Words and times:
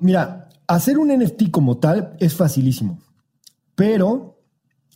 Mira, 0.00 0.48
hacer 0.66 0.98
un 0.98 1.08
NFT 1.08 1.50
como 1.50 1.78
tal 1.78 2.16
es 2.18 2.34
facilísimo, 2.34 3.00
pero 3.74 4.38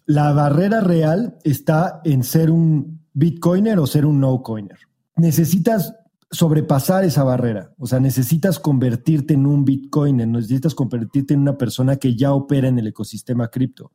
la 0.07 0.33
barrera 0.33 0.81
real 0.81 1.39
está 1.45 2.01
en 2.05 2.25
ser 2.25 2.51
un 2.51 3.05
Bitcoiner 3.13 3.79
o 3.79 3.87
ser 3.87 4.07
un 4.07 4.21
no-coiner. 4.21 4.79
Necesitas 5.17 5.95
sobrepasar 6.31 7.05
esa 7.05 7.23
barrera, 7.23 7.73
o 7.79 7.87
sea, 7.87 8.01
necesitas 8.01 8.59
convertirte 8.59 9.35
en 9.35 9.47
un 9.47 9.65
Bitcoiner, 9.65 10.27
necesitas 10.27 10.75
convertirte 10.75 11.35
en 11.35 11.41
una 11.41 11.57
persona 11.57 11.97
que 11.97 12.17
ya 12.17 12.33
opera 12.33 12.69
en 12.69 12.79
el 12.79 12.89
ecosistema 12.89 13.49
cripto. 13.49 13.93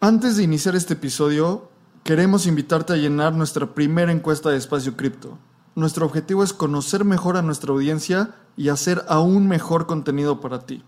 Antes 0.00 0.36
de 0.36 0.44
iniciar 0.44 0.74
este 0.74 0.94
episodio, 0.94 1.70
queremos 2.02 2.46
invitarte 2.46 2.92
a 2.92 2.96
llenar 2.96 3.34
nuestra 3.34 3.74
primera 3.74 4.10
encuesta 4.10 4.50
de 4.50 4.56
Espacio 4.56 4.96
Cripto. 4.96 5.38
Nuestro 5.74 6.06
objetivo 6.06 6.42
es 6.42 6.52
conocer 6.52 7.04
mejor 7.04 7.36
a 7.36 7.42
nuestra 7.42 7.72
audiencia 7.72 8.34
y 8.56 8.68
hacer 8.68 9.04
aún 9.08 9.48
mejor 9.48 9.86
contenido 9.86 10.40
para 10.40 10.60
ti. 10.60 10.82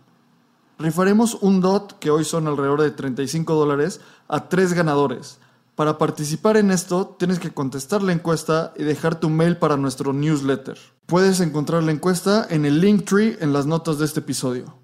Rifaremos 0.79 1.39
un 1.41 1.61
DOT, 1.61 1.99
que 1.99 2.11
hoy 2.11 2.25
son 2.25 2.49
alrededor 2.49 2.83
de 2.83 2.91
35 2.91 3.55
dólares, 3.55 4.01
a 4.29 4.49
tres 4.49 4.73
ganadores. 4.73 5.39
Para 5.77 5.99
participar 5.99 6.57
en 6.57 6.71
esto, 6.71 7.17
tienes 7.19 7.39
que 7.39 7.53
contestar 7.53 8.03
la 8.03 8.13
encuesta 8.13 8.73
y 8.77 8.85
dejar 8.85 9.19
tu 9.19 9.29
mail 9.29 9.57
para 9.57 9.77
nuestro 9.77 10.13
newsletter. 10.13 10.79
Puedes 11.07 11.41
encontrar 11.41 11.83
la 11.83 11.93
encuesta 11.93 12.47
en 12.49 12.65
el 12.65 12.81
link 12.81 13.05
tree 13.05 13.37
en 13.41 13.53
las 13.53 13.67
notas 13.67 13.99
de 13.99 14.05
este 14.05 14.21
episodio. 14.21 14.84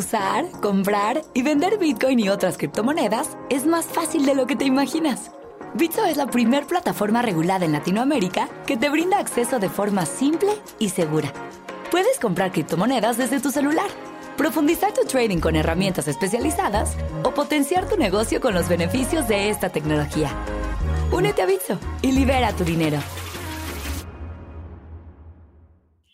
Usar, 0.00 0.50
comprar 0.62 1.20
y 1.34 1.42
vender 1.42 1.76
Bitcoin 1.76 2.20
y 2.20 2.30
otras 2.30 2.56
criptomonedas 2.56 3.36
es 3.50 3.66
más 3.66 3.84
fácil 3.84 4.24
de 4.24 4.34
lo 4.34 4.46
que 4.46 4.56
te 4.56 4.64
imaginas. 4.64 5.30
Bitso 5.74 6.06
es 6.06 6.16
la 6.16 6.26
primer 6.26 6.66
plataforma 6.66 7.20
regulada 7.20 7.66
en 7.66 7.72
Latinoamérica 7.72 8.48
que 8.66 8.78
te 8.78 8.88
brinda 8.88 9.18
acceso 9.18 9.58
de 9.58 9.68
forma 9.68 10.06
simple 10.06 10.52
y 10.78 10.88
segura. 10.88 11.34
Puedes 11.90 12.18
comprar 12.18 12.50
criptomonedas 12.50 13.18
desde 13.18 13.40
tu 13.40 13.50
celular, 13.50 13.88
profundizar 14.38 14.94
tu 14.94 15.04
trading 15.04 15.38
con 15.38 15.54
herramientas 15.54 16.08
especializadas 16.08 16.96
o 17.22 17.34
potenciar 17.34 17.86
tu 17.86 17.98
negocio 17.98 18.40
con 18.40 18.54
los 18.54 18.70
beneficios 18.70 19.28
de 19.28 19.50
esta 19.50 19.68
tecnología. 19.68 20.30
Únete 21.12 21.42
a 21.42 21.46
Bitso 21.46 21.78
y 22.00 22.12
libera 22.12 22.54
tu 22.54 22.64
dinero. 22.64 22.96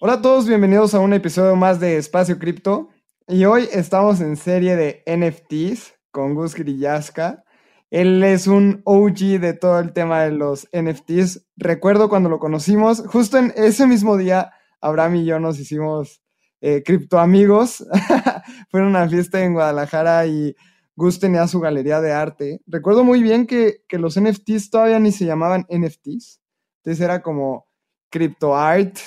Hola 0.00 0.14
a 0.14 0.22
todos, 0.22 0.48
bienvenidos 0.48 0.92
a 0.92 0.98
un 0.98 1.12
episodio 1.12 1.54
más 1.54 1.78
de 1.78 1.98
Espacio 1.98 2.40
Cripto. 2.40 2.88
Y 3.28 3.44
hoy 3.44 3.68
estamos 3.72 4.20
en 4.20 4.36
serie 4.36 4.76
de 4.76 5.02
NFTs 5.04 5.94
con 6.12 6.36
Gus 6.36 6.54
Grillaska. 6.54 7.42
Él 7.90 8.22
es 8.22 8.46
un 8.46 8.82
OG 8.84 9.40
de 9.40 9.52
todo 9.52 9.80
el 9.80 9.92
tema 9.92 10.22
de 10.22 10.30
los 10.30 10.68
NFTs. 10.72 11.44
Recuerdo 11.56 12.08
cuando 12.08 12.28
lo 12.28 12.38
conocimos, 12.38 13.02
justo 13.08 13.38
en 13.38 13.52
ese 13.56 13.88
mismo 13.88 14.16
día, 14.16 14.52
Abraham 14.80 15.16
y 15.16 15.24
yo 15.24 15.40
nos 15.40 15.58
hicimos 15.58 16.22
eh, 16.60 16.84
criptoamigos. 16.84 17.84
Fue 18.70 18.78
en 18.78 18.86
una 18.86 19.08
fiesta 19.08 19.42
en 19.42 19.54
Guadalajara 19.54 20.24
y 20.26 20.54
Gus 20.94 21.18
tenía 21.18 21.48
su 21.48 21.58
galería 21.58 22.00
de 22.00 22.12
arte. 22.12 22.60
Recuerdo 22.68 23.02
muy 23.02 23.24
bien 23.24 23.48
que, 23.48 23.78
que 23.88 23.98
los 23.98 24.20
NFTs 24.20 24.70
todavía 24.70 25.00
ni 25.00 25.10
se 25.10 25.26
llamaban 25.26 25.66
NFTs. 25.68 26.40
Entonces 26.84 27.00
era 27.00 27.22
como 27.22 27.66
crypto 28.08 28.56
art. 28.56 28.98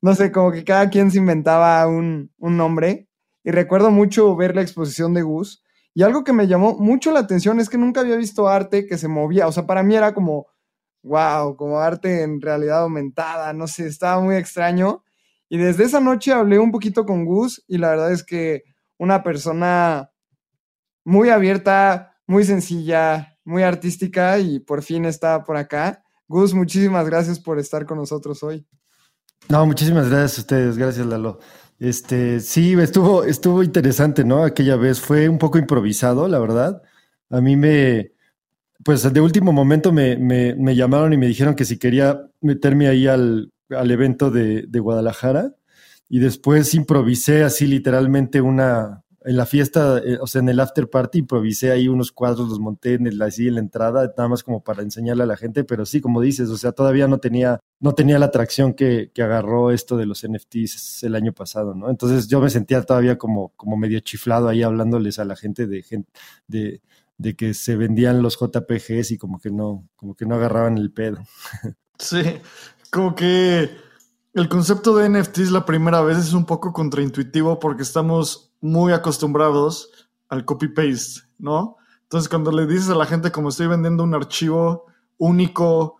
No 0.00 0.16
sé, 0.16 0.32
como 0.32 0.50
que 0.50 0.64
cada 0.64 0.90
quien 0.90 1.12
se 1.12 1.18
inventaba 1.18 1.86
un, 1.86 2.32
un 2.38 2.56
nombre. 2.56 3.06
Y 3.44 3.50
recuerdo 3.50 3.90
mucho 3.90 4.34
ver 4.36 4.54
la 4.54 4.62
exposición 4.62 5.14
de 5.14 5.22
Gus. 5.22 5.62
Y 5.94 6.02
algo 6.02 6.24
que 6.24 6.32
me 6.32 6.46
llamó 6.46 6.78
mucho 6.78 7.10
la 7.10 7.20
atención 7.20 7.60
es 7.60 7.68
que 7.68 7.78
nunca 7.78 8.00
había 8.00 8.16
visto 8.16 8.48
arte 8.48 8.86
que 8.86 8.96
se 8.96 9.08
movía. 9.08 9.46
O 9.46 9.52
sea, 9.52 9.66
para 9.66 9.82
mí 9.82 9.94
era 9.94 10.14
como, 10.14 10.46
wow, 11.02 11.56
como 11.56 11.78
arte 11.78 12.22
en 12.22 12.40
realidad 12.40 12.82
aumentada. 12.82 13.52
No 13.52 13.66
sé, 13.66 13.86
estaba 13.86 14.20
muy 14.20 14.36
extraño. 14.36 15.02
Y 15.48 15.58
desde 15.58 15.84
esa 15.84 16.00
noche 16.00 16.32
hablé 16.32 16.58
un 16.58 16.70
poquito 16.70 17.04
con 17.04 17.24
Gus 17.24 17.62
y 17.68 17.78
la 17.78 17.90
verdad 17.90 18.12
es 18.12 18.24
que 18.24 18.62
una 18.96 19.22
persona 19.22 20.10
muy 21.04 21.28
abierta, 21.28 22.16
muy 22.26 22.44
sencilla, 22.44 23.38
muy 23.44 23.62
artística 23.62 24.38
y 24.38 24.60
por 24.60 24.82
fin 24.82 25.04
está 25.04 25.44
por 25.44 25.56
acá. 25.56 26.02
Gus, 26.26 26.54
muchísimas 26.54 27.06
gracias 27.06 27.38
por 27.38 27.58
estar 27.58 27.84
con 27.84 27.98
nosotros 27.98 28.42
hoy. 28.42 28.66
No, 29.48 29.66
muchísimas 29.66 30.08
gracias 30.08 30.38
a 30.38 30.40
ustedes. 30.42 30.78
Gracias, 30.78 31.04
Lalo. 31.04 31.38
Este, 31.82 32.38
sí, 32.38 32.74
estuvo, 32.74 33.24
estuvo 33.24 33.60
interesante, 33.60 34.24
¿no? 34.24 34.44
Aquella 34.44 34.76
vez 34.76 35.00
fue 35.00 35.28
un 35.28 35.38
poco 35.38 35.58
improvisado, 35.58 36.28
la 36.28 36.38
verdad. 36.38 36.80
A 37.28 37.40
mí 37.40 37.56
me, 37.56 38.12
pues 38.84 39.12
de 39.12 39.20
último 39.20 39.52
momento 39.52 39.90
me, 39.92 40.16
me, 40.16 40.76
llamaron 40.76 41.12
y 41.12 41.16
me 41.16 41.26
dijeron 41.26 41.56
que 41.56 41.64
si 41.64 41.80
quería 41.80 42.22
meterme 42.40 42.86
ahí 42.86 43.08
al, 43.08 43.52
al 43.70 43.90
evento 43.90 44.30
de, 44.30 44.62
de, 44.68 44.78
Guadalajara 44.78 45.56
y 46.08 46.20
después 46.20 46.72
improvisé 46.74 47.42
así 47.42 47.66
literalmente 47.66 48.40
una, 48.40 49.01
en 49.24 49.36
la 49.36 49.46
fiesta, 49.46 49.98
eh, 49.98 50.18
o 50.20 50.26
sea, 50.26 50.40
en 50.40 50.48
el 50.48 50.60
after 50.60 50.88
party 50.88 51.20
improvisé 51.20 51.70
ahí 51.70 51.88
unos 51.88 52.12
cuadros, 52.12 52.48
los 52.48 52.58
monté 52.58 52.94
en, 52.94 53.06
el, 53.06 53.20
así 53.22 53.48
en 53.48 53.54
la 53.54 53.60
entrada, 53.60 54.12
nada 54.16 54.28
más 54.28 54.42
como 54.42 54.62
para 54.62 54.82
enseñarle 54.82 55.22
a 55.22 55.26
la 55.26 55.36
gente, 55.36 55.64
pero 55.64 55.86
sí, 55.86 56.00
como 56.00 56.20
dices, 56.20 56.48
o 56.48 56.56
sea, 56.56 56.72
todavía 56.72 57.08
no 57.08 57.18
tenía, 57.18 57.60
no 57.80 57.94
tenía 57.94 58.18
la 58.18 58.26
atracción 58.26 58.74
que, 58.74 59.10
que 59.14 59.22
agarró 59.22 59.70
esto 59.70 59.96
de 59.96 60.06
los 60.06 60.26
NFTs 60.26 61.04
el 61.04 61.14
año 61.14 61.32
pasado, 61.32 61.74
¿no? 61.74 61.90
Entonces 61.90 62.28
yo 62.28 62.40
me 62.40 62.50
sentía 62.50 62.82
todavía 62.82 63.18
como, 63.18 63.50
como 63.56 63.76
medio 63.76 64.00
chiflado 64.00 64.48
ahí 64.48 64.62
hablándoles 64.62 65.18
a 65.18 65.24
la 65.24 65.36
gente 65.36 65.66
de, 65.66 65.84
de, 66.46 66.82
de 67.18 67.36
que 67.36 67.54
se 67.54 67.76
vendían 67.76 68.22
los 68.22 68.38
JPGs 68.38 69.12
y 69.12 69.18
como 69.18 69.38
que 69.38 69.50
no, 69.50 69.88
como 69.96 70.14
que 70.14 70.26
no 70.26 70.34
agarraban 70.34 70.78
el 70.78 70.92
pedo. 70.92 71.18
Sí, 71.98 72.22
como 72.90 73.14
que 73.14 73.70
el 74.34 74.48
concepto 74.48 74.96
de 74.96 75.08
NFTs 75.08 75.50
la 75.50 75.66
primera 75.66 76.00
vez 76.00 76.18
es 76.18 76.32
un 76.32 76.46
poco 76.46 76.72
contraintuitivo 76.72 77.58
porque 77.58 77.82
estamos 77.82 78.52
muy 78.60 78.92
acostumbrados 78.92 79.90
al 80.28 80.44
copy-paste, 80.44 81.22
¿no? 81.38 81.76
Entonces, 82.04 82.28
cuando 82.28 82.50
le 82.50 82.66
dices 82.66 82.88
a 82.88 82.94
la 82.94 83.06
gente 83.06 83.30
como 83.30 83.50
estoy 83.50 83.66
vendiendo 83.66 84.02
un 84.02 84.14
archivo 84.14 84.86
único 85.18 85.96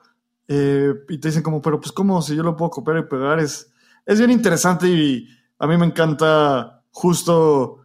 eh, 0.48 0.94
y 1.08 1.18
te 1.18 1.28
dicen 1.28 1.42
como, 1.42 1.60
pero 1.60 1.80
pues 1.80 1.92
cómo 1.92 2.22
si 2.22 2.34
yo 2.34 2.42
lo 2.42 2.56
puedo 2.56 2.70
copiar 2.70 2.98
y 2.98 3.02
pegar, 3.02 3.38
es, 3.38 3.72
es 4.06 4.18
bien 4.18 4.30
interesante 4.30 4.88
y 4.88 5.28
a 5.58 5.66
mí 5.66 5.76
me 5.76 5.86
encanta 5.86 6.82
justo 6.90 7.80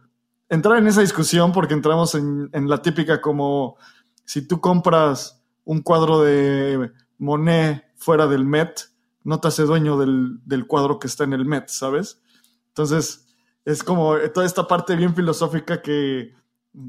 entrar 0.48 0.78
en 0.78 0.86
esa 0.86 1.02
discusión 1.02 1.52
porque 1.52 1.74
entramos 1.74 2.14
en, 2.14 2.48
en 2.52 2.68
la 2.68 2.80
típica 2.80 3.20
como 3.20 3.76
si 4.24 4.46
tú 4.46 4.60
compras 4.60 5.42
un 5.64 5.82
cuadro 5.82 6.22
de 6.22 6.90
Monet 7.18 7.84
fuera 7.96 8.26
del 8.26 8.44
Met, 8.44 8.80
no 9.24 9.40
te 9.40 9.48
hace 9.48 9.64
dueño 9.64 9.98
del, 9.98 10.40
del 10.44 10.66
cuadro 10.66 10.98
que 10.98 11.06
está 11.06 11.24
en 11.24 11.32
el 11.32 11.44
Met, 11.44 11.68
¿sabes? 11.68 12.20
Entonces, 12.68 13.26
es 13.64 13.82
como 13.82 14.16
toda 14.32 14.46
esta 14.46 14.66
parte 14.66 14.96
bien 14.96 15.14
filosófica 15.14 15.82
que 15.82 16.32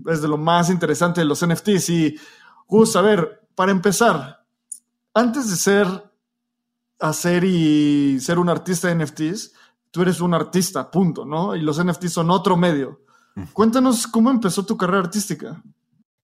es 0.07 0.21
de 0.21 0.27
lo 0.27 0.37
más 0.37 0.69
interesante 0.69 1.21
de 1.21 1.25
los 1.25 1.45
NFTs. 1.45 1.89
Y, 1.89 2.15
Gus, 2.67 2.95
a 2.95 3.01
ver, 3.01 3.47
para 3.55 3.71
empezar, 3.71 4.45
antes 5.13 5.49
de 5.49 5.55
ser, 5.55 5.87
hacer 6.99 7.43
y 7.43 8.19
ser 8.19 8.39
un 8.39 8.49
artista 8.49 8.87
de 8.87 9.03
NFTs, 9.03 9.53
tú 9.91 10.01
eres 10.01 10.21
un 10.21 10.33
artista, 10.33 10.89
punto, 10.89 11.25
¿no? 11.25 11.55
Y 11.55 11.61
los 11.61 11.83
NFTs 11.83 12.13
son 12.13 12.29
otro 12.29 12.55
medio. 12.55 13.01
Cuéntanos 13.53 14.05
cómo 14.07 14.29
empezó 14.29 14.65
tu 14.65 14.77
carrera 14.77 14.99
artística. 14.99 15.61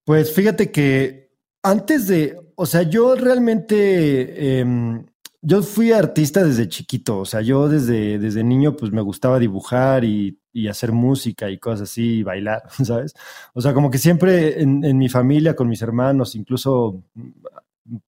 Pues 0.03 0.33
fíjate 0.33 0.71
que 0.71 1.31
antes 1.63 2.07
de, 2.07 2.53
o 2.55 2.65
sea, 2.65 2.83
yo 2.83 3.15
realmente, 3.15 4.59
em, 4.59 5.05
yo 5.45 5.62
fui 5.62 5.92
artista 5.92 6.44
desde 6.44 6.68
chiquito, 6.68 7.19
o 7.19 7.25
sea, 7.25 7.42
yo 7.42 7.69
desde, 7.69 8.18
desde 8.18 8.44
niño 8.44 8.75
pues 8.75 8.92
me 8.92 9.01
gustaba 9.01 9.38
dibujar 9.39 10.03
y, 10.03 10.39
hacer 10.69 10.94
música 10.94 11.50
y 11.50 11.59
cosas 11.59 11.89
así, 11.89 12.19
y 12.19 12.24
bailar, 12.24 12.63
¿sabes? 12.83 13.13
O 13.53 13.62
sea, 13.62 13.74
como 13.74 13.92
que 13.92 13.97
siempre 13.97 14.62
en, 14.62 14.83
en 14.86 14.97
mi 14.97 15.09
familia, 15.09 15.56
con 15.56 15.68
mis 15.68 15.81
hermanos, 15.81 16.36
incluso 16.36 17.03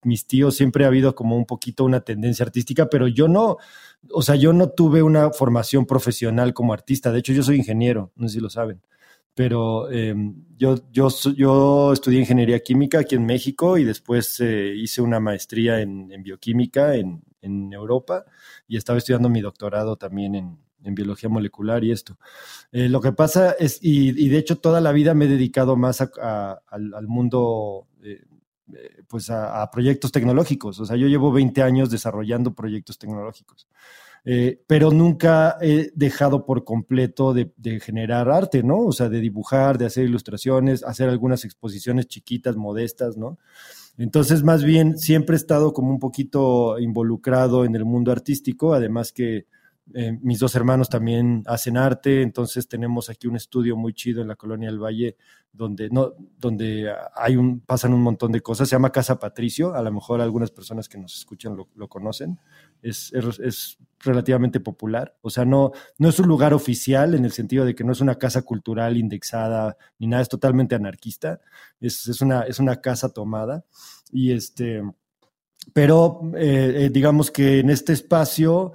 mis 0.04 0.26
tíos, 0.26 0.56
siempre 0.56 0.86
ha 0.86 0.88
habido 0.88 1.14
como 1.14 1.36
un 1.36 1.46
poquito 1.46 1.84
una 1.84 2.00
tendencia 2.02 2.46
artística, 2.46 2.90
pero 2.90 3.08
yo 3.08 3.28
no, 3.28 3.58
o 4.12 4.22
sea, 4.22 4.36
yo 4.36 4.54
no 4.54 4.70
tuve 4.70 5.04
una 5.04 5.30
formación 5.32 5.86
profesional 5.86 6.54
como 6.54 6.74
artista, 6.74 7.12
de 7.12 7.20
hecho 7.20 7.34
yo 7.34 7.44
soy 7.44 7.58
ingeniero, 7.58 8.12
no 8.16 8.28
sé 8.28 8.36
si 8.36 8.40
lo 8.40 8.50
saben 8.50 8.82
pero 9.38 9.88
em, 9.92 10.34
yo, 10.58 10.78
yo, 10.92 11.10
yo 11.36 11.94
estudié 11.94 12.22
ingeniería 12.22 12.60
química 12.60 13.02
aquí 13.02 13.14
en 13.14 13.24
México 13.24 13.78
y 13.78 13.84
después 13.84 14.40
eh, 14.40 14.74
hice 14.76 15.00
una 15.04 15.20
maestría 15.20 15.80
en, 15.80 16.08
bioquímica 16.24 16.96
en, 16.96 17.22
Europa 17.72 18.26
y 18.68 18.78
estaba 18.78 18.98
estudiando 18.98 19.30
mi 19.30 19.40
doctorado 19.40 19.96
también 19.96 20.34
en, 20.34 20.58
biología 20.96 21.30
molecular 21.30 21.84
y 21.84 21.92
esto. 21.92 22.18
Eh, 22.72 22.90
lo 22.90 23.00
que 23.00 23.12
pasa 23.12 23.52
es, 23.52 23.78
y, 23.80 24.28
de 24.28 24.38
hecho 24.40 24.58
toda 24.58 24.82
la 24.82 24.92
vida 24.92 25.14
me 25.14 25.26
he 25.26 25.28
dedicado 25.28 25.76
más 25.76 26.02
al, 26.02 27.08
mundo, 27.08 27.88
eh, 28.02 28.26
pues 29.08 29.30
a, 29.30 29.70
proyectos 29.72 30.12
tecnológicos. 30.12 30.80
O 30.80 30.86
sea, 30.88 30.96
yo 30.96 31.08
llevo 31.08 31.32
20 31.32 31.62
años 31.62 31.92
desarrollando 31.92 32.56
proyectos 32.56 32.98
tecnológicos. 32.98 33.68
Eh, 34.30 34.62
pero 34.68 34.92
nunca 34.92 35.56
he 35.62 35.90
dejado 35.96 36.46
por 36.46 36.66
completo 36.66 37.34
de, 37.34 37.50
generar 37.80 38.30
arte, 38.30 38.62
¿no? 38.62 38.80
O 38.80 38.92
sea, 38.92 39.08
de 39.08 39.22
dibujar, 39.22 39.78
de 39.78 39.86
hacer 39.86 40.04
ilustraciones, 40.04 40.84
hacer 40.84 41.08
algunas 41.08 41.46
exposiciones 41.46 42.08
chiquitas, 42.08 42.58
modestas, 42.58 43.16
¿no? 43.16 43.38
Entonces, 43.98 44.44
más 44.44 44.66
bien, 44.66 44.98
siempre 44.98 45.36
he 45.36 45.38
estado 45.38 45.72
como 45.72 45.92
un 45.92 46.00
poquito 46.00 46.78
involucrado 46.78 47.64
en 47.64 47.76
el 47.76 47.86
mundo 47.86 48.12
artístico, 48.12 48.74
además 48.74 49.14
que 49.14 49.46
eh, 49.94 50.20
mis 50.22 50.40
dos 50.40 50.54
hermanos 50.56 50.90
también 50.90 51.44
hacen 51.46 51.78
arte, 51.78 52.22
entonces 52.22 52.68
tenemos 52.68 53.10
aquí 53.10 53.28
un 53.28 53.38
estudio 53.38 53.78
muy 53.78 53.94
chido 53.94 54.22
en 54.22 54.28
la 54.28 54.36
colonia 54.36 54.70
del 54.70 54.80
Valle 54.80 55.16
donde 55.54 55.90
no 55.90 56.14
donde 56.38 56.94
hay 57.16 57.38
un 57.38 57.62
pasan 57.62 57.94
un 57.94 58.02
montón 58.02 58.32
de 58.32 58.42
cosas, 58.42 58.68
se 58.68 58.76
llama 58.76 58.92
Casa 58.92 59.18
Patricio, 59.18 59.74
a 59.74 59.82
lo 59.82 59.92
mejor 59.92 60.20
algunas 60.20 60.52
personas 60.52 60.90
que 60.90 60.98
nos 60.98 61.16
escuchan 61.16 61.56
lo, 61.56 61.88
conocen, 61.88 62.38
es, 62.82 63.12
es, 63.14 63.78
relativamente 64.00 64.60
popular, 64.60 65.18
o 65.22 65.32
sea, 65.32 65.44
no, 65.44 65.72
no 65.98 66.10
es 66.10 66.20
un 66.20 66.28
lugar 66.28 66.54
oficial 66.54 67.16
en 67.16 67.26
el 67.26 67.32
sentido 67.32 67.66
de 67.66 67.74
que 67.74 67.84
no 67.84 67.94
es 67.94 68.00
una 68.00 68.20
casa 68.20 68.44
cultural 68.44 68.96
indexada 68.96 69.76
ni 69.98 70.06
nada, 70.06 70.22
es 70.22 70.30
totalmente 70.30 70.76
anarquista, 70.76 71.42
es, 71.82 72.08
es 72.08 72.22
una, 72.22 72.42
es 72.42 72.60
una 72.60 72.80
casa 72.80 73.10
tomada. 73.10 73.66
Y 74.12 74.34
este, 74.34 74.84
pero 75.74 76.32
eh, 76.36 76.74
eh, 76.76 76.90
digamos 76.92 77.32
que 77.32 77.60
en 77.60 77.72
este 77.72 77.94
espacio 77.94 78.74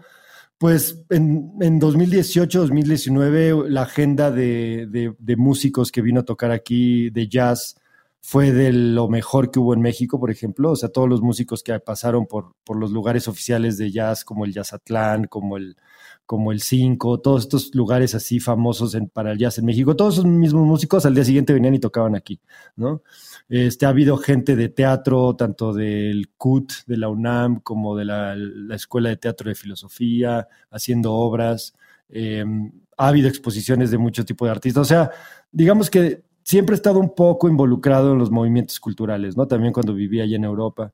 pues 0.62 1.04
en, 1.10 1.54
en 1.60 1.80
2018, 1.80 2.60
2019, 2.60 3.68
la 3.68 3.82
agenda 3.82 4.30
de, 4.30 5.12
músicos 5.36 5.90
que 5.90 6.02
vino 6.02 6.20
a 6.20 6.24
tocar 6.24 6.52
aquí 6.52 7.10
de 7.10 7.26
jazz 7.26 7.74
fue 8.24 8.52
de 8.52 8.72
lo 8.72 9.08
mejor 9.08 9.50
que 9.50 9.58
hubo 9.58 9.74
en 9.74 9.80
México, 9.80 10.18
por 10.20 10.30
ejemplo. 10.30 10.70
O 10.70 10.76
sea, 10.76 10.88
todos 10.90 11.08
los 11.08 11.20
músicos 11.20 11.62
que 11.62 11.78
pasaron 11.80 12.26
por, 12.26 12.54
por 12.64 12.76
los 12.78 12.92
lugares 12.92 13.26
oficiales 13.26 13.76
de 13.78 13.90
jazz, 13.90 14.24
como 14.24 14.44
el 14.44 14.52
Jazzatlán, 14.52 15.24
como 15.26 15.56
el, 15.56 15.76
como 16.24 16.52
el 16.52 16.60
Cinco, 16.60 17.20
todos 17.20 17.42
estos 17.42 17.74
lugares 17.74 18.14
así 18.14 18.38
famosos 18.38 18.96
para 19.12 19.32
el 19.32 19.38
jazz 19.38 19.58
en 19.58 19.66
México, 19.66 19.96
todos 19.96 20.14
esos 20.14 20.24
mismos 20.24 20.66
músicos 20.66 21.04
al 21.04 21.14
día 21.14 21.24
siguiente 21.24 21.52
venían 21.52 21.74
y 21.74 21.80
tocaban 21.80 22.14
aquí, 22.14 22.40
¿no? 22.76 23.02
Este, 23.48 23.86
ha 23.86 23.88
habido 23.88 24.16
gente 24.16 24.54
de 24.54 24.68
teatro, 24.68 25.34
tanto 25.34 25.72
del 25.72 26.30
CUT, 26.38 26.72
de 26.86 26.96
la 26.96 27.08
UNAM, 27.08 27.60
como 27.60 27.96
de 27.96 28.04
la, 28.04 28.36
Escuela 28.74 29.08
de 29.08 29.16
Teatro 29.16 29.48
de 29.48 29.56
Filosofía, 29.56 30.48
haciendo 30.70 31.12
obras. 31.12 31.74
Em, 32.08 32.70
ha 32.96 33.08
habido 33.08 33.28
exposiciones 33.28 33.90
de 33.90 33.98
mucho 33.98 34.24
tipo 34.24 34.44
de 34.44 34.52
artistas. 34.52 34.82
O 34.82 34.84
sea, 34.84 35.10
digamos 35.50 35.90
que 35.90 36.22
siempre 36.52 36.74
he 36.74 36.76
estado 36.76 36.98
un 37.00 37.14
poco 37.14 37.48
involucrado 37.48 38.12
en 38.12 38.18
los 38.18 38.30
movimientos 38.30 38.78
culturales, 38.78 39.38
¿no? 39.38 39.48
También 39.48 39.72
cuando 39.72 39.94
vivía 39.94 40.24
allá 40.24 40.36
en 40.36 40.44
Europa. 40.44 40.92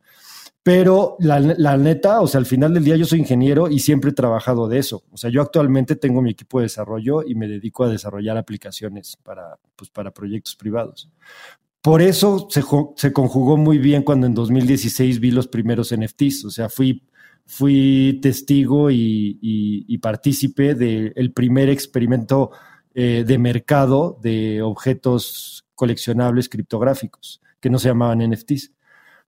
Pero 0.63 1.17
la, 1.19 1.41
neta, 1.77 2.21
o 2.21 2.29
sea, 2.29 2.39
al 2.39 2.47
final 2.47 2.75
del 2.75 2.85
día 2.85 2.95
yo 2.95 3.05
soy 3.05 3.19
ingeniero 3.19 3.69
y 3.69 3.81
siempre 3.81 4.11
he 4.11 4.13
trabajado 4.13 4.69
de 4.69 4.79
eso. 4.79 5.03
O 5.11 5.17
sea, 5.17 5.31
yo 5.31 5.43
actualmente 5.43 5.97
tengo 5.97 6.23
mi 6.23 6.31
equipo 6.31 6.61
de 6.61 6.67
desarrollo 6.67 7.25
y 7.27 7.35
me 7.35 7.49
dedico 7.49 7.83
a 7.83 7.89
desarrollar 7.89 8.37
aplicaciones 8.37 9.17
para, 9.17 9.59
pues, 9.75 9.91
para 9.91 10.13
proyectos 10.13 10.55
privados. 10.55 11.11
Por 11.83 12.03
eso 12.03 12.47
se, 12.51 12.63
se 12.95 13.13
conjugó 13.13 13.57
muy 13.57 13.79
bien 13.79 14.05
cuando 14.05 14.29
en 14.29 14.35
2016 14.35 15.19
vi 15.19 15.33
los 15.33 15.49
primeros 15.49 15.93
NFTs. 15.93 16.45
O 16.45 16.51
sea, 16.51 16.69
fui, 16.69 17.03
fui 17.47 18.21
testigo 18.23 18.93
y, 18.93 19.39
y, 19.41 19.99
partícipe 19.99 20.77
del 20.77 21.33
primer 21.33 21.69
experimento 21.69 22.53
eh, 23.01 23.23
de 23.25 23.39
mercado 23.39 24.19
de 24.21 24.61
objetos 24.61 25.65
coleccionables 25.77 26.49
criptográficos, 26.49 27.41
que 27.61 27.71
no 27.71 27.79
se 27.79 27.91
llamaban 27.91 28.29
NFTs. 28.29 28.73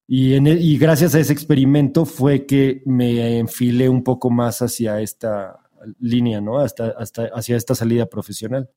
Y, 0.09 0.35
en, 0.35 0.49
e, 0.49 0.55
y 0.55 0.77
gracias 0.77 1.15
a 1.15 1.21
ese 1.21 1.33
experimento 1.33 2.05
fue 2.05 2.47
que 2.47 2.83
me 2.85 3.39
enfilé 3.39 3.89
un 3.89 4.03
poco 4.03 4.29
más 4.29 4.61
hacia 4.61 5.01
esta 5.01 5.61
línea, 6.01 6.41
¿no? 6.41 6.59
Hasta, 6.59 6.89
hasta 6.99 7.27
hacia 7.27 7.57
esta 7.57 7.77
salida 7.77 8.07
profesional. 8.07 8.69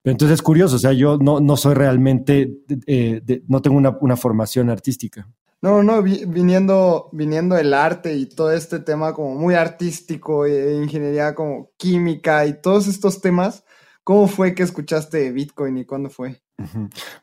Pero 0.00 0.12
entonces 0.12 0.34
es 0.34 0.42
curioso, 0.42 0.76
o 0.76 0.78
sea, 0.78 0.92
yo 0.92 1.18
no, 1.18 1.40
no 1.40 1.56
soy 1.56 1.74
realmente, 1.74 2.60
eh, 2.86 3.42
no 3.48 3.62
tengo 3.62 3.76
una, 3.76 3.98
una, 4.00 4.16
formación 4.16 4.70
artística. 4.70 5.28
No, 5.60 5.82
no, 5.82 6.04
viniendo, 6.04 7.08
viniendo 7.10 7.58
el 7.58 7.74
arte 7.74 8.14
y 8.14 8.26
todo 8.26 8.52
este 8.52 8.78
tema 8.78 9.12
como 9.12 9.34
muy 9.34 9.56
artístico, 9.56 10.46
e 10.46 10.76
ingeniería 10.76 11.34
como 11.34 11.72
química 11.76 12.46
y 12.46 12.60
todos 12.62 12.86
estos 12.86 13.20
temas, 13.20 13.64
¿cómo 14.04 14.28
fue 14.28 14.54
que 14.54 14.62
escuchaste 14.62 15.32
Bitcoin 15.32 15.78
y 15.78 15.84
cuándo 15.84 16.10
fue? 16.10 16.40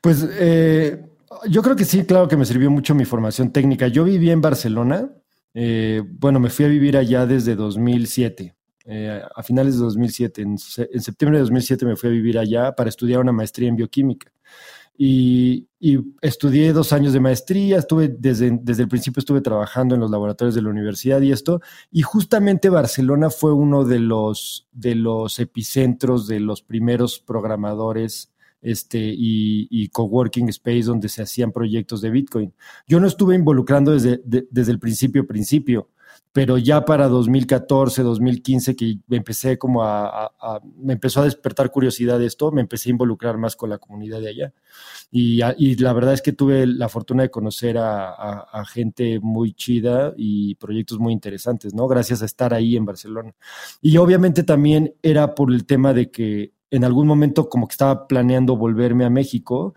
Pues 0.02 0.28
eh, 0.30 1.06
yo 1.48 1.62
creo 1.62 1.76
que 1.76 1.86
sí, 1.86 2.04
claro 2.04 2.28
que 2.28 2.36
me 2.36 2.46
sirvió 2.46 2.70
mucho 2.70 2.94
mi 2.94 3.06
formación 3.06 3.52
técnica. 3.52 3.88
Yo 3.88 4.04
viví 4.04 4.30
en 4.30 4.42
Barcelona, 4.42 5.10
eh, 5.54 6.04
bueno, 6.06 6.40
me 6.40 6.50
fui 6.50 6.66
a 6.66 6.68
vivir 6.68 6.98
allá 6.98 7.26
desde 7.26 7.56
2007, 7.56 8.56
eh, 8.86 9.22
a 9.36 9.44
finales 9.44 9.76
de 9.76 9.82
2007. 9.82 10.42
En, 10.42 10.58
septiembre 10.58 11.38
de 11.38 11.44
2007 11.44 11.86
me 11.86 11.96
fui 11.96 12.10
a 12.10 12.12
vivir 12.12 12.38
allá 12.38 12.74
para 12.74 12.90
estudiar 12.90 13.22
una 13.22 13.32
maestría 13.32 13.70
en 13.70 13.76
bioquímica. 13.76 14.32
Y, 15.04 15.68
estudié 16.22 16.74
dos 16.74 16.94
años 16.94 17.12
de 17.12 17.20
maestría, 17.20 17.80
estuve 17.80 18.08
desde, 18.08 18.60
desde 18.62 18.84
el 18.84 18.88
principio 18.88 19.20
estuve 19.20 19.42
trabajando 19.42 19.96
en 19.96 20.02
los 20.02 20.12
laboratorios 20.12 20.54
de 20.54 20.62
la 20.62 20.70
universidad 20.70 21.20
y 21.22 21.32
esto, 21.32 21.60
y 21.92 22.04
justamente 22.04 22.70
Barcelona 22.70 23.32
fue 23.32 23.52
uno 23.52 23.84
de 23.84 23.98
los, 23.98 24.68
de 24.72 24.94
los 24.94 25.40
epicentros 25.40 26.28
de 26.28 26.40
los 26.40 26.62
primeros 26.62 27.18
programadores 27.18 28.32
este, 28.62 29.00
y, 29.02 29.90
coworking 29.90 30.50
space 30.50 30.84
donde 30.84 31.10
se 31.10 31.24
hacían 31.24 31.52
proyectos 31.52 32.02
de 32.02 32.12
Bitcoin. 32.12 32.54
Yo 32.88 33.00
no 33.00 33.08
estuve 33.08 33.34
involucrando 33.34 33.94
desde, 33.94 34.22
desde 34.24 34.72
el 34.72 34.78
principio, 34.78 35.26
principio, 35.26 35.90
pero 36.34 36.58
ya 36.58 36.86
para 36.86 37.10
2014, 37.10 38.04
2015, 38.04 38.76
que 38.76 39.00
me 39.08 39.18
empecé 39.18 39.58
como 39.58 39.84
a, 39.84 40.32
me 40.78 40.94
empezó 40.94 41.22
a 41.22 41.26
despertar 41.26 41.72
curiosidad 41.72 42.22
esto, 42.22 42.52
me 42.52 42.62
empecé 42.62 42.90
a 42.90 42.92
involucrar 42.92 43.38
más 43.38 43.58
con 43.58 43.70
la 43.70 43.80
comunidad 43.80 44.22
de 44.22 44.30
allá. 44.30 44.54
Y, 45.12 45.42
y 45.58 45.76
la 45.76 45.92
verdad 45.92 46.14
es 46.14 46.22
que 46.22 46.32
tuve 46.32 46.66
la 46.66 46.88
fortuna 46.88 47.24
de 47.24 47.32
conocer 47.32 47.78
a, 47.78 48.64
gente 48.68 49.20
muy 49.20 49.54
chida 49.54 50.14
y 50.16 50.56
proyectos 50.56 51.00
muy 51.00 51.12
interesantes, 51.12 51.74
¿no? 51.74 51.88
Gracias 51.88 52.22
a 52.22 52.26
estar 52.26 52.54
ahí 52.54 52.78
en 52.78 52.86
Barcelona. 52.86 53.34
Y 53.82 53.98
obviamente 53.98 54.44
también 54.44 54.94
era 55.02 55.36
por 55.36 55.52
el 55.52 55.66
tema 55.66 55.94
de 55.94 56.12
que 56.12 56.54
en 56.70 56.86
algún 56.86 57.08
momento 57.08 57.50
como 57.50 57.68
que 57.68 57.74
estaba 57.74 58.08
planeando 58.08 58.56
volverme 58.56 59.04
a 59.04 59.10
México 59.10 59.74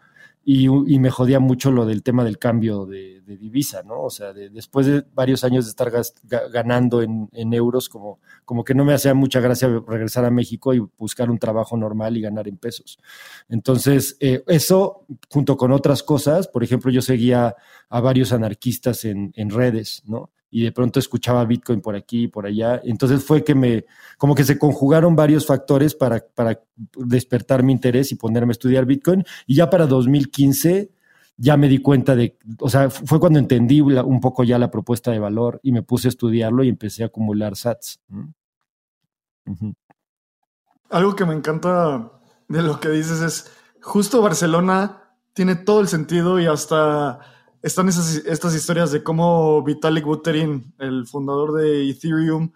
y, 0.47 0.69
me 0.99 1.11
jodía 1.11 1.41
mucho 1.41 1.71
lo 1.71 1.87
del 1.87 2.03
tema 2.03 2.23
del 2.23 2.39
cambio 2.39 2.85
de, 2.85 3.23
divisa, 3.25 3.83
¿no? 3.83 4.03
O 4.03 4.11
sea, 4.11 4.33
después 4.33 4.87
de 4.87 5.03
varios 5.15 5.43
años 5.45 5.65
de 5.65 5.71
estar 5.71 5.91
ganando 6.53 7.01
en, 7.01 7.55
euros, 7.55 7.89
como, 7.89 8.21
como 8.45 8.63
que 8.65 8.75
no 8.75 8.85
me 8.85 8.93
hacía 8.93 9.15
mucha 9.15 9.41
gracia 9.41 9.69
regresar 9.87 10.27
a 10.27 10.31
México 10.31 10.75
y 10.75 10.87
buscar 10.99 11.31
un 11.31 11.39
trabajo 11.39 11.77
normal 11.77 12.17
y 12.17 12.21
ganar 12.21 12.47
en 12.49 12.59
pesos. 12.59 12.99
Entonces, 13.49 14.19
eh, 14.21 14.45
eso, 14.47 15.07
junto 15.31 15.57
con 15.57 15.73
otras 15.73 16.03
cosas, 16.03 16.47
por 16.49 16.63
ejemplo, 16.63 16.91
yo 16.91 17.01
seguía 17.01 17.57
a 17.89 18.01
varios 18.01 18.33
anarquistas 18.33 19.07
en, 19.07 19.33
en 19.37 19.49
redes, 19.49 20.03
¿no? 20.05 20.31
Y 20.55 20.63
de 20.63 20.71
pronto 20.71 21.01
escuchaba 21.01 21.45
Bitcoin 21.45 21.81
por 21.81 21.97
aquí 21.97 22.23
y 22.23 22.29
por 22.29 22.47
allá. 22.47 22.81
Entonces 22.85 23.25
fue 23.25 23.43
que 23.43 23.57
me, 23.57 23.87
como 24.17 24.37
que 24.37 24.45
se 24.45 24.57
conjugaron 24.57 25.17
varios 25.17 25.47
factores 25.47 25.97
para, 25.97 26.25
para 26.33 26.61
despertar 26.97 27.65
mi 27.65 27.73
interés 27.73 28.13
y 28.13 28.15
ponerme 28.15 28.53
a 28.53 28.53
estudiar 28.53 28.87
Bitcoin. 28.87 29.25
Y 29.49 29.57
ya 29.57 29.69
para 29.69 29.89
2015 29.89 30.93
ya 31.37 31.57
me 31.57 31.69
di 31.69 31.79
cuenta 31.79 32.15
de, 32.15 32.39
o 32.61 32.71
sea, 32.71 32.89
fue 32.89 33.19
cuando 33.19 33.41
entendí 33.41 33.81
un 33.81 34.21
poco 34.21 34.45
ya 34.45 34.57
la 34.57 34.71
propuesta 34.71 35.11
de 35.11 35.19
valor 35.19 35.59
y 35.65 35.73
me 35.73 35.83
puse 35.83 36.07
a 36.07 36.11
estudiarlo 36.11 36.63
y 36.63 36.69
empecé 36.69 37.03
a 37.03 37.07
acumular 37.07 37.57
sats. 37.57 37.99
Algo 40.89 41.17
que 41.17 41.25
me 41.25 41.35
encanta 41.35 42.13
de 42.47 42.63
lo 42.63 42.79
que 42.79 42.91
dices 42.91 43.21
es, 43.21 43.51
justo 43.81 44.23
Barcelona 44.23 45.03
tiene 45.33 45.57
todo 45.57 45.81
el 45.81 45.89
sentido 45.89 46.39
y 46.39 46.47
hasta 46.47 47.19
están 47.65 47.89
estas 47.89 48.55
historias 48.55 48.93
de 48.93 49.03
cómo 49.03 49.63
Vitalik 49.63 50.05
Buterin, 50.05 50.75
el 50.79 51.07
fundador 51.07 51.53
de 51.53 51.91
Ethereum, 51.91 52.53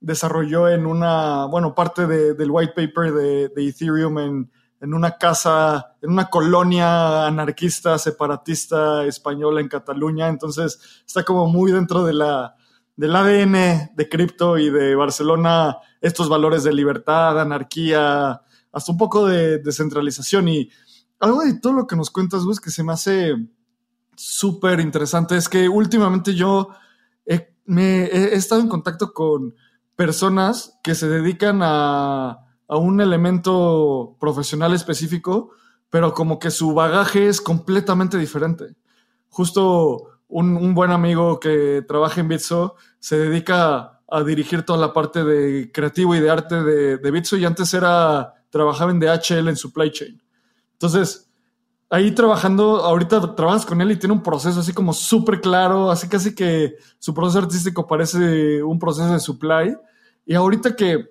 desarrolló 0.00 0.68
en 0.68 0.86
una, 0.86 1.46
bueno, 1.46 1.74
parte 1.74 2.06
del 2.06 2.50
white 2.50 2.72
paper 2.74 3.12
de, 3.12 3.48
de 3.48 3.68
Ethereum 3.68 4.18
en 4.18 4.50
en 4.80 4.94
una 4.94 5.16
casa, 5.16 5.96
en 6.02 6.10
una 6.10 6.26
colonia 6.26 7.26
anarquista, 7.26 7.98
separatista 7.98 9.04
española 9.04 9.60
en 9.60 9.68
Cataluña. 9.68 10.28
Entonces 10.28 10.78
está 11.06 11.24
como 11.24 11.46
muy 11.46 11.72
dentro 11.72 12.04
de 12.04 12.12
la, 12.12 12.54
del 12.94 13.16
ADN 13.16 13.94
de 13.94 14.08
cripto 14.08 14.58
y 14.58 14.70
de 14.70 14.94
Barcelona, 14.94 15.78
estos 16.00 16.28
valores 16.28 16.62
de 16.64 16.72
libertad, 16.72 17.40
anarquía, 17.40 18.42
hasta 18.72 18.92
un 18.92 18.98
poco 18.98 19.26
de 19.26 19.58
descentralización. 19.58 20.48
Y 20.48 20.70
algo 21.18 21.42
de 21.42 21.58
todo 21.58 21.72
lo 21.72 21.86
que 21.86 21.96
nos 21.96 22.10
cuentas, 22.10 22.44
Gus, 22.44 22.60
que 22.60 22.70
se 22.70 22.84
me 22.84 22.92
hace 22.92 23.34
súper 24.16 24.80
interesante 24.80 25.36
es 25.36 25.48
que 25.48 25.68
últimamente 25.68 26.34
yo 26.34 26.70
me, 27.66 28.04
he 28.04 28.34
estado 28.34 28.60
en 28.60 28.68
contacto 28.68 29.12
con 29.12 29.54
personas 29.96 30.78
que 30.82 30.94
se 30.94 31.08
dedican 31.08 31.60
a 31.62 32.46
a 32.68 32.76
un 32.76 33.00
elemento 33.00 34.16
profesional 34.18 34.74
específico, 34.74 35.50
pero 35.90 36.12
como 36.12 36.38
que 36.38 36.50
su 36.50 36.74
bagaje 36.74 37.28
es 37.28 37.40
completamente 37.40 38.18
diferente. 38.18 38.74
Justo 39.28 40.20
un, 40.28 40.74
buen 40.74 40.90
amigo 40.90 41.38
que 41.38 41.84
trabaja 41.86 42.20
en 42.20 42.28
Bitso 42.28 42.74
se 42.98 43.16
dedica 43.18 44.00
a 44.08 44.22
dirigir 44.22 44.62
toda 44.62 44.78
la 44.78 44.92
parte 44.92 45.24
de 45.24 45.70
creativo 45.72 46.14
y 46.14 46.20
de 46.20 46.30
arte 46.30 46.62
de, 46.62 46.98
de 46.98 47.10
Bitso 47.10 47.36
y 47.36 47.44
antes 47.44 47.72
era, 47.74 48.34
trabajaba 48.50 48.90
en 48.90 49.00
DHL 49.00 49.48
en 49.48 49.56
supply 49.56 49.90
chain. 49.92 50.22
Entonces, 50.72 51.25
ahí 51.90 52.12
trabajando, 52.12 52.84
ahorita 52.84 53.34
trabajas 53.34 53.64
con 53.64 53.80
él 53.80 53.92
y 53.92 53.96
tiene 53.96 54.14
un 54.14 54.22
proceso 54.22 54.60
así 54.60 54.72
como 54.72 54.92
súper 54.92 55.40
claro, 55.40 55.90
así 55.90 56.08
casi 56.08 56.34
que 56.34 56.74
su 56.98 57.14
proceso 57.14 57.38
artístico 57.38 57.86
parece 57.86 58.62
un 58.62 58.78
proceso 58.78 59.12
de 59.12 59.20
supply. 59.20 59.76
Y 60.24 60.34
ahorita 60.34 60.74
que 60.74 61.10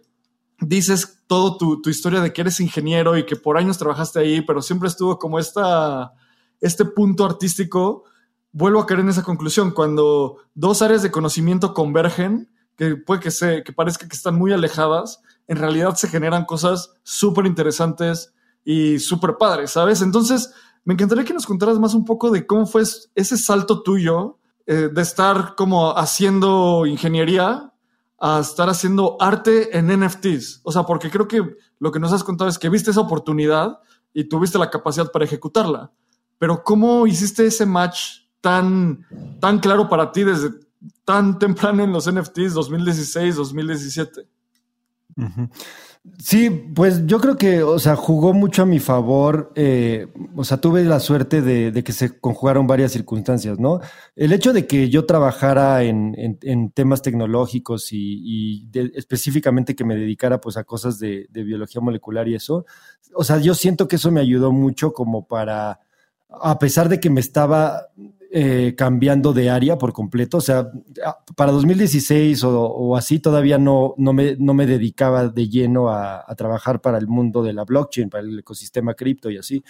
dices 0.59 1.23
todo 1.27 1.57
tu, 1.57 1.89
historia 1.89 2.21
de 2.21 2.33
que 2.33 2.41
eres 2.41 2.59
ingeniero 2.59 3.17
y 3.17 3.25
que 3.25 3.35
por 3.35 3.57
años 3.57 3.77
trabajaste 3.77 4.19
ahí, 4.19 4.41
pero 4.41 4.61
siempre 4.61 4.89
estuvo 4.89 5.17
como 5.17 5.39
esta, 5.39 6.13
este 6.59 6.85
punto 6.85 7.25
artístico, 7.25 8.03
vuelvo 8.51 8.79
a 8.79 8.85
caer 8.85 9.01
en 9.01 9.09
esa 9.09 9.23
conclusión. 9.23 9.71
Cuando 9.71 10.37
dos 10.53 10.81
áreas 10.81 11.01
de 11.01 11.11
conocimiento 11.11 11.73
convergen, 11.73 12.49
que 12.77 12.95
puede 12.95 13.21
que, 13.21 13.31
se, 13.31 13.63
que 13.63 13.73
parezca 13.73 14.07
que 14.07 14.15
están 14.15 14.35
muy 14.35 14.51
alejadas, 14.51 15.21
en 15.47 15.57
realidad 15.57 15.95
se 15.95 16.09
generan 16.09 16.45
cosas 16.45 16.91
súper 17.03 17.45
interesantes 17.45 18.33
y 18.63 18.99
súper 18.99 19.37
padres, 19.37 19.71
¿sabes? 19.71 20.01
Entonces, 20.01 20.51
me 20.85 20.93
encantaría 20.93 21.25
que 21.25 21.33
nos 21.33 21.45
contaras 21.45 21.79
más 21.79 21.93
un 21.93 22.05
poco 22.05 22.31
de 22.31 22.45
cómo 22.45 22.65
fue 22.65 22.83
ese 23.15 23.37
salto 23.37 23.81
tuyo 23.81 24.37
eh, 24.67 24.89
de 24.93 25.01
estar 25.01 25.55
como 25.55 25.97
haciendo 25.97 26.85
ingeniería 26.85 27.73
a 28.19 28.39
estar 28.39 28.69
haciendo 28.69 29.17
arte 29.19 29.77
en 29.77 29.87
NFTs. 29.87 30.61
O 30.63 30.71
sea, 30.71 30.83
porque 30.83 31.09
creo 31.09 31.27
que 31.27 31.43
lo 31.79 31.91
que 31.91 31.99
nos 31.99 32.13
has 32.13 32.23
contado 32.23 32.49
es 32.49 32.57
que 32.57 32.69
viste 32.69 32.91
esa 32.91 33.01
oportunidad 33.01 33.79
y 34.13 34.23
tuviste 34.29 34.57
la 34.57 34.69
capacidad 34.69 35.11
para 35.11 35.25
ejecutarla. 35.25 35.91
Pero 36.37 36.63
¿cómo 36.63 37.05
hiciste 37.07 37.45
ese 37.45 37.65
match 37.65 38.27
tan, 38.39 39.05
tan 39.39 39.59
claro 39.59 39.89
para 39.89 40.11
ti 40.11 40.23
desde 40.23 40.51
tan 41.03 41.39
temprano 41.39 41.83
en 41.83 41.91
los 41.91 42.09
NFTs 42.09 42.53
2016, 42.53 43.35
2017? 43.35 44.27
Sí, 46.19 46.49
pues 46.49 47.05
yo 47.07 47.19
creo 47.19 47.35
que, 47.35 47.63
o 47.63 47.79
sea, 47.79 47.95
jugó 47.95 48.33
mucho 48.33 48.61
a 48.61 48.65
mi 48.65 48.79
favor. 48.79 49.51
Eh, 49.55 50.07
o 50.35 50.43
sea, 50.43 50.57
tuve 50.57 50.83
la 50.83 50.99
suerte 50.99 51.41
de, 51.41 51.83
que 51.83 51.91
se 51.91 52.19
conjugaron 52.19 52.67
varias 52.67 52.91
circunstancias, 52.91 53.59
¿no? 53.59 53.81
El 54.15 54.31
hecho 54.31 54.53
de 54.53 54.67
que 54.67 54.89
yo 54.89 55.05
trabajara 55.05 55.83
en, 55.83 56.39
temas 56.73 57.01
tecnológicos 57.01 57.91
y, 57.91 58.69
específicamente 58.95 59.75
que 59.75 59.83
me 59.83 59.95
dedicara 59.95 60.39
pues 60.39 60.57
a 60.57 60.63
cosas 60.63 60.99
de, 60.99 61.27
de, 61.29 61.43
biología 61.43 61.81
molecular 61.81 62.27
y 62.27 62.35
eso, 62.35 62.65
o 63.13 63.23
sea, 63.23 63.37
yo 63.39 63.55
siento 63.55 63.87
que 63.87 63.97
eso 63.97 64.11
me 64.11 64.21
ayudó 64.21 64.51
mucho 64.51 64.93
como 64.93 65.27
para, 65.27 65.79
a 66.29 66.59
pesar 66.59 66.89
de 66.89 66.99
que 66.99 67.09
me 67.09 67.21
estaba 67.21 67.87
eh, 68.37 68.75
cambiando 68.75 69.31
de 69.31 69.49
área 69.49 69.77
por 69.77 69.93
completo. 69.93 70.39
O 70.39 70.41
sea, 70.41 70.69
para 71.37 71.53
2016 71.53 72.43
o, 72.43 72.97
así 72.97 73.19
todavía 73.19 73.57
no, 73.57 73.93
no, 73.97 74.11
me, 74.11 74.35
no 74.37 74.53
me 74.53 74.65
dedicaba 74.65 75.29
de 75.29 75.47
lleno 75.47 75.87
a, 75.87 76.25
trabajar 76.35 76.81
para 76.81 76.97
el 76.97 77.07
mundo 77.07 77.43
de 77.43 77.53
la 77.53 77.63
blockchain, 77.63 78.09
para 78.09 78.23
el 78.25 78.39
ecosistema 78.39 78.93
cripto 78.93 79.29
y 79.29 79.37
así. 79.37 79.63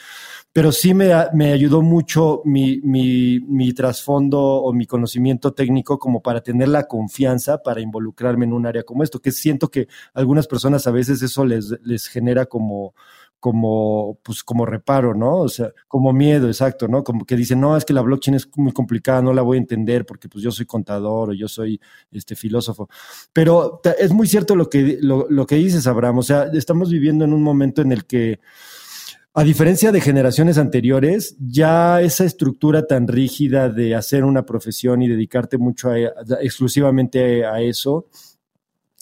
Pero 0.51 0.71
sí 0.71 0.95
me, 0.95 1.11
me 1.33 1.53
ayudó 1.53 1.83
mucho 1.83 2.41
mi, 2.43 2.81
mi, 2.81 3.39
mi 3.41 3.71
trasfondo 3.71 4.41
o 4.41 4.73
mi 4.73 4.87
conocimiento 4.87 5.53
técnico 5.53 5.99
como 5.99 6.23
para 6.23 6.41
tener 6.41 6.69
la 6.69 6.87
confianza 6.87 7.61
para 7.61 7.81
involucrarme 7.81 8.45
en 8.45 8.53
un 8.53 8.65
área 8.65 8.81
como 8.81 9.03
esto, 9.03 9.21
que 9.21 9.31
siento 9.31 9.69
que 9.69 9.87
algunas 10.15 10.47
personas 10.47 10.87
a 10.87 10.91
veces 10.91 11.21
eso 11.21 11.45
les, 11.45 11.75
les 11.83 12.07
genera 12.07 12.47
como 12.47 12.95
como, 13.39 14.19
pues, 14.23 14.43
como 14.43 14.65
reparo, 14.65 15.13
¿no? 15.13 15.37
O 15.37 15.49
sea, 15.49 15.71
como 15.87 16.13
miedo, 16.13 16.47
exacto, 16.47 16.87
¿no? 16.87 17.03
Como 17.03 17.25
que 17.25 17.35
dicen, 17.35 17.59
no, 17.59 17.77
es 17.77 17.85
que 17.85 17.93
la 17.93 18.01
blockchain 18.01 18.35
es 18.35 18.49
muy 18.55 18.71
complicada, 18.71 19.21
no 19.21 19.33
la 19.33 19.41
voy 19.41 19.57
a 19.57 19.61
entender 19.61 20.05
porque 20.05 20.27
pues 20.27 20.43
yo 20.43 20.51
soy 20.51 20.65
contador 20.65 21.29
o 21.29 21.33
yo 21.33 21.47
soy 21.47 21.79
este 22.11 22.35
filósofo. 22.35 22.89
Pero 23.33 23.81
es 23.99 24.11
muy 24.11 24.27
cierto 24.27 24.55
lo 24.55 24.69
que, 24.69 24.97
lo, 25.01 25.27
lo 25.29 25.45
que 25.45 25.55
dices, 25.55 25.87
Abraham. 25.87 26.19
O 26.19 26.23
sea, 26.23 26.49
estamos 26.53 26.89
viviendo 26.89 27.25
en 27.25 27.33
un 27.33 27.43
momento 27.43 27.81
en 27.81 27.91
el 27.91 28.05
que, 28.05 28.39
a 29.37 29.43
diferencia 29.43 29.91
de 29.91 29.99
generaciones 29.99 30.57
anteriores, 30.57 31.35
ya 31.39 32.01
esa 32.01 32.23
estructura 32.23 32.87
tan 32.87 33.05
rígida 33.05 33.67
de 33.67 33.93
hacer 33.93 34.23
una 34.23 34.45
profesión 34.45 35.01
y 35.01 35.09
dedicarte 35.09 35.57
mucho 35.57 35.89
a, 35.89 35.97
exclusivamente 36.39 37.45
a 37.45 37.59
eso, 37.59 38.07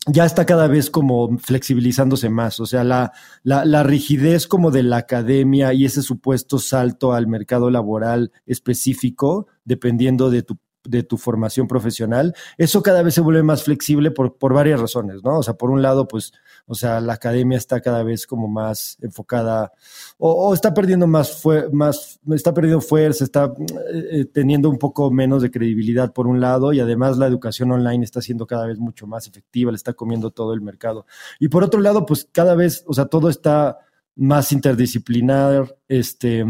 ya 0.08 0.26
está 0.26 0.46
cada 0.46 0.68
vez 0.68 0.90
como 0.90 1.38
flexibilizándose 1.38 2.30
más. 2.30 2.60
O 2.60 2.66
sea, 2.66 2.84
la, 2.84 3.14
la, 3.44 3.66
la, 3.66 3.84
rigidez 3.84 4.48
como 4.48 4.72
de 4.72 4.84
la 4.84 4.98
academia 4.98 5.74
y 5.74 5.86
ese 5.86 6.02
supuesto 6.02 6.60
salto 6.60 7.14
al 7.14 7.28
mercado 7.28 7.70
laboral 7.70 8.32
específico, 8.46 9.48
dependiendo 9.64 10.30
de 10.30 10.44
tu 10.44 10.58
de 10.84 11.04
tu 11.04 11.18
formación 11.18 11.68
profesional, 11.68 12.36
eso 12.58 12.84
cada 12.84 13.04
vez 13.04 13.14
se 13.14 13.22
vuelve 13.22 13.44
más 13.44 13.64
flexible 13.64 14.12
por, 14.12 14.38
por 14.38 14.54
varias 14.54 14.80
razones, 14.80 15.24
¿no? 15.24 15.40
O 15.40 15.44
sea, 15.44 15.54
por 15.56 15.70
un 15.70 15.82
lado, 15.82 16.08
pues, 16.08 16.34
o 16.66 16.76
sea, 16.76 17.00
la 17.00 17.14
academia 17.14 17.58
está 17.58 17.82
cada 17.82 18.04
vez 18.04 18.28
como 18.28 18.48
más 18.48 18.98
enfocada 19.02 19.72
o, 20.18 20.54
está 20.54 20.74
perdiendo 20.74 21.08
más, 21.08 21.42
fue, 21.42 21.70
más, 21.72 22.20
está 22.32 22.54
perdiendo 22.54 22.82
fuerza, 22.82 23.24
está 23.24 23.54
eh, 23.94 24.08
eh, 24.12 24.26
teniendo 24.26 24.70
un 24.70 24.78
poco 24.78 25.12
menos 25.12 25.42
de 25.42 25.52
credibilidad 25.52 26.14
por 26.14 26.28
un 26.28 26.40
lado 26.40 26.74
y 26.74 26.80
además 26.80 27.18
la 27.18 27.28
educación 27.28 27.72
online 27.72 28.04
está 28.04 28.22
siendo 28.22 28.48
cada 28.48 28.68
vez 28.68 28.80
mucho 28.80 29.08
más 29.08 29.28
efectiva, 29.28 29.72
le 29.72 29.78
está 29.78 29.94
comiendo 29.94 30.32
todo 30.32 30.54
el 30.54 30.62
mercado. 30.62 31.06
Y 31.40 31.48
por 31.48 31.64
otro 31.64 31.82
lado, 31.82 32.06
pues 32.06 32.28
cada 32.32 32.56
vez, 32.56 32.84
o 32.88 32.94
sea, 32.94 33.06
todo 33.06 33.30
está 33.30 33.80
más 34.16 34.52
interdisciplinar, 34.52 35.76
este, 35.88 36.46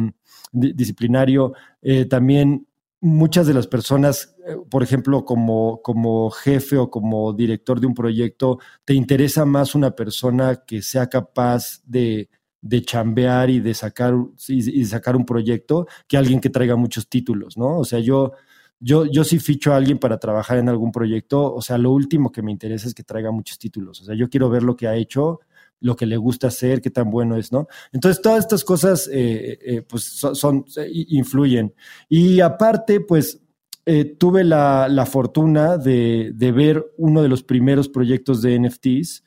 disciplinario, 0.52 1.54
eh, 1.82 2.06
también 2.06 2.68
muchas 3.04 3.46
de 3.46 3.54
las 3.54 3.68
personas, 3.68 4.34
eh, 4.48 4.56
por 4.70 4.82
ejemplo, 4.82 5.26
como, 5.26 5.82
como 5.82 6.32
jefe 6.32 6.78
o 6.78 6.90
como 6.90 7.34
director 7.34 7.82
de 7.82 7.88
un 7.88 7.94
proyecto, 7.94 8.60
te 8.86 8.94
interesa 8.94 9.44
más 9.44 9.76
una 9.76 9.92
persona 9.92 10.64
que 10.66 10.82
sea 10.82 11.08
capaz 11.08 11.82
de, 11.86 12.30
de 12.62 12.82
chambear 12.82 13.50
y 13.50 13.60
de 13.60 13.74
sacar, 13.74 14.16
y, 14.48 14.86
sacar 14.86 15.18
un 15.18 15.26
proyecto 15.26 15.86
que 16.08 16.16
alguien 16.16 16.40
que 16.40 16.50
traiga 16.50 16.78
muchos 16.78 17.10
títulos, 17.10 17.58
¿no? 17.58 17.80
O 17.80 17.84
sea, 17.84 18.00
yo, 18.00 18.32
yo, 18.80 19.06
yo 19.06 19.26
sí 19.26 19.38
ficho 19.38 19.74
a 19.74 19.76
alguien 19.76 20.00
para 20.00 20.18
trabajar 20.18 20.58
en 20.58 20.70
algún 20.70 20.94
proyecto, 20.94 21.54
o 21.54 21.62
sea, 21.62 21.78
lo 21.78 21.92
último 21.92 22.32
que 22.32 22.42
me 22.42 22.54
interesa 22.54 22.88
es 22.88 22.94
que 22.94 23.04
traiga 23.04 23.32
muchos 23.32 23.60
títulos, 23.60 24.00
o 24.02 24.06
sea, 24.06 24.16
yo 24.16 24.30
quiero 24.30 24.50
ver 24.50 24.64
lo 24.64 24.78
que 24.78 24.88
ha 24.88 24.96
hecho 24.96 25.42
lo 25.84 25.96
que 25.96 26.06
le 26.06 26.18
gusta 26.18 26.48
hacer, 26.48 26.82
qué 26.82 26.90
tan 26.90 27.12
bueno 27.12 27.36
es, 27.36 27.52
¿no? 27.52 27.68
Entonces, 27.92 28.22
todas 28.22 28.40
estas 28.40 28.64
cosas, 28.64 29.10
eh, 29.12 29.60
eh, 29.62 29.82
pues, 29.82 30.04
son, 30.04 30.66
influyen. 31.10 31.74
Y 32.08 32.40
aparte, 32.40 33.02
pues, 33.02 33.42
eh, 33.86 34.06
tuve 34.06 34.46
la, 34.46 35.06
fortuna 35.06 35.78
de, 35.78 36.34
ver 36.56 36.86
uno 36.98 37.22
de 37.22 37.28
los 37.28 37.44
primeros 37.44 37.90
proyectos 37.90 38.42
de 38.42 38.58
NFTs 38.58 39.26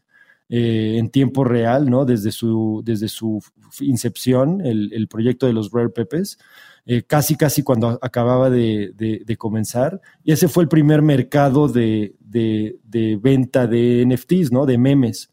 eh, 0.49 0.97
en 0.97 1.11
tiempo 1.11 1.45
real, 1.45 1.91
¿no? 1.91 2.07
Desde 2.07 2.33
su, 2.33 2.83
desde 2.85 3.09
su 3.09 3.43
incepción, 3.81 4.63
el, 4.65 5.09
proyecto 5.09 5.47
de 5.47 5.53
los 5.53 5.71
Rare 5.71 5.91
Pepes. 5.91 6.39
Eh, 6.89 7.03
casi, 7.03 7.35
casi 7.35 7.65
cuando 7.65 7.99
acababa 8.01 8.49
de, 8.49 9.37
comenzar. 9.37 10.01
Y 10.25 10.33
ese 10.33 10.49
fue 10.49 10.63
el 10.63 10.69
primer 10.69 11.03
mercado 11.03 11.69
de, 11.69 12.15
venta 13.21 13.67
de 13.67 14.07
NFTs, 14.07 14.53
¿no? 14.53 14.65
De 14.65 14.79
memes. 14.79 15.31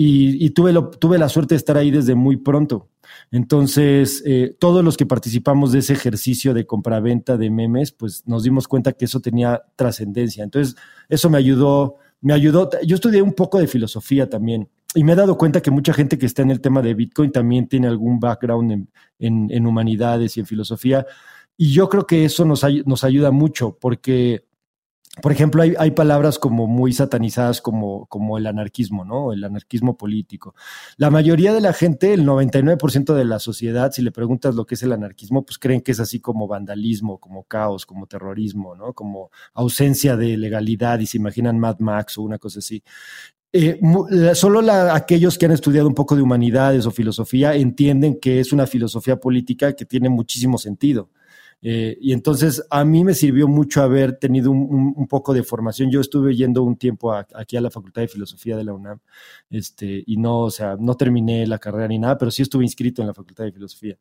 Y, 0.00 0.50
tuve, 0.50 1.18
la 1.18 1.28
suerte 1.28 1.54
de 1.54 1.56
estar 1.56 1.76
ahí 1.76 1.90
desde 1.90 2.14
muy 2.14 2.36
pronto. 2.36 2.88
Entonces, 3.32 4.22
eh, 4.24 4.56
todos 4.60 4.84
los 4.84 4.96
que 4.96 5.06
participamos 5.06 5.72
de 5.72 5.80
ese 5.80 5.94
ejercicio 5.94 6.54
de 6.54 6.66
compraventa 6.66 7.36
de 7.36 7.50
memes, 7.50 7.90
pues 7.90 8.22
nos 8.24 8.44
dimos 8.44 8.68
cuenta 8.68 8.92
que 8.92 9.06
eso 9.06 9.18
tenía 9.18 9.60
trascendencia. 9.74 10.44
Entonces, 10.44 10.76
eso 11.08 11.28
me 11.28 11.38
ayudó, 11.38 11.96
me 12.20 12.32
ayudó. 12.32 12.70
Yo 12.86 12.94
estudié 12.94 13.22
un 13.22 13.32
poco 13.32 13.58
de 13.58 13.66
filosofía 13.66 14.30
también 14.30 14.68
y 14.94 15.02
me 15.02 15.14
he 15.14 15.16
dado 15.16 15.36
cuenta 15.36 15.60
que 15.60 15.72
mucha 15.72 15.92
gente 15.92 16.16
que 16.16 16.26
está 16.26 16.42
en 16.42 16.52
el 16.52 16.60
tema 16.60 16.80
de 16.80 16.94
Bitcoin 16.94 17.32
también 17.32 17.66
tiene 17.66 17.88
algún 17.88 18.20
background 18.20 18.86
en, 19.18 19.66
humanidades 19.66 20.36
y 20.36 20.40
en 20.40 20.46
filosofía. 20.46 21.04
Y 21.56 21.72
yo 21.72 21.88
creo 21.88 22.06
que 22.06 22.24
eso 22.24 22.44
nos 22.44 23.02
ayuda 23.02 23.32
mucho 23.32 23.76
porque, 23.80 24.44
por 25.22 25.32
ejemplo, 25.32 25.62
hay, 25.62 25.90
palabras 25.92 26.38
como 26.38 26.66
muy 26.66 26.92
satanizadas 26.92 27.60
como, 27.60 28.06
como 28.06 28.38
el 28.38 28.46
anarquismo, 28.46 29.04
¿no? 29.04 29.32
El 29.32 29.44
anarquismo 29.44 29.96
político. 29.96 30.54
La 30.96 31.10
mayoría 31.10 31.52
de 31.52 31.60
la 31.60 31.72
gente, 31.72 32.12
el 32.14 32.26
99% 32.26 33.14
de 33.14 33.24
la 33.24 33.38
sociedad, 33.38 33.92
si 33.92 34.02
le 34.02 34.12
preguntas 34.12 34.54
lo 34.54 34.66
que 34.66 34.74
es 34.74 34.82
el 34.82 34.92
anarquismo, 34.92 35.44
pues 35.44 35.58
creen 35.58 35.80
que 35.80 35.92
es 35.92 36.00
así 36.00 36.20
como 36.20 36.46
vandalismo, 36.46 37.18
como 37.18 37.44
caos, 37.44 37.86
como 37.86 38.06
terrorismo, 38.06 38.74
¿no? 38.74 38.92
Como 38.92 39.30
ausencia 39.54 40.16
de 40.16 40.36
legalidad 40.36 40.98
y 41.00 41.06
se 41.06 41.16
imaginan 41.16 41.58
Mad 41.58 41.78
Max 41.80 42.18
o 42.18 42.22
una 42.22 42.38
cosa 42.38 42.60
así. 42.60 42.82
Eh, 43.50 43.80
solo 44.34 44.60
aquellos 44.92 45.38
que 45.38 45.46
han 45.46 45.52
estudiado 45.52 45.88
un 45.88 45.94
poco 45.94 46.14
de 46.14 46.20
humanidades 46.20 46.84
o 46.84 46.90
filosofía 46.90 47.54
entienden 47.54 48.20
que 48.20 48.40
es 48.40 48.52
una 48.52 48.66
filosofía 48.66 49.16
política 49.16 49.72
que 49.74 49.86
tiene 49.86 50.10
muchísimo 50.10 50.58
sentido. 50.58 51.10
Eh, 51.60 51.98
y 52.00 52.12
entonces 52.12 52.64
a 52.70 52.84
mí 52.84 53.02
me 53.02 53.14
sirvió 53.14 53.48
mucho 53.48 53.82
haber 53.82 54.16
tenido 54.18 54.50
un, 54.50 55.06
poco 55.08 55.34
de 55.34 55.42
formación. 55.42 55.90
Yo 55.90 56.00
estuve 56.00 56.34
yendo 56.36 56.62
un 56.62 56.76
tiempo 56.76 57.12
aquí 57.12 57.56
a 57.56 57.60
la 57.60 57.70
Facultad 57.70 58.02
de 58.02 58.08
Filosofía 58.08 58.56
de 58.56 58.64
la 58.64 58.72
UNAM, 58.72 59.00
este, 59.50 60.04
y 60.06 60.16
no, 60.16 60.40
o 60.40 60.50
sea, 60.50 60.76
no 60.78 60.94
terminé 60.96 61.46
la 61.46 61.58
carrera 61.58 61.88
ni 61.88 61.98
nada, 61.98 62.16
pero 62.16 62.30
sí 62.30 62.42
estuve 62.42 62.64
inscrito 62.64 63.02
en 63.02 63.08
la 63.08 63.14
Facultad 63.14 63.44
de 63.44 63.52
Filosofía. 63.52 63.96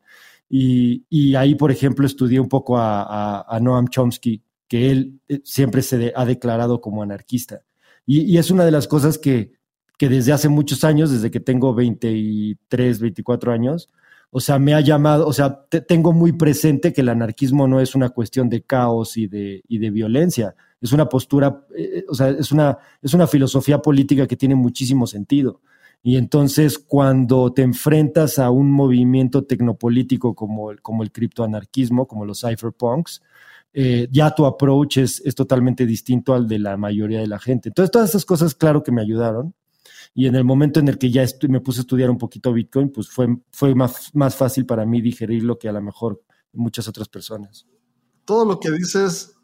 Y, 0.49 1.35
ahí, 1.35 1.55
por 1.55 1.71
ejemplo, 1.71 2.05
estudié 2.05 2.39
un 2.39 2.49
poco 2.49 2.77
a, 2.77 3.59
Noam 3.61 3.87
Chomsky, 3.89 4.41
que 4.67 4.91
él 4.91 5.19
eh, 5.27 5.41
siempre 5.43 5.81
se 5.81 6.13
ha 6.15 6.25
declarado 6.25 6.79
como 6.81 7.03
anarquista. 7.03 7.63
Y, 8.05 8.37
es 8.37 8.51
una 8.51 8.65
de 8.65 8.71
las 8.71 8.87
cosas 8.87 9.17
que, 9.17 9.53
que, 9.97 10.09
desde 10.09 10.31
hace 10.31 10.49
muchos 10.49 10.83
años, 10.83 11.11
desde 11.11 11.31
que 11.31 11.39
tengo 11.39 11.73
23, 11.73 12.99
24 12.99 13.51
años, 13.51 13.89
o 14.29 14.39
sea, 14.39 14.59
me 14.59 14.73
ha 14.73 14.81
llamado, 14.81 15.27
o 15.27 15.33
sea, 15.33 15.65
tengo 15.87 16.13
muy 16.13 16.33
presente 16.33 16.93
que 16.93 17.01
el 17.01 17.09
anarquismo 17.09 17.67
no 17.67 17.79
es 17.79 17.95
una 17.95 18.09
cuestión 18.09 18.49
de 18.49 18.61
caos 18.61 19.17
y 19.17 19.27
de, 19.27 19.63
y 19.67 19.77
de 19.79 19.89
violencia, 19.89 20.55
es 20.81 20.91
una 20.91 21.09
postura, 21.09 21.65
eh, 21.75 22.05
o 22.07 22.13
sea, 22.13 22.29
es 22.29 22.51
una, 22.51 22.77
es 23.01 23.13
una 23.13 23.27
filosofía 23.27 23.79
política 23.79 24.27
que 24.27 24.37
tiene 24.37 24.55
muchísimo 24.55 25.07
sentido. 25.07 25.61
Y 26.03 26.17
entonces 26.17 26.77
cuando 26.77 27.51
te 27.51 27.63
enfrentas 27.63 28.39
a 28.39 28.51
un 28.51 28.71
movimiento 28.71 29.45
tecnopolítico 29.45 30.35
como, 30.35 30.71
como 30.81 31.03
el 31.03 31.11
criptoanarquismo, 31.11 32.07
como 32.07 32.25
los 32.25 32.41
cypherpunks, 32.41 33.21
eh, 33.73 34.07
ya 34.11 34.33
tu 34.33 34.45
approach 34.45 34.97
es, 34.97 35.21
totalmente 35.35 35.85
distinto 35.85 36.33
al 36.33 36.47
de 36.47 36.59
la 36.59 36.77
mayoría 36.77 37.19
de 37.19 37.27
la 37.27 37.39
gente. 37.39 37.69
Entonces, 37.69 37.91
todas 37.91 38.09
esas 38.09 38.25
cosas, 38.25 38.55
claro 38.55 38.83
que 38.83 38.91
me 38.91 39.01
ayudaron. 39.01 39.53
Y 40.17 40.25
en 40.25 40.33
el 40.33 40.43
momento 40.43 40.79
en 40.79 40.87
el 40.87 40.97
que 40.97 41.11
ya 41.11 41.23
me 41.47 41.61
puse 41.61 41.79
a 41.79 41.81
estudiar 41.81 42.09
un 42.09 42.17
poquito 42.17 42.51
Bitcoin, 42.51 42.91
pues 42.91 43.07
fue, 43.07 43.37
fue 43.51 43.75
más, 43.75 44.09
más 44.15 44.35
fácil 44.35 44.65
para 44.65 44.83
mí 44.83 44.99
digerirlo 44.99 45.59
que 45.59 45.69
a 45.69 45.71
lo 45.71 45.81
mejor 45.81 46.23
muchas 46.51 46.87
otras 46.87 47.07
personas. 47.07 47.67
Todo 48.25 48.43
lo 48.43 48.59
que 48.59 48.71
dices, 48.71 49.35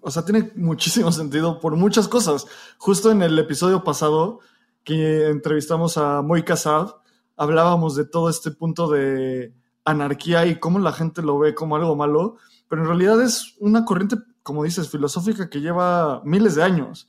o 0.00 0.10
sea, 0.10 0.24
tiene 0.24 0.52
muchísimo 0.56 1.12
sentido 1.12 1.60
por 1.60 1.76
muchas 1.76 2.08
cosas. 2.08 2.46
Justo 2.78 3.10
en 3.10 3.20
el 3.20 3.38
episodio 3.38 3.84
pasado 3.84 4.40
que 4.82 5.28
entrevistamos 5.28 5.98
a 5.98 6.22
Moy 6.22 6.42
Casab, 6.44 6.94
hablábamos 7.36 7.94
de 7.94 8.06
todo 8.06 8.30
este 8.30 8.50
punto 8.50 8.88
de 8.88 9.54
anarquía 9.84 10.46
y 10.46 10.58
cómo 10.58 10.78
la 10.78 10.92
gente 10.92 11.20
lo 11.20 11.38
ve 11.38 11.54
como 11.54 11.76
algo 11.76 11.94
malo 11.94 12.38
pero 12.68 12.82
en 12.82 12.88
realidad 12.88 13.22
es 13.22 13.54
una 13.58 13.84
corriente, 13.84 14.16
como 14.42 14.64
dices, 14.64 14.88
filosófica 14.88 15.48
que 15.48 15.60
lleva 15.60 16.22
miles 16.24 16.54
de 16.54 16.62
años. 16.62 17.08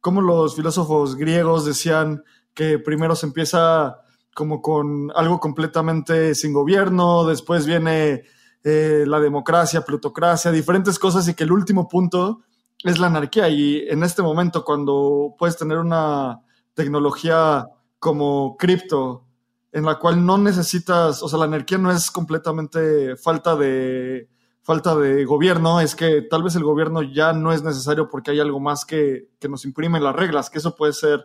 Como 0.00 0.20
los 0.20 0.56
filósofos 0.56 1.16
griegos 1.16 1.64
decían 1.64 2.24
que 2.56 2.80
primero 2.80 3.14
se 3.14 3.26
empieza 3.26 4.00
como 4.34 4.60
con 4.60 5.12
algo 5.14 5.38
completamente 5.38 6.34
sin 6.34 6.52
gobierno, 6.52 7.24
después 7.24 7.66
viene 7.66 8.24
eh, 8.64 9.04
la 9.06 9.20
democracia, 9.20 9.82
plutocracia, 9.82 10.50
diferentes 10.50 10.98
cosas 10.98 11.28
y 11.28 11.34
que 11.34 11.44
el 11.44 11.52
último 11.52 11.86
punto 11.86 12.40
es 12.82 12.98
la 12.98 13.06
anarquía. 13.06 13.48
Y 13.48 13.86
en 13.88 14.02
este 14.02 14.22
momento, 14.22 14.64
cuando 14.64 15.34
puedes 15.38 15.56
tener 15.56 15.78
una 15.78 16.40
tecnología 16.74 17.68
como 17.98 18.56
cripto, 18.56 19.24
en 19.70 19.84
la 19.84 19.98
cual 19.98 20.24
no 20.24 20.38
necesitas, 20.38 21.22
o 21.22 21.28
sea, 21.28 21.38
la 21.38 21.44
anarquía 21.44 21.78
no 21.78 21.92
es 21.92 22.10
completamente 22.10 23.16
falta 23.16 23.54
de 23.54 24.28
falta 24.62 24.96
de 24.96 25.24
gobierno 25.24 25.80
es 25.80 25.94
que 25.94 26.22
tal 26.22 26.42
vez 26.42 26.56
el 26.56 26.64
gobierno 26.64 27.00
ya 27.00 27.32
no 27.32 27.52
es 27.52 27.62
necesario 27.62 28.08
porque 28.08 28.32
hay 28.32 28.40
algo 28.40 28.58
más 28.58 28.84
que, 28.84 29.28
que 29.38 29.48
nos 29.48 29.64
imprime 29.64 30.00
las 30.00 30.16
reglas, 30.16 30.50
que 30.50 30.58
eso 30.58 30.74
puede 30.74 30.92
ser 30.92 31.24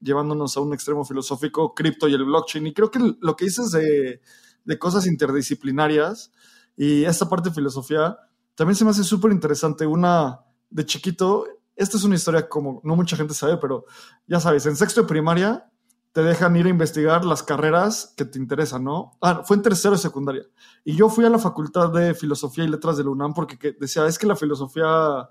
llevándonos 0.00 0.56
a 0.56 0.60
un 0.60 0.72
extremo 0.72 1.04
filosófico, 1.04 1.74
cripto 1.74 2.08
y 2.08 2.14
el 2.14 2.24
blockchain. 2.24 2.66
Y 2.66 2.74
creo 2.74 2.90
que 2.90 3.16
lo 3.20 3.36
que 3.36 3.46
dices 3.46 3.70
de, 3.70 4.20
de 4.64 4.78
cosas 4.78 5.06
interdisciplinarias 5.06 6.32
y 6.76 7.04
esta 7.04 7.28
parte 7.28 7.48
de 7.48 7.54
filosofía 7.54 8.18
también 8.54 8.76
se 8.76 8.84
me 8.84 8.90
hace 8.90 9.04
súper 9.04 9.32
interesante. 9.32 9.86
Una 9.86 10.40
de 10.70 10.84
chiquito, 10.84 11.46
esta 11.74 11.96
es 11.96 12.04
una 12.04 12.14
historia 12.14 12.48
como 12.48 12.80
no 12.84 12.96
mucha 12.96 13.16
gente 13.16 13.34
sabe, 13.34 13.56
pero 13.58 13.84
ya 14.26 14.40
sabes, 14.40 14.66
en 14.66 14.76
sexto 14.76 15.02
de 15.02 15.08
primaria 15.08 15.70
te 16.16 16.22
dejan 16.22 16.56
ir 16.56 16.64
a 16.64 16.70
investigar 16.70 17.26
las 17.26 17.42
carreras 17.42 18.14
que 18.16 18.24
te 18.24 18.38
interesan, 18.38 18.84
¿no? 18.84 19.12
Ah, 19.20 19.42
fue 19.44 19.56
en 19.56 19.62
tercero 19.62 19.96
de 19.96 20.00
secundaria. 20.00 20.44
Y 20.82 20.96
yo 20.96 21.10
fui 21.10 21.26
a 21.26 21.28
la 21.28 21.38
Facultad 21.38 21.92
de 21.92 22.14
Filosofía 22.14 22.64
y 22.64 22.68
Letras 22.68 22.96
de 22.96 23.04
la 23.04 23.10
UNAM 23.10 23.34
porque 23.34 23.76
decía, 23.78 24.06
es 24.06 24.18
que 24.18 24.26
la 24.26 24.34
filosofía 24.34 25.28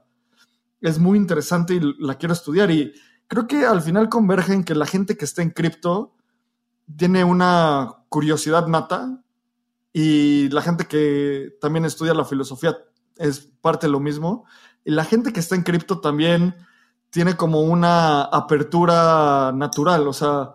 es 0.82 0.99
muy 0.99 1.17
interesante 1.17 1.73
y 1.73 1.82
la 1.97 2.19
quiero 2.19 2.34
estudiar. 2.34 2.69
Y 2.69 2.93
creo 3.27 3.47
que 3.47 3.65
al 3.65 3.81
final 3.81 4.09
converge 4.09 4.53
en 4.53 4.63
que 4.63 4.75
la 4.75 4.85
gente 4.85 5.17
que 5.17 5.25
está 5.25 5.41
en 5.41 5.51
cripto 5.51 6.15
tiene 6.97 7.23
una 7.23 8.03
curiosidad 8.09 8.67
nata 8.67 9.21
y 9.93 10.49
la 10.49 10.61
gente 10.61 10.85
que 10.85 11.57
también 11.61 11.85
estudia 11.85 12.13
la 12.13 12.25
filosofía 12.25 12.77
es 13.17 13.49
parte 13.61 13.88
de 13.88 13.91
lo 13.91 13.99
mismo. 13.99 14.45
Y 14.83 14.91
la 14.91 15.05
gente 15.05 15.33
que 15.33 15.39
está 15.39 15.55
en 15.55 15.63
cripto 15.63 15.99
también 16.01 16.55
tiene 17.09 17.38
como 17.38 17.61
una 17.61 18.23
apertura 18.23 19.51
natural, 19.53 20.07
o 20.07 20.13
sea, 20.13 20.53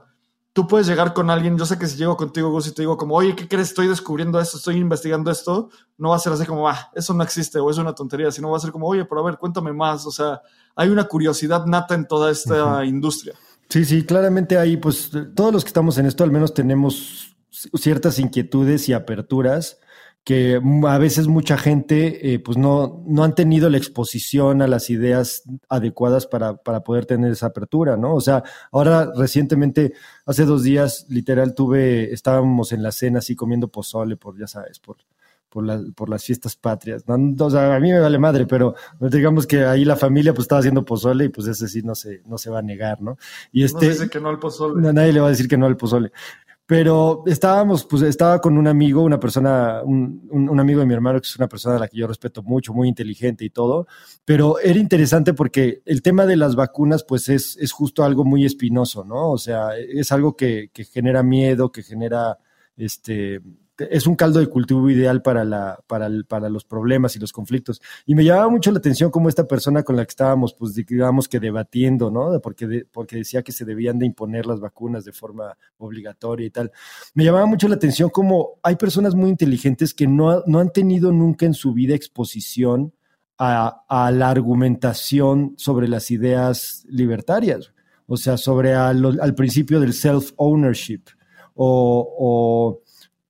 tú 0.61 0.66
puedes 0.66 0.87
llegar 0.87 1.14
con 1.14 1.31
alguien, 1.31 1.57
yo 1.57 1.64
sé 1.64 1.79
que 1.79 1.87
si 1.87 1.96
llego 1.96 2.18
contigo, 2.18 2.51
Gus, 2.51 2.66
y 2.66 2.75
te 2.75 2.83
digo 2.83 2.99
como, 2.99 3.14
oye, 3.14 3.35
¿qué 3.35 3.49
crees? 3.49 3.68
Estoy 3.68 3.88
descubriendo 3.88 4.38
esto, 4.38 4.59
estoy 4.59 4.77
investigando 4.77 5.31
esto, 5.31 5.70
no 5.96 6.11
va 6.11 6.16
a 6.16 6.18
ser 6.18 6.35
así 6.35 6.44
como, 6.44 6.68
ah, 6.68 6.90
eso 6.94 7.14
no 7.14 7.23
existe 7.23 7.59
o 7.59 7.70
es 7.70 7.79
una 7.79 7.94
tontería, 7.94 8.31
sino 8.31 8.51
va 8.51 8.59
a 8.59 8.61
ser 8.61 8.70
como, 8.70 8.87
oye, 8.87 9.07
pero 9.07 9.23
a 9.23 9.25
ver, 9.25 9.38
cuéntame 9.38 9.73
más, 9.73 10.07
o 10.07 10.11
sea, 10.11 10.42
hay 10.77 10.90
una 10.90 11.05
curiosidad 11.05 11.64
nata 11.64 11.94
en 11.94 12.07
toda 12.07 12.31
esta 12.31 12.85
industria. 12.85 13.33
Sí, 13.70 13.87
sí, 13.87 14.05
claramente 14.05 14.59
ahí, 14.59 14.77
pues 14.77 15.11
todos 15.35 15.51
los 15.51 15.64
que 15.64 15.68
estamos 15.68 15.96
en 15.96 16.05
esto 16.05 16.25
al 16.25 16.31
menos 16.31 16.53
tenemos 16.53 17.35
ciertas 17.51 18.18
inquietudes 18.18 18.87
y 18.90 18.92
aperturas 18.92 19.79
que 20.24 20.61
a 20.87 20.98
veces 20.98 21.28
mucha 21.28 21.56
gente 21.56 22.35
eh, 22.35 22.38
pues 22.38 22.59
no, 22.59 23.02
no 23.06 23.24
han 23.24 23.35
tenido 23.35 23.70
la 23.70 23.78
exposición 23.78 24.61
a 24.62 24.66
las 24.66 24.90
ideas 24.90 25.44
adecuadas 25.68 26.26
para, 26.26 26.56
para, 26.56 26.85
poder 26.85 27.06
tener 27.06 27.33
esa 27.33 27.46
apertura, 27.46 27.96
¿no? 27.96 28.14
O 28.14 28.20
sea, 28.20 28.44
ahora 28.70 29.11
recientemente, 29.16 29.94
hace 30.26 30.44
dos 30.44 30.62
días, 30.62 31.06
literal, 31.09 31.54
tuve, 31.54 32.12
estábamos 32.12 32.72
en 32.72 32.83
la 32.83 32.92
cena 32.92 33.20
así 33.20 33.35
comiendo 33.35 33.68
pozole 33.68 34.16
por, 34.16 34.38
ya 34.38 34.46
sabes, 34.46 34.78
por, 34.78 34.98
por, 35.48 35.94
por 35.94 36.09
las 36.09 36.24
fiestas 36.24 36.56
patrias. 36.56 37.04
¿no? 37.06 37.44
O 37.44 37.50
sea, 37.50 37.74
a 37.74 37.80
mí 37.80 37.90
me 37.90 37.98
vale 37.98 38.18
madre, 38.18 38.46
pero 38.46 38.74
digamos 39.00 39.46
que 39.46 39.64
ahí 39.64 39.85
la 39.85 39.96
familia 39.96 40.33
pues 40.33 40.44
estaba 40.44 40.61
haciendo 40.61 40.85
pozole 40.85 41.26
y 41.26 41.28
pues 41.28 41.46
ese 41.46 41.68
sí 41.68 41.83
no 41.83 41.94
se, 41.94 42.22
no 42.26 42.38
se 42.38 42.50
va 42.50 42.61
a 42.61 42.62
negar, 42.62 43.02
¿no? 43.02 43.18
Y 43.52 43.64
este, 43.64 43.87
no 43.87 43.92
dice 43.92 44.11
que 44.11 44.20
no 44.20 44.28
al 44.28 44.38
pozole. 44.38 44.92
Nadie 44.92 45.12
le 45.12 45.20
va 45.20 45.26
a 45.26 45.30
decir 45.30 45.48
que 45.48 45.59
no 45.59 45.66
al 45.66 45.76
pozole. 45.76 46.12
Pero 46.70 47.24
estábamos, 47.26 47.85
pues 47.85 48.02
estaba 48.02 48.40
con 48.40 48.56
un 48.56 48.68
amigo, 48.68 49.02
una 49.02 49.18
persona, 49.18 49.83
un, 49.83 50.28
un, 50.30 50.61
amigo 50.61 50.78
de 50.78 50.87
mi 50.87 50.94
hermano, 50.94 51.20
que 51.20 51.26
es 51.26 51.35
una 51.35 51.48
persona 51.48 51.74
a 51.74 51.78
la 51.80 51.88
que 51.88 51.96
yo 51.96 52.06
respeto 52.06 52.44
mucho, 52.44 52.72
muy 52.72 52.87
inteligente 52.87 53.44
y 53.44 53.50
todo, 53.50 53.88
pero 54.24 54.56
era 54.61 54.78
interesante 54.78 55.35
porque 55.35 55.83
el 55.85 56.00
tema 56.00 56.26
de 56.26 56.37
las 56.37 56.54
vacunas, 56.54 57.02
pues 57.02 57.28
es, 57.28 57.56
es 57.56 57.72
justo 57.72 58.04
algo 58.04 58.24
muy 58.24 58.44
espinoso, 58.44 59.04
¿no? 59.04 59.33
O 59.33 59.37
sea, 59.37 59.76
es 59.76 60.12
algo 60.12 60.37
que, 60.37 60.70
que 60.72 60.85
genera 60.85 61.24
miedo, 61.24 61.72
que 61.72 61.83
genera, 61.83 62.38
este, 62.76 63.40
es 63.90 64.07
un 64.07 64.14
caldo 64.14 64.40
de 64.40 64.47
cultivo 64.47 64.88
ideal 64.90 65.23
para, 65.23 65.45
la, 65.45 65.81
para, 65.87 66.09
para 66.29 66.49
los 66.49 66.64
problemas 66.64 67.16
y 67.16 67.19
los 67.19 67.33
conflictos. 67.33 67.81
Y 68.07 68.14
me 68.14 68.25
llamaba 68.25 68.49
mucho 68.49 68.71
la 68.73 68.79
atención 68.79 69.11
como 69.11 69.29
esta 69.29 69.47
persona 69.47 69.83
con 69.83 69.97
la 69.97 70.05
que 70.05 70.11
estábamos, 70.11 70.55
pues 70.55 70.75
digamos 70.75 71.29
que 71.29 71.40
debatiendo, 71.40 72.11
¿no? 72.11 72.40
Porque, 72.40 72.85
porque 72.90 73.16
decía 73.16 73.43
que 73.43 73.53
se 73.53 73.64
debían 73.64 73.99
de 73.99 74.07
imponer 74.07 74.47
las 74.47 74.61
vacunas 74.61 75.05
de 75.05 75.12
forma 75.12 75.57
obligatoria 75.79 76.47
y 76.47 76.51
tal. 76.51 76.73
Me 77.14 77.25
llamaba 77.25 77.47
mucho 77.47 77.69
la 77.69 77.77
atención 77.77 78.11
como 78.11 78.59
hay 78.62 78.77
personas 78.77 79.14
muy 79.14 79.31
inteligentes 79.31 79.95
que 79.95 80.07
no, 80.07 80.43
no 80.47 80.59
han 80.59 80.71
tenido 80.71 81.12
nunca 81.12 81.47
en 81.47 81.55
su 81.55 81.73
vida 81.73 81.95
exposición 81.95 82.93
a, 83.40 84.11
la 84.12 84.29
argumentación 84.29 85.55
sobre 85.57 85.88
las 85.88 86.11
ideas 86.11 86.85
libertarias, 86.88 87.73
o 88.07 88.16
sea, 88.16 88.37
sobre 88.37 88.75
al, 88.75 89.35
principio 89.35 89.81
del 89.81 89.95
self-ownership 89.95 91.05
o, 91.55 92.81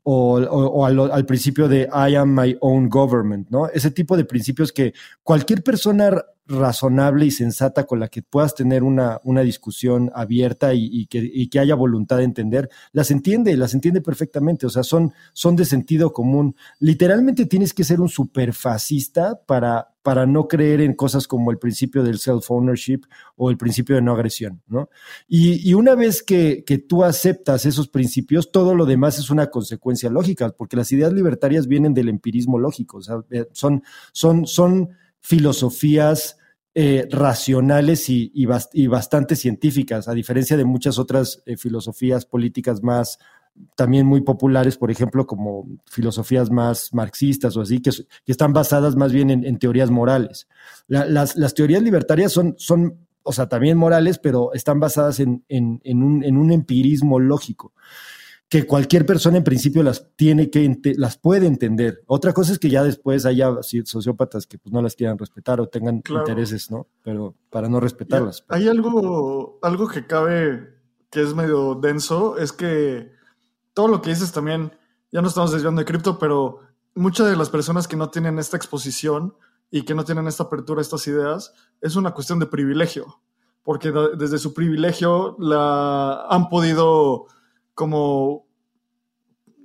al, 0.04 1.26
principio 1.26 1.68
de 1.68 1.88
I 1.92 2.14
am 2.14 2.34
my 2.34 2.56
own 2.60 2.88
government, 2.88 3.48
¿no? 3.50 3.68
Ese 3.68 3.90
tipo 3.90 4.16
de 4.16 4.24
principios 4.24 4.72
que 4.72 4.94
cualquier 5.22 5.62
persona 5.62 6.24
razonable 6.46 7.26
y 7.26 7.30
sensata 7.30 7.84
con 7.84 8.00
la 8.00 8.08
que 8.08 8.22
puedas 8.22 8.54
tener 8.54 8.82
una, 8.82 9.20
una 9.22 9.42
discusión 9.42 10.10
abierta 10.14 10.74
y, 10.74 11.06
que, 11.06 11.48
que, 11.48 11.58
haya 11.60 11.76
voluntad 11.76 12.18
de 12.18 12.24
entender, 12.24 12.68
las 12.92 13.12
entiende, 13.12 13.56
las 13.56 13.72
entiende 13.72 14.00
perfectamente, 14.00 14.66
o 14.66 14.70
sea, 14.70 14.82
son, 14.82 15.12
son 15.32 15.54
de 15.54 15.64
sentido 15.64 16.12
común. 16.12 16.56
Literalmente 16.80 17.46
tienes 17.46 17.72
que 17.72 17.84
ser 17.84 18.00
un 18.00 18.08
superfascista 18.08 19.40
para, 19.46 19.94
para 20.02 20.26
no 20.26 20.48
creer 20.48 20.80
en 20.80 20.94
cosas 20.94 21.26
como 21.26 21.50
el 21.50 21.58
principio 21.58 22.02
del 22.02 22.18
self-ownership 22.18 23.02
o 23.36 23.50
el 23.50 23.56
principio 23.56 23.96
de 23.96 24.02
no 24.02 24.12
agresión, 24.12 24.62
¿no? 24.66 24.88
Y, 25.28 25.74
una 25.74 25.94
vez 25.94 26.22
que, 26.22 26.64
que 26.64 26.78
tú 26.78 27.04
aceptas 27.04 27.66
esos 27.66 27.88
principios, 27.88 28.50
todo 28.50 28.74
lo 28.74 28.86
demás 28.86 29.18
es 29.18 29.30
una 29.30 29.50
consecuencia 29.50 30.10
lógica, 30.10 30.50
porque 30.50 30.76
las 30.76 30.90
ideas 30.92 31.12
libertarias 31.12 31.66
vienen 31.66 31.94
del 31.94 32.08
empirismo 32.08 32.58
lógico, 32.58 33.00
eh, 33.30 33.46
son, 33.52 33.82
son, 34.12 34.46
son 34.46 34.90
filosofías 35.20 36.38
eh, 36.74 37.08
racionales 37.10 38.08
y, 38.08 38.30
y, 38.32 38.86
bastante 38.86 39.34
científicas, 39.34 40.06
a 40.06 40.14
diferencia 40.14 40.56
de 40.56 40.64
muchas 40.64 40.98
otras 40.98 41.42
eh, 41.44 41.56
filosofías 41.56 42.24
políticas 42.24 42.82
más 42.82 43.18
también 43.76 44.06
muy 44.06 44.22
populares, 44.22 44.76
por 44.76 44.90
ejemplo, 44.90 45.26
como 45.26 45.66
filosofías 45.86 46.50
más 46.50 46.92
marxistas 46.92 47.56
o 47.56 47.62
así, 47.62 47.80
que, 47.80 47.90
que 47.90 48.32
están 48.32 48.52
basadas 48.52 48.96
más 48.96 49.12
bien 49.12 49.30
en, 49.30 49.58
teorías 49.58 49.90
morales. 49.90 50.48
las, 50.86 51.36
las, 51.36 51.54
teorías 51.54 51.82
libertarias 51.82 52.32
son, 52.32 52.54
son, 52.58 53.06
o 53.22 53.32
sea, 53.32 53.48
también 53.48 53.76
morales, 53.76 54.18
pero 54.18 54.52
están 54.54 54.80
basadas 54.80 55.20
en, 55.20 55.44
en, 55.48 55.80
en 55.84 56.02
un, 56.02 56.24
un, 56.24 56.52
empirismo 56.52 57.18
lógico 57.18 57.72
que 58.48 58.66
cualquier 58.66 59.06
persona 59.06 59.36
en 59.36 59.44
principio 59.44 59.84
las 59.84 60.08
tiene 60.16 60.50
que 60.50 60.76
las 60.96 61.16
puede 61.16 61.46
entender. 61.46 62.02
Otra 62.06 62.32
cosa 62.32 62.52
es 62.52 62.58
que 62.58 62.68
ya 62.68 62.82
después 62.82 63.24
haya 63.24 63.48
sociópatas 63.84 64.44
que 64.44 64.58
pues 64.58 64.72
no 64.72 64.82
las 64.82 64.96
quieran 64.96 65.18
respetar 65.18 65.60
o 65.60 65.68
tengan 65.68 66.02
intereses, 66.08 66.68
¿no? 66.68 66.88
Pero 67.04 67.36
para 67.48 67.68
no 67.68 67.78
respetarlas. 67.78 68.44
Hay 68.48 68.66
algo, 68.66 69.60
algo 69.62 69.86
que 69.86 70.04
cabe 70.04 70.80
que 71.10 71.22
es 71.22 71.32
medio 71.34 71.76
denso, 71.76 72.38
es 72.38 72.52
que 72.52 73.12
todo 73.74 73.88
lo 73.88 74.02
que 74.02 74.10
dices 74.10 74.32
también, 74.32 74.76
ya 75.12 75.22
no 75.22 75.28
estamos 75.28 75.52
desviando 75.52 75.80
de 75.80 75.86
cripto, 75.86 76.18
pero 76.18 76.60
muchas 76.94 77.28
de 77.28 77.36
las 77.36 77.50
personas 77.50 77.88
que 77.88 77.96
no 77.96 78.10
tienen 78.10 78.38
esta 78.38 78.56
exposición 78.56 79.34
y 79.70 79.82
que 79.82 79.94
no 79.94 80.04
tienen 80.04 80.26
esta 80.26 80.44
apertura 80.44 80.80
a 80.80 80.82
estas 80.82 81.06
ideas, 81.06 81.52
es 81.80 81.96
una 81.96 82.12
cuestión 82.12 82.38
de 82.38 82.46
privilegio, 82.46 83.20
porque 83.62 83.92
desde 84.16 84.38
su 84.38 84.52
privilegio 84.52 85.36
la 85.38 86.26
han 86.28 86.48
podido 86.48 87.26
como 87.74 88.50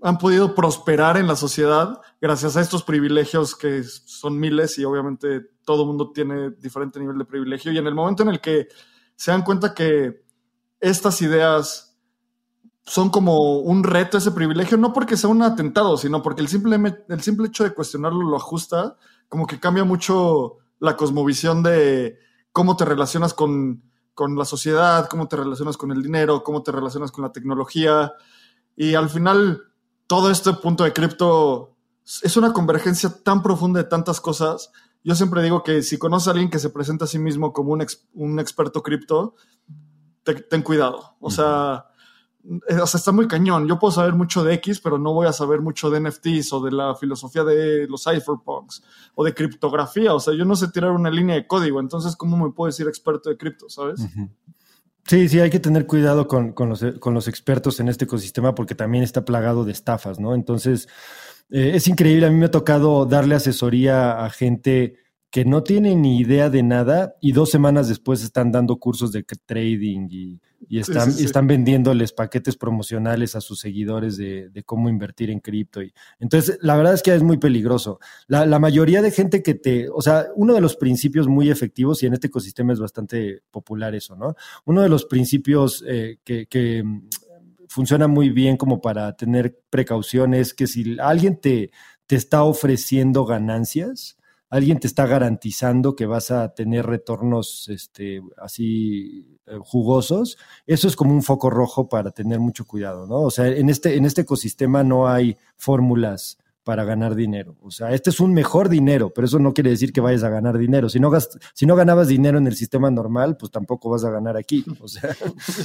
han 0.02 0.20
podido 0.20 0.54
prosperar 0.54 1.18
en 1.18 1.26
la 1.26 1.36
sociedad 1.36 2.00
gracias 2.22 2.56
a 2.56 2.62
estos 2.62 2.84
privilegios 2.84 3.56
que 3.56 3.84
son 3.84 4.40
miles 4.40 4.78
y 4.78 4.86
obviamente 4.86 5.42
todo 5.66 5.82
el 5.82 5.88
mundo 5.88 6.12
tiene 6.12 6.52
diferente 6.52 7.00
nivel 7.00 7.18
de 7.18 7.26
privilegio. 7.26 7.72
Y 7.72 7.80
en 7.80 7.88
el 7.88 7.96
momento 7.96 8.22
en 8.22 8.30
el 8.30 8.40
que 8.40 8.68
se 9.16 9.32
dan 9.32 9.44
cuenta 9.44 9.74
que 9.74 10.24
estas 10.80 11.22
ideas 11.24 11.95
son 12.86 13.10
como 13.10 13.60
un 13.60 13.84
reto 13.84 14.18
ese 14.18 14.32
privilegio, 14.32 14.78
no 14.78 14.94
porque 14.94 15.18
sea 15.18 15.30
un 15.30 15.42
atentado, 15.42 15.98
sino 15.98 16.22
porque 16.22 16.42
el 16.42 16.48
simple, 16.48 16.80
el 17.10 17.22
simple 17.22 17.48
hecho 17.48 17.64
de 17.64 17.74
cuestionarlo 17.74 18.22
lo 18.22 18.38
ajusta, 18.38 18.98
como 19.28 19.48
que 19.48 19.60
cambia 19.60 19.84
mucho 19.84 20.58
la 20.80 20.96
cosmovisión 20.96 21.64
de 21.64 22.20
cómo 22.52 22.78
te 22.78 22.86
relacionas 22.86 23.34
con 23.34 23.82
con 24.16 24.36
la 24.38 24.46
sociedad, 24.46 25.08
cómo 25.10 25.28
te 25.28 25.36
relacionas 25.36 25.78
con 25.78 25.92
el 25.92 26.02
dinero, 26.02 26.44
cómo 26.44 26.64
te 26.64 26.72
relacionas 26.72 27.12
con 27.12 27.24
la 27.24 27.34
tecnología. 27.34 28.14
Y 28.76 28.96
al 28.96 29.10
final, 29.10 29.62
todo 30.08 30.32
este 30.32 30.54
punto 30.54 30.86
de 30.86 30.94
cripto 30.94 31.76
es 32.24 32.36
una 32.38 32.54
convergencia 32.54 33.10
tan 33.24 33.44
profunda 33.44 33.84
de 33.84 33.90
tantas 33.90 34.22
cosas. 34.22 34.72
Yo 35.04 35.14
siempre 35.16 35.44
digo 35.44 35.64
que 35.64 35.84
si 35.84 36.00
conoces 36.00 36.30
a 36.30 36.32
alguien 36.32 36.50
que 36.50 36.60
se 36.60 36.70
presenta 36.70 37.06
a 37.06 37.10
sí 37.10 37.20
mismo 37.20 37.52
como 37.52 37.74
un, 37.74 37.86
un 38.14 38.40
experto 38.40 38.82
cripto, 38.82 39.36
ten 40.24 40.64
cuidado. 40.64 41.18
O 41.20 41.30
sea, 41.30 41.88
o 42.48 42.88
sea, 42.88 42.98
está 42.98 43.12
muy 43.12 43.28
cañón. 43.28 43.68
Yo 43.68 43.80
puedo 43.80 43.92
saber 43.92 44.14
mucho 44.14 44.44
de 44.44 44.54
X, 44.56 44.80
pero 44.80 44.98
no 44.98 45.14
voy 45.14 45.28
a 45.28 45.34
saber 45.34 45.62
mucho 45.62 45.90
de 45.90 46.00
NFTs 46.00 46.54
o 46.54 46.62
de 46.62 46.72
la 46.72 46.96
filosofía 46.96 47.44
de 47.44 47.88
los 47.88 48.04
cypherpunks 48.04 48.84
o 49.16 49.24
de 49.24 49.34
criptografía. 49.34 50.14
O 50.14 50.20
sea, 50.20 50.34
yo 50.36 50.46
no 50.46 50.56
sé 50.56 50.68
tirar 50.70 50.92
una 50.92 51.10
línea 51.10 51.36
de 51.36 51.48
código. 51.48 51.80
Entonces, 51.80 52.16
¿cómo 52.16 52.38
me 52.38 52.52
puedo 52.52 52.68
decir 52.68 52.88
experto 52.88 53.30
de 53.30 53.38
cripto, 53.38 53.70
sabes? 53.70 54.02
Sí, 55.08 55.30
sí, 55.30 55.40
hay 55.40 55.50
que 55.50 55.60
tener 55.60 55.88
cuidado 55.88 56.28
con, 56.28 56.54
los, 56.58 56.84
con, 57.00 57.14
los, 57.14 57.28
expertos 57.28 57.80
en 57.80 57.90
este 57.90 58.06
ecosistema 58.06 58.56
porque 58.56 58.76
también 58.76 59.04
está 59.04 59.24
plagado 59.24 59.64
de 59.64 59.72
estafas, 59.72 60.20
¿no? 60.20 60.34
Entonces, 60.34 60.88
eh, 61.50 61.72
es 61.76 61.88
increíble. 61.88 62.28
A 62.28 62.30
mí 62.30 62.38
me 62.38 62.46
ha 62.46 62.52
tocado 62.52 63.06
darle 63.06 63.36
asesoría 63.36 64.24
a 64.24 64.30
gente 64.30 65.05
que 65.36 65.44
no 65.44 65.64
tienen 65.64 66.02
ni 66.02 66.18
idea 66.18 66.50
de 66.50 66.64
nada 66.64 67.18
y 67.20 67.34
dos 67.34 67.52
semanas 67.52 67.90
después 67.90 68.24
están 68.24 68.54
dando 68.54 68.78
cursos 68.78 69.12
de 69.12 69.24
trading 69.24 70.08
y, 70.10 70.40
están, 70.70 71.10
están 71.10 71.46
vendiéndoles 71.46 72.14
paquetes 72.14 72.56
promocionales 72.56 73.36
a 73.36 73.42
sus 73.42 73.60
seguidores 73.60 74.16
de, 74.16 74.64
cómo 74.66 74.88
invertir 74.88 75.30
en 75.30 75.42
cripto. 75.42 75.84
Y, 75.84 75.94
entonces, 76.22 76.58
la 76.62 76.78
verdad 76.78 76.94
es 76.94 77.04
que 77.04 77.14
es 77.14 77.22
muy 77.22 77.36
peligroso. 77.36 78.00
La, 78.28 78.60
mayoría 78.60 79.02
de 79.02 79.12
gente 79.12 79.44
que 79.44 79.56
te, 79.56 79.90
o 79.90 80.02
sea, 80.02 80.28
uno 80.38 80.54
de 80.54 80.62
los 80.62 80.78
principios 80.78 81.28
muy 81.28 81.50
efectivos, 81.52 82.02
y 82.02 82.06
en 82.06 82.14
este 82.14 82.28
ecosistema 82.28 82.72
es 82.72 82.80
bastante 82.80 83.42
popular 83.52 83.94
eso, 83.94 84.16
¿no? 84.16 84.36
Uno 84.64 84.84
de 84.84 84.88
los 84.88 85.04
principios 85.04 85.84
eh, 85.86 86.18
que, 86.24 86.48
que 86.48 86.82
mm, 86.82 87.10
funciona 87.68 88.08
muy 88.08 88.30
bien 88.30 88.56
como 88.56 88.80
para 88.80 89.18
tener 89.18 89.60
precauciones, 89.70 90.54
que 90.54 90.66
si 90.66 90.98
alguien 90.98 91.42
te, 91.42 91.72
te 92.08 92.16
está 92.16 92.44
ofreciendo 92.44 93.26
ganancias, 93.26 94.16
alguien 94.50 94.80
te 94.80 94.88
está 94.88 95.06
garantizando 95.06 95.96
que 95.96 96.06
vas 96.06 96.32
a 96.32 96.54
tener 96.54 96.86
retornos 96.86 97.68
este, 97.70 98.22
así 98.38 99.38
eh, 99.48 99.58
jugosos, 99.60 100.38
eso 100.66 100.88
es 100.88 100.96
como 100.96 101.14
un 101.14 101.24
foco 101.24 101.50
rojo 101.50 101.90
para 101.90 102.12
tener 102.12 102.40
mucho 102.40 102.66
cuidado, 102.66 103.08
¿no? 103.08 103.22
O 103.22 103.32
sea, 103.32 103.48
en 103.48 103.70
este, 103.70 103.96
en 103.96 104.06
este 104.06 104.22
ecosistema 104.22 104.84
no 104.84 105.08
hay 105.08 105.38
fórmulas 105.58 106.38
para 106.66 106.84
ganar 106.84 107.14
dinero. 107.14 107.56
O 107.62 107.70
sea, 107.70 107.92
este 107.92 108.10
es 108.10 108.20
un 108.20 108.34
mejor 108.34 108.70
dinero, 108.70 109.12
pero 109.14 109.28
eso 109.28 109.38
no 109.38 109.54
quiere 109.54 109.70
decir 109.70 109.94
que 109.94 110.02
vayas 110.02 110.24
a 110.24 110.30
ganar 110.30 110.58
dinero. 110.58 110.90
Si 110.90 111.00
no, 111.00 111.12
si 111.54 111.66
no 111.68 111.76
ganabas 111.76 112.08
dinero 112.08 112.40
en 112.40 112.48
el 112.48 112.56
sistema 112.56 112.90
normal, 112.90 113.38
pues 113.38 113.52
tampoco 113.52 113.92
vas 113.92 114.04
a 114.04 114.10
ganar 114.10 114.36
aquí. 114.36 114.66
O 114.82 114.88
sea. 114.88 115.16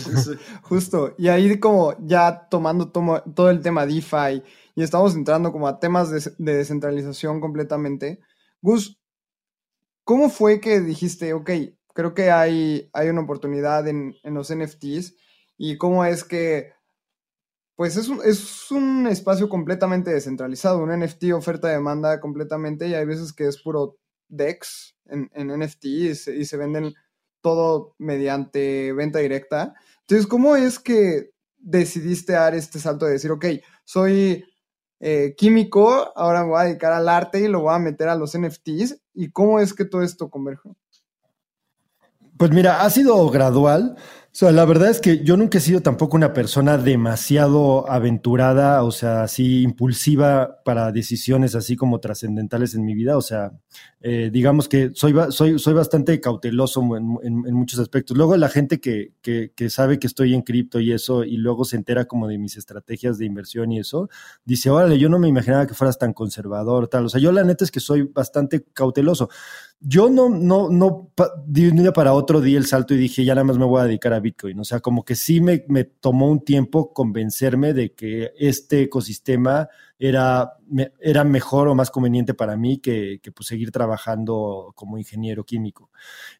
Justo. 0.62 1.14
Y 1.16 1.28
ahí 1.28 1.58
como 1.58 1.94
ya 2.04 2.46
tomando 2.50 2.90
todo 2.90 3.48
el 3.48 3.62
tema 3.62 3.86
DeFi 3.86 4.42
y 4.74 4.82
estamos 4.82 5.14
entrando 5.14 5.52
como 5.52 5.68
a 5.68 5.80
temas 5.80 6.10
de 6.10 6.54
descentralización 6.54 7.40
completamente, 7.40 8.20
Gus, 8.62 8.98
¿cómo 10.04 10.28
fue 10.30 10.60
que 10.60 10.80
dijiste, 10.80 11.32
ok, 11.32 11.50
creo 11.94 12.14
que 12.14 12.30
hay, 12.30 12.90
hay 12.92 13.08
una 13.08 13.22
oportunidad 13.22 13.86
en, 13.88 14.14
los 14.24 14.54
NFTs 14.54 15.14
y 15.56 15.76
cómo 15.76 16.04
es 16.04 16.24
que, 16.24 16.72
pues 17.76 17.96
es 17.96 18.08
un, 18.08 18.20
es 18.24 18.70
un 18.70 19.06
espacio 19.06 19.48
completamente 19.48 20.10
descentralizado, 20.10 20.78
un 20.78 20.98
NFT 20.98 21.32
oferta-demanda 21.32 22.20
completamente 22.20 22.88
y 22.88 22.94
hay 22.94 23.06
veces 23.06 23.32
que 23.32 23.46
es 23.46 23.60
puro 23.62 23.98
DEX 24.28 24.96
en, 25.06 25.30
en 25.34 25.48
NFT 25.58 25.84
y 25.84 26.14
se, 26.14 26.36
y 26.36 26.44
se 26.44 26.56
venden 26.56 26.94
todo 27.40 27.94
mediante 27.98 28.92
venta 28.92 29.18
directa. 29.18 29.74
Entonces, 30.00 30.26
¿cómo 30.26 30.56
es 30.56 30.78
que 30.78 31.30
decidiste 31.56 32.32
dar 32.32 32.54
este 32.54 32.78
salto 32.78 33.06
de 33.06 33.12
decir, 33.12 33.30
ok, 33.30 33.46
soy 33.84 34.44
eh, 35.00 35.34
químico, 35.36 36.12
ahora 36.14 36.42
me 36.42 36.50
voy 36.50 36.60
a 36.60 36.64
dedicar 36.64 36.92
al 36.92 37.08
arte 37.08 37.40
y 37.40 37.48
lo 37.48 37.62
voy 37.62 37.74
a 37.74 37.78
meter 37.78 38.08
a 38.08 38.14
los 38.14 38.38
NFTs. 38.38 39.00
¿Y 39.14 39.30
cómo 39.30 39.58
es 39.58 39.72
que 39.72 39.86
todo 39.86 40.02
esto 40.02 40.28
converge? 40.28 40.70
Pues 42.36 42.50
mira, 42.52 42.82
ha 42.82 42.90
sido 42.90 43.28
gradual. 43.30 43.96
O 44.32 44.36
sea, 44.40 44.52
la 44.52 44.64
verdad 44.64 44.90
es 44.90 45.00
que 45.00 45.24
yo 45.24 45.36
nunca 45.36 45.58
he 45.58 45.60
sido 45.60 45.82
tampoco 45.82 46.16
una 46.16 46.32
persona 46.32 46.78
demasiado 46.78 47.90
aventurada, 47.90 48.84
o 48.84 48.92
sea, 48.92 49.24
así 49.24 49.62
impulsiva 49.62 50.62
para 50.64 50.92
decisiones 50.92 51.56
así 51.56 51.74
como 51.74 51.98
trascendentales 51.98 52.76
en 52.76 52.84
mi 52.84 52.94
vida. 52.94 53.16
O 53.16 53.22
sea, 53.22 53.50
eh, 54.00 54.30
digamos 54.32 54.68
que 54.68 54.92
soy, 54.94 55.14
soy, 55.30 55.58
soy 55.58 55.74
bastante 55.74 56.20
cauteloso 56.20 56.80
en, 56.96 57.42
muchos 57.52 57.80
aspectos. 57.80 58.16
Luego 58.16 58.36
la 58.36 58.48
gente 58.48 58.80
que, 58.80 59.14
que, 59.20 59.52
que 59.56 59.68
sabe 59.68 59.98
que 59.98 60.06
estoy 60.06 60.32
en 60.32 60.42
cripto 60.42 60.78
y 60.78 60.92
eso, 60.92 61.24
y 61.24 61.36
luego 61.36 61.64
se 61.64 61.74
entera 61.74 62.04
como 62.04 62.28
de 62.28 62.38
mis 62.38 62.56
estrategias 62.56 63.18
de 63.18 63.26
inversión 63.26 63.72
y 63.72 63.80
eso, 63.80 64.08
dice, 64.44 64.70
órale, 64.70 64.96
yo 65.00 65.08
no 65.08 65.18
me 65.18 65.26
imaginaba 65.26 65.66
que 65.66 65.74
fueras 65.74 65.98
tan 65.98 66.12
conservador, 66.12 66.86
tal. 66.86 67.06
O 67.06 67.08
sea, 67.08 67.20
yo 67.20 67.32
la 67.32 67.42
neta 67.42 67.64
es 67.64 67.72
que 67.72 67.80
soy 67.80 68.02
bastante 68.02 68.64
cauteloso. 68.72 69.28
Yo 69.80 70.08
no, 70.08 70.28
no, 70.28 70.68
no 70.70 71.10
di 71.46 71.66
un 71.66 71.76
día 71.76 71.92
para 71.92 72.12
otro 72.12 72.40
di 72.40 72.54
el 72.54 72.66
salto 72.66 72.94
y 72.94 72.98
dije, 72.98 73.24
ya 73.24 73.34
nada 73.34 73.44
más 73.44 73.58
me 73.58 73.64
voy 73.64 73.80
a 73.80 73.84
dedicar 73.84 74.12
a 74.12 74.20
Bitcoin. 74.30 74.58
O 74.60 74.64
sea, 74.64 74.80
como 74.80 75.04
que 75.04 75.14
sí 75.14 75.40
me, 75.40 75.64
me 75.68 75.84
tomó 75.84 76.28
un 76.30 76.44
tiempo 76.44 76.92
convencerme 76.92 77.74
de 77.74 77.94
que 77.94 78.32
este 78.38 78.82
ecosistema 78.82 79.68
era, 79.98 80.54
era 80.98 81.24
mejor 81.24 81.68
o 81.68 81.74
más 81.74 81.90
conveniente 81.90 82.32
para 82.32 82.56
mí 82.56 82.78
que, 82.78 83.20
que 83.22 83.32
pues, 83.32 83.48
seguir 83.48 83.70
trabajando 83.70 84.72
como 84.74 84.96
ingeniero 84.96 85.44
químico. 85.44 85.90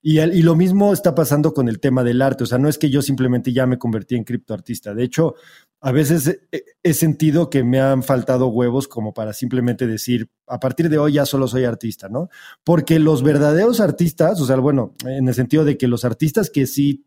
Y, 0.00 0.18
y 0.18 0.42
lo 0.42 0.57
mismo 0.57 0.94
está 0.94 1.14
pasando 1.14 1.53
con 1.53 1.68
el 1.68 1.79
tema 1.79 2.03
del 2.03 2.22
arte. 2.22 2.44
O 2.44 2.46
sea, 2.46 2.59
no 2.59 2.68
es 2.68 2.79
que 2.79 2.88
yo 2.88 3.03
simplemente 3.03 3.53
ya 3.53 3.66
me 3.66 3.79
convertí 3.79 4.16
en 4.16 4.24
criptoartista. 4.24 4.94
De 4.94 5.05
hecho, 5.05 5.35
a 5.83 5.92
veces 5.92 6.40
he 6.83 6.94
sentido 6.94 7.50
que 7.50 7.62
me 7.62 7.81
han 7.81 8.03
faltado 8.03 8.48
huevos 8.48 8.88
como 8.88 9.12
para 9.12 9.35
simplemente 9.35 9.87
decir, 9.87 10.31
a 10.46 10.59
partir 10.59 10.88
de 10.88 10.98
hoy 10.98 11.14
ya 11.14 11.26
solo 11.26 11.46
soy 11.46 11.64
artista, 11.64 12.09
¿no? 12.09 12.29
Porque 12.64 12.98
los 12.98 13.22
verdaderos 13.22 13.81
artistas, 13.81 14.40
o 14.40 14.46
sea, 14.46 14.57
bueno, 14.57 14.94
en 15.05 15.29
el 15.29 15.35
sentido 15.35 15.64
de 15.64 15.76
que 15.79 15.87
los 15.87 16.05
artistas 16.05 16.50
que 16.50 16.66
sí 16.66 17.07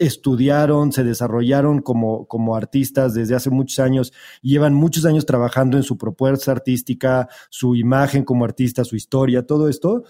estudiaron, 0.00 0.90
se 0.90 1.04
desarrollaron 1.04 1.80
como, 1.82 2.26
como 2.26 2.56
artistas 2.56 3.14
desde 3.14 3.36
hace 3.36 3.50
muchos 3.50 3.78
años 3.78 4.12
llevan 4.42 4.74
muchos 4.74 5.04
años 5.04 5.26
trabajando 5.26 5.76
en 5.76 5.82
su 5.82 5.96
propuesta 5.98 6.50
artística, 6.52 7.28
su 7.50 7.76
imagen 7.76 8.24
como 8.24 8.44
artista, 8.44 8.84
su 8.84 8.96
historia, 8.96 9.46
todo 9.46 9.68
esto, 9.68 10.04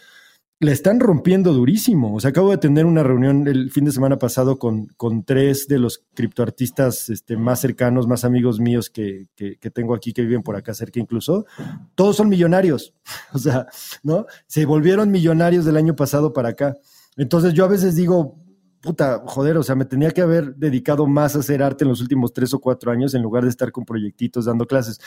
le 0.62 0.72
están 0.72 1.00
rompiendo 1.00 1.55
durísimo. 1.55 2.14
O 2.14 2.20
sea, 2.20 2.31
acabo 2.31 2.50
de 2.50 2.59
tener 2.59 2.85
una 2.85 3.03
reunión 3.03 3.48
el 3.48 3.70
fin 3.70 3.87
de 3.87 3.92
semana 3.92 4.18
pasado 4.18 4.59
con, 4.59 4.88
con 4.96 5.24
tres 5.24 5.66
de 5.66 5.79
los 5.79 6.05
criptoartistas 6.14 7.09
este, 7.09 7.37
más 7.37 7.61
cercanos, 7.61 8.07
más 8.07 8.24
amigos 8.24 8.61
míos 8.61 8.90
que, 8.90 9.29
que, 9.35 9.57
tengo 9.70 9.94
aquí, 9.94 10.12
que 10.12 10.22
viven 10.22 10.42
por 10.42 10.57
acá 10.57 10.74
cerca 10.74 11.00
incluso. 11.00 11.46
Todos 11.94 12.16
son 12.16 12.29
millonarios. 12.29 12.94
O 13.33 13.38
sea, 13.38 13.66
¿no? 14.03 14.26
Se 14.46 14.66
volvieron 14.66 15.11
millonarios 15.11 15.64
del 15.64 15.76
año 15.76 15.94
pasado 15.94 16.33
para 16.33 16.50
acá. 16.50 16.76
Entonces 17.16 17.55
yo 17.55 17.64
a 17.64 17.68
veces 17.68 17.94
digo, 17.94 18.38
puta, 18.81 19.23
joder, 19.27 19.57
o 19.57 19.62
sea, 19.62 19.75
me 19.75 19.85
tenía 19.85 20.11
que 20.11 20.23
haber 20.23 20.55
dedicado 20.57 21.07
más 21.07 21.37
a 21.37 21.40
hacer 21.40 21.62
arte 21.62 21.85
en 21.85 21.90
los 21.90 22.01
últimos 22.01 22.33
tres 22.33 22.55
o 22.55 22.61
cuatro 22.61 22.90
años 22.90 23.14
en 23.14 23.23
lugar 23.23 23.45
de 23.45 23.51
estar 23.51 23.71
con 23.73 23.85
proyectitos 23.85 24.47
dando 24.47 24.66
clases. 24.66 25.01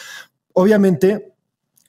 Obviamente, 0.53 1.33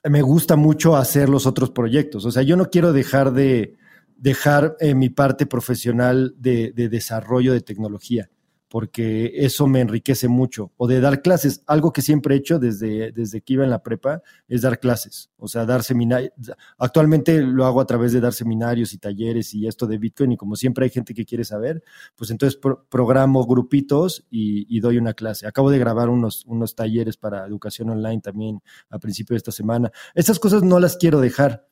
me 0.04 0.22
gusta 0.22 0.56
mucho 0.56 0.96
hacer 0.96 1.28
los 1.28 1.46
otros 1.46 1.70
proyectos. 1.70 2.24
O 2.24 2.30
sea, 2.30 2.42
yo 2.42 2.56
no 2.56 2.70
quiero 2.70 2.92
dejar 2.92 3.32
de 3.32 3.76
dejar 4.16 4.76
eh, 4.80 4.94
mi 4.94 5.10
parte 5.10 5.44
profesional 5.44 6.34
de, 6.38 6.72
desarrollo 6.72 7.52
de 7.52 7.60
tecnología 7.60 8.30
porque 8.74 9.30
eso 9.36 9.68
me 9.68 9.80
enriquece 9.80 10.26
mucho. 10.26 10.72
O 10.76 10.88
de 10.88 11.00
dar 11.00 11.22
clases. 11.22 11.62
Algo 11.68 11.92
que 11.92 12.02
siempre 12.02 12.34
he 12.34 12.38
hecho 12.38 12.58
desde, 12.58 13.12
desde 13.12 13.40
que 13.40 13.52
iba 13.52 13.62
en 13.62 13.70
la 13.70 13.84
prepa 13.84 14.20
es 14.48 14.62
dar 14.62 14.80
clases. 14.80 15.30
O 15.36 15.46
sea, 15.46 15.64
dar 15.64 15.84
seminarios. 15.84 16.32
Actualmente 16.76 17.40
lo 17.40 17.66
hago 17.66 17.80
a 17.80 17.86
través 17.86 18.12
de 18.12 18.20
dar 18.20 18.32
seminarios 18.32 18.92
y 18.92 18.98
talleres 18.98 19.54
y 19.54 19.68
esto 19.68 19.86
de 19.86 19.96
Bitcoin. 19.98 20.32
Y 20.32 20.36
como 20.36 20.56
siempre 20.56 20.86
hay 20.86 20.90
gente 20.90 21.14
que 21.14 21.24
quiere 21.24 21.44
saber, 21.44 21.84
pues 22.16 22.32
entonces 22.32 22.58
programo 22.88 23.46
grupitos 23.46 24.26
y, 24.28 24.80
doy 24.80 24.98
una 24.98 25.14
clase. 25.14 25.46
Acabo 25.46 25.70
de 25.70 25.78
grabar 25.78 26.08
unos, 26.08 26.44
unos 26.44 26.74
talleres 26.74 27.16
para 27.16 27.46
educación 27.46 27.90
online 27.90 28.22
también 28.22 28.60
a 28.90 28.98
principio 28.98 29.34
de 29.34 29.38
esta 29.38 29.52
semana. 29.52 29.92
Estas 30.16 30.40
cosas 30.40 30.64
no 30.64 30.80
las 30.80 30.96
quiero 30.96 31.20
dejar 31.20 31.68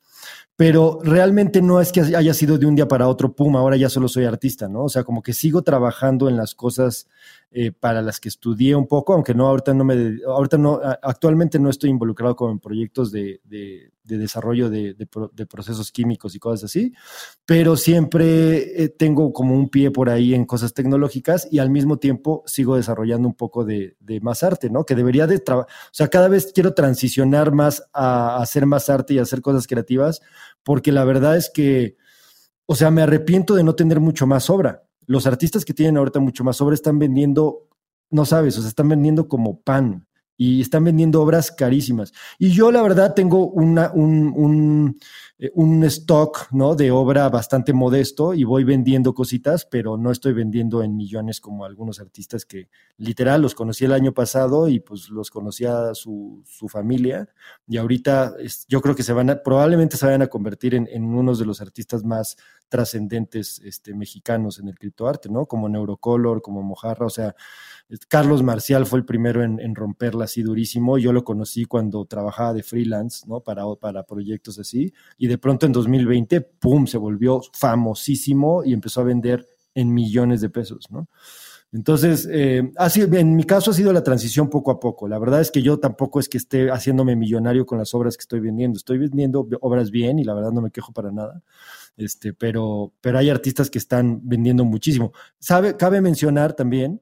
pero 0.55 0.99
realmente 1.03 1.61
no 1.61 1.81
es 1.81 1.91
que 1.91 2.01
haya 2.01 2.33
sido 2.33 2.57
de 2.57 2.65
un 2.65 2.75
día 2.75 2.87
para 2.87 3.07
otro, 3.07 3.33
pum, 3.33 3.55
ahora 3.55 3.75
ya 3.75 3.89
solo 3.89 4.07
soy 4.07 4.25
artista, 4.25 4.67
¿no? 4.67 4.83
O 4.83 4.89
sea, 4.89 5.03
como 5.03 5.23
que 5.23 5.33
sigo 5.33 5.61
trabajando 5.63 6.29
en 6.29 6.37
las 6.37 6.55
cosas 6.55 7.07
eh, 7.55 7.71
para 7.71 8.01
las 8.01 8.19
que 8.19 8.29
estudié 8.29 8.75
un 8.75 8.87
poco, 8.87 9.13
aunque 9.13 9.35
no, 9.35 9.47
ahorita 9.47 9.75
no 9.75 9.83
me, 9.83 10.17
ahorita 10.25 10.57
no, 10.57 10.81
actualmente 11.03 11.59
no 11.59 11.69
estoy 11.69 11.91
involucrado 11.91 12.35
con 12.35 12.59
proyectos 12.59 13.11
de, 13.11 13.41
de, 13.43 13.91
desarrollo 14.03 14.71
de, 14.71 14.95
de, 14.95 15.45
procesos 15.45 15.91
químicos 15.91 16.33
y 16.33 16.39
cosas 16.39 16.63
así, 16.63 16.93
pero 17.45 17.77
siempre 17.77 18.83
eh, 18.83 18.89
tengo 18.89 19.31
como 19.31 19.53
un 19.53 19.69
pie 19.69 19.91
por 19.91 20.09
ahí 20.09 20.33
en 20.33 20.45
cosas 20.45 20.73
tecnológicas 20.73 21.47
y 21.51 21.59
al 21.59 21.69
mismo 21.69 21.97
tiempo 21.97 22.41
sigo 22.47 22.75
desarrollando 22.75 23.27
un 23.27 23.35
poco 23.35 23.63
de, 23.63 23.97
más 24.23 24.41
arte, 24.41 24.71
¿no? 24.71 24.83
Que 24.83 24.95
debería 24.95 25.27
de 25.27 25.37
trabajar, 25.37 25.71
o 25.71 25.93
sea, 25.93 26.07
cada 26.07 26.29
vez 26.29 26.53
quiero 26.55 26.73
transicionar 26.73 27.51
más 27.51 27.83
a 27.93 28.37
hacer 28.37 28.65
más 28.65 28.89
arte 28.89 29.13
y 29.13 29.19
hacer 29.19 29.41
cosas 29.43 29.67
creativas, 29.67 30.21
porque 30.63 30.91
la 30.91 31.03
verdad 31.03 31.37
es 31.37 31.51
que, 31.53 31.97
o 32.65 32.73
sea, 32.73 32.89
me 32.89 33.03
arrepiento 33.03 33.53
de 33.53 33.63
no 33.63 33.75
tener 33.75 33.99
mucho 33.99 34.25
más 34.25 34.49
obra 34.49 34.83
los 35.07 35.27
artistas 35.27 35.65
que 35.65 35.73
tienen 35.73 35.97
ahorita 35.97 36.19
mucho 36.19 36.43
más 36.43 36.59
obra 36.61 36.75
están 36.75 36.99
vendiendo, 36.99 37.67
no 38.09 38.25
sabes, 38.25 38.57
o 38.57 38.61
sea, 38.61 38.69
están 38.69 38.89
vendiendo 38.89 39.27
como 39.27 39.61
pan 39.61 40.07
y 40.37 40.61
están 40.61 40.83
vendiendo 40.83 41.21
obras 41.21 41.51
carísimas. 41.51 42.11
Y 42.39 42.49
yo 42.49 42.71
la 42.71 42.81
verdad 42.81 43.13
tengo 43.13 43.47
una, 43.47 43.91
un, 43.93 44.33
un, 44.35 44.99
un, 45.53 45.83
stock 45.83 46.47
¿no? 46.51 46.75
de 46.75 46.91
obra 46.91 47.27
bastante 47.29 47.73
modesto 47.73 48.33
y 48.33 48.43
voy 48.43 48.63
vendiendo 48.63 49.13
cositas, 49.13 49.65
pero 49.65 49.97
no 49.97 50.11
estoy 50.11 50.33
vendiendo 50.33 50.83
en 50.83 50.95
millones 50.95 51.41
como 51.41 51.65
algunos 51.65 51.99
artistas 51.99 52.45
que 52.45 52.69
literal 52.97 53.41
los 53.41 53.55
conocí 53.55 53.85
el 53.85 53.93
año 53.93 54.13
pasado 54.13 54.67
y 54.67 54.79
pues 54.79 55.09
los 55.09 55.31
conocía 55.31 55.93
su, 55.95 56.43
su 56.45 56.69
familia 56.69 57.27
y 57.67 57.77
ahorita 57.77 58.35
yo 58.67 58.81
creo 58.81 58.95
que 58.95 59.03
se 59.03 59.13
van 59.13 59.29
a, 59.29 59.43
probablemente 59.43 59.97
se 59.97 60.05
vayan 60.05 60.21
a 60.21 60.27
convertir 60.27 60.75
en, 60.75 60.87
en 60.91 61.03
unos 61.03 61.39
de 61.39 61.45
los 61.45 61.61
artistas 61.61 62.03
más 62.03 62.37
trascendentes 62.73 63.61
este, 63.63 63.93
mexicanos 63.93 64.57
en 64.57 64.67
el 64.67 64.79
criptoarte, 64.79 65.29
¿no? 65.29 65.45
Como 65.45 65.69
Neurocolor, 65.69 66.41
como 66.41 66.63
Mojarra, 66.63 67.05
o 67.05 67.09
sea, 67.11 67.35
Carlos 68.07 68.41
Marcial 68.41 68.87
fue 68.87 68.97
el 68.97 69.05
primero 69.05 69.43
en, 69.43 69.75
romperla 69.75 70.25
así 70.25 70.41
durísimo. 70.41 70.97
Yo 70.97 71.13
lo 71.13 71.23
conocí 71.23 71.65
cuando 71.65 72.03
trabajaba 72.05 72.51
de 72.53 72.63
freelance, 72.63 73.27
¿no? 73.27 73.41
Para, 73.41 73.63
para 73.79 74.03
proyectos 74.03 74.57
así. 74.57 74.91
Y 75.23 75.27
de 75.27 75.37
pronto 75.37 75.65
en 75.65 75.71
2020, 75.71 76.41
¡pum!, 76.41 76.85
se 76.85 76.97
volvió 76.97 77.41
famosísimo 77.53 78.61
y 78.65 78.73
empezó 78.73 78.99
a 78.99 79.05
vender 79.05 79.47
en 79.73 79.93
millones 79.93 80.41
de 80.41 80.49
pesos, 80.49 80.91
¿no? 80.91 81.07
Entonces, 81.71 82.27
eh, 82.29 82.73
así, 82.75 83.03
en 83.03 83.37
mi 83.37 83.45
caso 83.45 83.71
ha 83.71 83.73
sido 83.73 83.93
la 83.93 84.03
transición 84.03 84.49
poco 84.49 84.69
a 84.69 84.81
poco. 84.81 85.07
La 85.07 85.17
verdad 85.19 85.39
es 85.39 85.49
que 85.49 85.61
yo 85.61 85.79
tampoco 85.79 86.19
es 86.19 86.27
que 86.27 86.37
esté 86.37 86.69
haciéndome 86.71 87.15
millonario 87.15 87.65
con 87.65 87.77
las 87.77 87.93
obras 87.93 88.17
que 88.17 88.23
estoy 88.23 88.41
vendiendo. 88.41 88.75
Estoy 88.75 88.97
vendiendo 88.97 89.47
obras 89.61 89.91
bien 89.91 90.19
y 90.19 90.25
la 90.25 90.33
verdad 90.33 90.51
no 90.51 90.61
me 90.61 90.71
quejo 90.71 90.91
para 90.91 91.09
nada. 91.09 91.41
Este, 91.95 92.33
pero, 92.33 92.91
pero 92.99 93.17
hay 93.17 93.29
artistas 93.29 93.69
que 93.69 93.77
están 93.77 94.19
vendiendo 94.27 94.65
muchísimo. 94.65 95.13
Sabe, 95.39 95.77
cabe 95.77 96.01
mencionar 96.01 96.51
también 96.51 96.99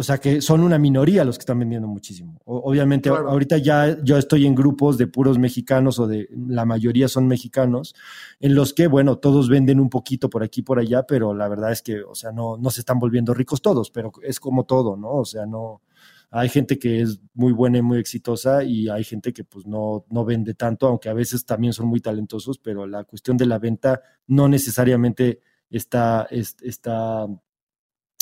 o 0.00 0.02
sea 0.02 0.16
que 0.16 0.40
son 0.40 0.62
una 0.62 0.78
minoría 0.78 1.24
los 1.24 1.36
que 1.36 1.42
están 1.42 1.58
vendiendo 1.58 1.86
muchísimo. 1.86 2.40
obviamente 2.46 3.10
ahorita 3.10 3.58
ya 3.58 4.02
yo 4.02 4.16
estoy 4.16 4.46
en 4.46 4.54
grupos 4.54 4.96
de 4.96 5.06
puros 5.06 5.38
mexicanos 5.38 5.98
o 5.98 6.06
de 6.06 6.26
la 6.32 6.64
mayoría 6.64 7.06
son 7.06 7.28
mexicanos, 7.28 7.94
en 8.40 8.54
los 8.54 8.72
que, 8.72 8.86
bueno, 8.86 9.18
todos 9.18 9.50
venden 9.50 9.78
un 9.78 9.90
poquito 9.90 10.30
por 10.30 10.42
aquí 10.42 10.62
por 10.62 10.78
allá, 10.78 11.02
pero 11.02 11.34
la 11.34 11.48
verdad 11.48 11.70
es 11.70 11.82
que, 11.82 12.02
o 12.02 12.14
sea, 12.14 12.32
no, 12.32 12.56
no 12.56 12.70
se 12.70 12.80
están 12.80 12.98
volviendo 12.98 13.34
ricos 13.34 13.60
todos, 13.60 13.90
pero 13.90 14.10
es 14.22 14.40
como 14.40 14.64
todo, 14.64 14.96
¿no? 14.96 15.16
O 15.16 15.26
sea, 15.26 15.44
no, 15.44 15.82
hay 16.30 16.48
gente 16.48 16.78
que 16.78 17.02
es 17.02 17.20
muy 17.34 17.52
buena 17.52 17.76
y 17.76 17.82
muy 17.82 17.98
exitosa 17.98 18.64
y 18.64 18.88
hay 18.88 19.04
gente 19.04 19.34
que 19.34 19.44
pues 19.44 19.66
no, 19.66 20.06
no 20.08 20.24
vende 20.24 20.54
tanto, 20.54 20.86
aunque 20.86 21.10
a 21.10 21.14
veces 21.14 21.44
también 21.44 21.74
son 21.74 21.88
muy 21.88 22.00
talentosos, 22.00 22.56
pero 22.56 22.86
la 22.86 23.04
cuestión 23.04 23.36
de 23.36 23.44
la 23.44 23.58
venta 23.58 24.00
no 24.28 24.48
necesariamente 24.48 25.40
está, 25.68 26.26
está 26.30 27.26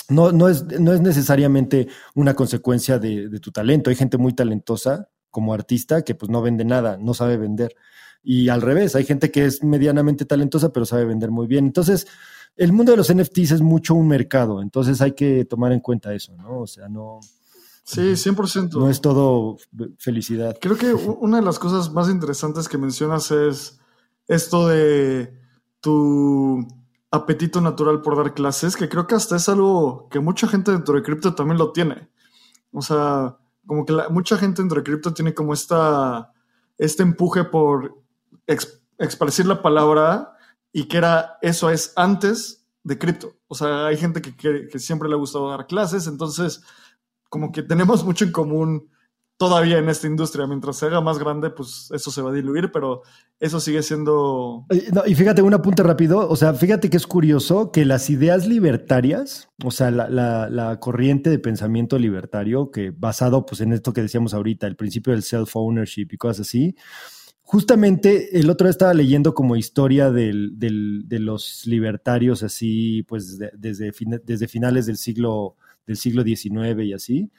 no, 0.08 0.32
no, 0.32 0.48
es, 0.48 0.64
no 0.64 0.92
es 0.92 1.00
necesariamente 1.00 1.88
una 2.14 2.34
consecuencia 2.34 2.98
de, 2.98 3.28
tu 3.40 3.52
talento. 3.52 3.90
Hay 3.90 3.96
gente 3.96 4.18
muy 4.18 4.32
talentosa 4.32 5.08
como 5.30 5.52
artista 5.52 6.02
que 6.02 6.14
pues 6.14 6.30
no 6.30 6.40
vende 6.40 6.64
nada, 6.64 6.96
no 6.96 7.14
sabe 7.14 7.36
vender. 7.36 7.74
Y 8.22 8.48
al 8.48 8.62
revés, 8.62 8.96
hay 8.96 9.04
gente 9.04 9.30
que 9.30 9.44
es 9.44 9.62
medianamente 9.62 10.24
talentosa 10.24 10.72
pero 10.72 10.86
sabe 10.86 11.04
vender 11.04 11.30
muy 11.30 11.46
bien. 11.46 11.66
Entonces, 11.66 12.06
el 12.56 12.72
mundo 12.72 12.92
de 12.92 12.98
los 12.98 13.14
NFTs 13.14 13.52
es 13.52 13.60
mucho 13.60 13.94
un 13.94 14.08
mercado, 14.08 14.60
entonces 14.60 15.00
hay 15.00 15.12
que 15.12 15.44
tomar 15.44 15.72
en 15.72 15.80
cuenta 15.80 16.12
eso, 16.12 16.34
¿no? 16.36 16.60
O 16.60 16.66
sea, 16.66 16.88
no... 16.88 17.20
Sí, 17.84 18.00
100%. 18.00 18.72
No 18.72 18.90
es 18.90 19.00
todo 19.00 19.56
felicidad. 19.96 20.58
Creo 20.60 20.76
que 20.76 20.92
una 20.92 21.38
de 21.38 21.44
las 21.44 21.58
cosas 21.58 21.90
más 21.90 22.10
interesantes 22.10 22.68
que 22.68 22.76
mencionas 22.76 23.30
es 23.30 23.80
esto 24.26 24.68
de 24.68 25.32
tu 25.80 26.66
apetito 27.10 27.60
natural 27.60 28.02
por 28.02 28.16
dar 28.16 28.34
clases, 28.34 28.76
que 28.76 28.88
creo 28.88 29.06
que 29.06 29.14
hasta 29.14 29.36
es 29.36 29.48
algo 29.48 30.08
que 30.10 30.20
mucha 30.20 30.46
gente 30.46 30.72
dentro 30.72 30.94
de 30.94 31.02
cripto 31.02 31.34
también 31.34 31.58
lo 31.58 31.72
tiene. 31.72 32.10
O 32.72 32.82
sea, 32.82 33.38
como 33.66 33.84
que 33.84 33.94
mucha 34.10 34.36
gente 34.36 34.62
dentro 34.62 34.78
de 34.78 34.84
cripto 34.84 35.14
tiene 35.14 35.34
como 35.34 35.54
esta, 35.54 36.32
este 36.76 37.02
empuje 37.02 37.44
por 37.44 38.02
expresar 38.98 39.46
la 39.46 39.62
palabra 39.62 40.36
y 40.72 40.84
que 40.84 40.98
era 40.98 41.38
eso 41.42 41.70
es 41.70 41.92
antes 41.96 42.66
de 42.82 42.98
cripto. 42.98 43.36
O 43.46 43.54
sea, 43.54 43.86
hay 43.86 43.96
gente 43.96 44.20
que, 44.20 44.36
que, 44.68 44.78
siempre 44.78 45.08
le 45.08 45.14
ha 45.14 45.18
gustado 45.18 45.50
dar 45.50 45.66
clases, 45.66 46.06
entonces 46.06 46.62
como 47.28 47.52
que 47.52 47.62
tenemos 47.62 48.04
mucho 48.04 48.24
en 48.24 48.32
común 48.32 48.90
todavía 49.38 49.78
en 49.78 49.88
esta 49.88 50.06
industria. 50.06 50.46
Mientras 50.46 50.76
se 50.76 50.86
haga 50.86 51.00
más 51.00 51.18
grande, 51.18 51.48
pues 51.48 51.90
eso 51.94 52.10
se 52.10 52.20
va 52.20 52.30
a 52.30 52.34
diluir, 52.34 52.70
pero 52.72 53.02
eso 53.40 53.60
sigue 53.60 53.82
siendo... 53.82 54.66
y 55.06 55.14
fíjate, 55.14 55.40
un 55.40 55.54
apunte 55.54 55.82
rápido, 55.82 56.28
o 56.28 56.36
sea, 56.36 56.52
fíjate 56.52 56.90
que 56.90 56.96
es 56.98 57.06
curioso 57.06 57.70
que 57.70 57.84
las 57.84 58.10
ideas 58.10 58.46
libertarias, 58.46 59.48
o 59.64 59.70
sea, 59.70 59.90
la, 59.90 60.78
corriente 60.80 61.30
de 61.30 61.38
pensamiento 61.38 61.98
libertario, 61.98 62.70
que 62.70 62.90
basado 62.90 63.46
pues 63.46 63.60
en 63.60 63.72
esto 63.72 63.92
que 63.92 64.02
decíamos 64.02 64.34
ahorita, 64.34 64.66
el 64.66 64.76
principio 64.76 65.12
del 65.12 65.22
self-ownership 65.22 66.08
y 66.10 66.16
cosas 66.18 66.46
así, 66.46 66.74
Justamente 67.50 68.38
el 68.38 68.50
otro 68.50 68.66
día 68.66 68.72
estaba 68.72 68.92
leyendo 68.92 69.32
como 69.32 69.56
historia 69.56 70.10
del, 70.10 70.58
de 70.58 71.18
los 71.18 71.62
libertarios 71.64 72.42
así, 72.42 73.04
pues 73.04 73.38
desde, 73.38 73.90
desde 74.22 74.48
finales 74.48 74.84
del 74.84 74.98
siglo, 74.98 75.56
del 75.86 75.96
siglo 75.96 76.22
XIX 76.22 76.78
y 76.84 76.92
así. 76.92 77.30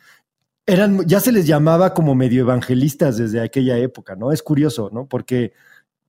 Eran, 0.69 1.03
ya 1.07 1.19
se 1.19 1.31
les 1.31 1.47
llamaba 1.47 1.95
como 1.95 2.13
medio 2.13 2.41
evangelistas 2.41 3.17
desde 3.17 3.41
aquella 3.41 3.79
época, 3.79 4.15
¿no? 4.15 4.31
Es 4.31 4.43
curioso, 4.43 4.91
¿no? 4.93 5.07
Porque 5.07 5.53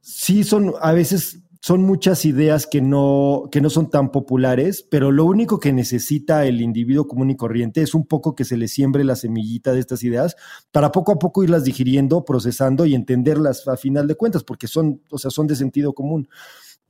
sí 0.03 0.45
son 0.45 0.75
a 0.83 0.93
veces 0.93 1.41
son 1.63 1.83
muchas 1.83 2.27
ideas 2.27 2.67
que 2.67 2.83
no, 2.83 3.49
que 3.51 3.63
no 3.63 3.71
son 3.71 3.89
tan 3.89 4.11
populares, 4.11 4.83
pero 4.91 5.13
lo 5.13 5.25
único 5.25 5.61
que 5.61 5.73
necesita 5.73 6.45
el 6.45 6.61
individuo 6.61 7.07
común 7.07 7.31
y 7.31 7.37
corriente 7.37 7.81
es 7.81 7.95
un 7.95 8.07
poco 8.07 8.35
que 8.35 8.45
se 8.45 8.59
le 8.59 8.69
siembre 8.69 9.03
la 9.03 9.17
semillita 9.17 9.73
de 9.73 9.81
estas 9.81 10.03
ideas 10.03 10.37
para 10.73 10.93
poco 10.93 11.13
a 11.13 11.19
poco 11.19 11.43
irlas 11.43 11.65
digiriendo, 11.65 12.27
procesando 12.27 12.85
y 12.85 12.95
entenderlas 12.95 13.67
a 13.67 13.79
final 13.79 14.09
de 14.09 14.15
cuentas, 14.15 14.45
porque 14.45 14.69
son, 14.69 15.01
o 15.11 15.17
sea, 15.17 15.31
son 15.31 15.47
de 15.47 15.57
sentido 15.57 15.95
común 15.95 16.29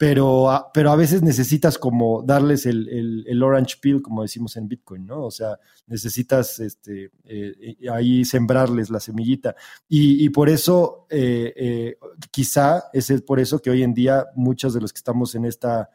pero 0.01 0.51
a, 0.51 0.73
pero 0.73 0.91
a 0.91 0.97
veces 0.97 1.21
necesitas 1.21 1.77
como 1.77 2.23
darles 2.23 2.65
el, 2.65 3.27
el, 3.27 3.43
orange 3.43 3.77
peel, 3.83 4.01
como 4.01 4.23
decimos 4.23 4.57
en 4.57 4.67
Bitcoin, 4.67 5.05
¿no? 5.05 5.27
O 5.27 5.31
sea, 5.31 5.59
necesitas 5.89 6.59
este, 6.59 7.11
eh, 7.25 7.77
ahí 7.93 8.25
sembrarles 8.25 8.89
la 8.89 8.99
semillita. 8.99 9.55
Y, 9.91 10.25
y 10.25 10.31
por 10.31 10.49
eso, 10.49 11.07
eh, 11.11 11.53
eh, 11.55 11.99
quizá 12.31 12.85
es 12.95 13.13
por 13.21 13.41
eso 13.41 13.61
que 13.61 13.69
hoy 13.69 13.83
en 13.83 13.93
día 13.93 14.25
muchos 14.37 14.73
de 14.73 14.81
los 14.81 14.91
que 14.91 15.01
estamos 15.01 15.35
en 15.35 15.45
esta 15.45 15.91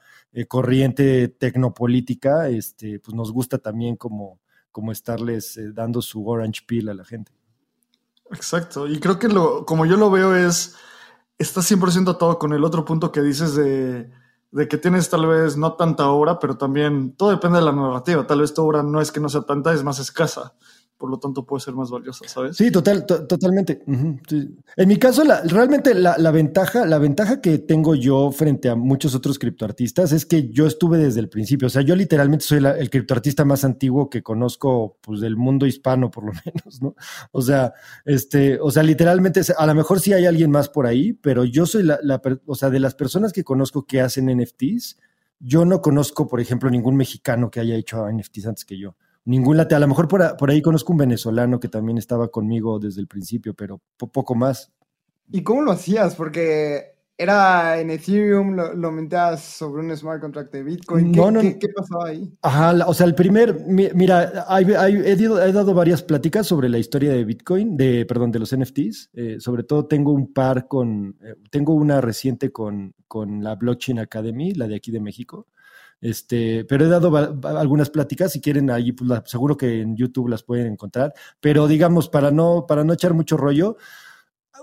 corriente 0.47 1.29
tecnopolítica, 1.29 2.47
este, 2.47 2.99
pues 2.99 3.15
nos 3.15 3.31
gusta 3.31 3.57
también 3.57 3.95
como, 3.95 4.39
como 4.71 4.91
estarles 4.91 5.59
dando 5.73 6.03
su 6.03 6.29
orange 6.29 6.61
peel 6.67 6.89
a 6.89 6.93
la 6.93 7.05
gente. 7.05 7.31
Exacto, 8.29 8.87
y 8.87 8.99
creo 8.99 9.17
que 9.17 9.29
lo, 9.29 9.65
como 9.65 9.87
yo 9.87 9.97
lo 9.97 10.11
veo 10.11 10.35
es 10.35 10.75
está 11.37 11.61
100% 11.61 12.09
atado 12.09 12.39
con 12.39 12.53
el 12.53 12.63
otro 12.63 12.85
punto 12.85 13.11
que 13.11 13.21
dices 13.21 13.55
de, 13.55 14.09
de, 14.51 14.67
que 14.67 14.77
tienes 14.77 15.09
tal 15.09 15.25
vez 15.27 15.57
no 15.57 15.73
tanta 15.73 16.09
obra, 16.09 16.39
pero 16.39 16.57
también 16.57 17.15
todo 17.15 17.31
depende 17.31 17.59
de 17.59 17.65
la 17.65 17.71
narrativa. 17.71 18.27
Tal 18.27 18.41
vez 18.41 18.53
tu 18.53 18.63
obra 18.63 18.83
no 18.83 19.01
es 19.01 19.11
que 19.11 19.19
no 19.19 19.29
sea 19.29 19.41
tanta, 19.41 19.73
es 19.73 19.83
más 19.83 19.99
escasa 19.99 20.53
por 20.97 21.09
lo 21.09 21.19
tanto 21.19 21.45
puede 21.45 21.61
ser 21.61 21.73
más 21.73 21.89
valiosa, 21.89 22.27
¿sabes? 22.27 22.55
Sí, 22.55 22.71
total, 22.71 23.05
totalmente. 23.05 23.83
En 23.85 24.87
mi 24.87 24.97
caso, 24.97 25.23
la, 25.23 25.41
realmente 25.41 25.93
la, 25.93 26.17
la, 26.17 26.31
ventaja, 26.31 26.85
la 26.85 26.99
ventaja 26.99 27.41
que 27.41 27.57
tengo 27.57 27.95
yo 27.95 28.31
frente 28.31 28.69
a 28.69 28.75
muchos 28.75 29.13
otros 29.13 29.37
criptoartistas 29.37 30.13
es 30.13 30.25
que 30.25 30.49
yo 30.49 30.65
estuve 30.65 30.97
desde 30.97 31.19
el 31.19 31.27
principio. 31.27 31.67
O 31.67 31.69
sea, 31.69 31.81
yo 31.81 31.95
literalmente 31.95 32.45
soy 32.45 32.63
el 32.65 32.89
criptoartista 32.89 33.43
más 33.43 33.65
antiguo 33.65 34.09
que 34.09 34.23
conozco, 34.23 34.97
pues, 35.01 35.19
del 35.19 35.35
mundo 35.35 35.65
hispano, 35.65 36.09
por 36.09 36.25
lo 36.25 36.31
menos, 36.45 36.81
¿no? 36.81 36.95
O 37.31 37.41
sea, 37.41 37.73
este, 38.05 38.57
o 38.61 38.71
sea, 38.71 38.83
literalmente, 38.83 39.41
a 39.57 39.65
lo 39.65 39.75
mejor 39.75 39.99
sí 39.99 40.13
hay 40.13 40.25
alguien 40.25 40.49
más 40.49 40.69
por 40.69 40.85
ahí, 40.85 41.13
pero 41.13 41.43
yo 41.43 41.65
soy 41.65 41.83
la, 41.83 41.99
la 42.03 42.21
o 42.45 42.55
sea, 42.55 42.69
de 42.69 42.79
las 42.79 42.95
personas 42.95 43.33
que 43.33 43.43
conozco 43.43 43.85
que 43.85 43.99
hacen 43.99 44.27
NFTs, 44.27 44.97
yo 45.39 45.65
no 45.65 45.81
conozco, 45.81 46.27
por 46.27 46.39
ejemplo, 46.39 46.69
ningún 46.69 46.95
mexicano 46.95 47.51
que 47.51 47.59
haya 47.59 47.75
hecho 47.75 48.09
NFTs 48.09 48.47
antes 48.47 48.65
que 48.65 48.77
yo 48.77 48.95
ningún 49.25 49.57
late. 49.57 49.75
A 49.75 49.79
lo 49.79 49.87
mejor 49.87 50.07
por, 50.07 50.49
ahí 50.49 50.61
conozco 50.61 50.93
un 50.93 50.99
venezolano 50.99 51.59
que 51.59 51.67
también 51.67 51.97
estaba 51.97 52.29
conmigo 52.29 52.79
desde 52.79 53.01
el 53.01 53.07
principio, 53.07 53.53
pero 53.53 53.81
poco 53.97 54.35
más. 54.35 54.71
¿Y 55.31 55.43
cómo 55.43 55.61
lo 55.61 55.71
hacías? 55.71 56.15
Porque 56.15 56.95
era 57.17 57.79
en 57.79 57.89
Ethereum, 57.89 58.55
lo, 58.55 58.73
lo 58.73 58.91
sobre 59.37 59.81
un 59.81 59.95
smart 59.95 60.21
contract 60.21 60.51
de 60.51 60.63
Bitcoin. 60.63 61.13
¿Qué, 61.13 61.57
¿qué, 61.59 61.67
pasaba 61.69 62.09
ahí? 62.09 62.29
Ajá, 62.41 62.85
o 62.87 62.93
sea, 62.93 63.07
el 63.07 63.15
primer, 63.15 63.57
mira, 63.65 64.45
he, 64.59 65.51
dado 65.51 65.73
varias 65.73 66.03
pláticas 66.03 66.45
sobre 66.45 66.67
la 66.67 66.77
historia 66.77 67.13
de 67.13 67.23
Bitcoin, 67.23 67.77
de, 67.77 68.05
perdón, 68.05 68.31
de 68.31 68.39
los 68.39 68.55
NFTs. 68.55 69.11
Eh, 69.13 69.37
sobre 69.39 69.63
todo 69.63 69.87
tengo 69.87 70.11
un 70.11 70.33
par 70.33 70.67
con, 70.67 71.17
eh, 71.21 71.35
tengo 71.49 71.73
una 71.73 72.01
reciente 72.01 72.51
con, 72.51 72.93
con 73.07 73.41
la 73.41 73.55
Blockchain 73.55 73.99
Academy, 73.99 74.53
la 74.53 74.67
de 74.67 74.75
aquí 74.75 74.91
de 74.91 74.99
México. 74.99 75.47
Este, 76.01 76.65
pero 76.65 76.85
he 76.85 76.89
dado 76.89 77.15
algunas 77.57 77.89
pláticas, 77.89 78.31
si 78.31 78.41
quieren, 78.41 78.69
ahí 78.69 78.91
pues, 78.91 79.21
seguro 79.25 79.57
que 79.57 79.81
en 79.81 79.95
YouTube 79.95 80.29
las 80.29 80.43
pueden 80.43 80.67
encontrar. 80.67 81.13
Pero 81.39 81.67
digamos, 81.67 82.09
para 82.09 82.31
no, 82.31 82.65
para 82.67 82.83
no 82.83 82.93
echar 82.93 83.13
mucho 83.13 83.37
rollo, 83.37 83.77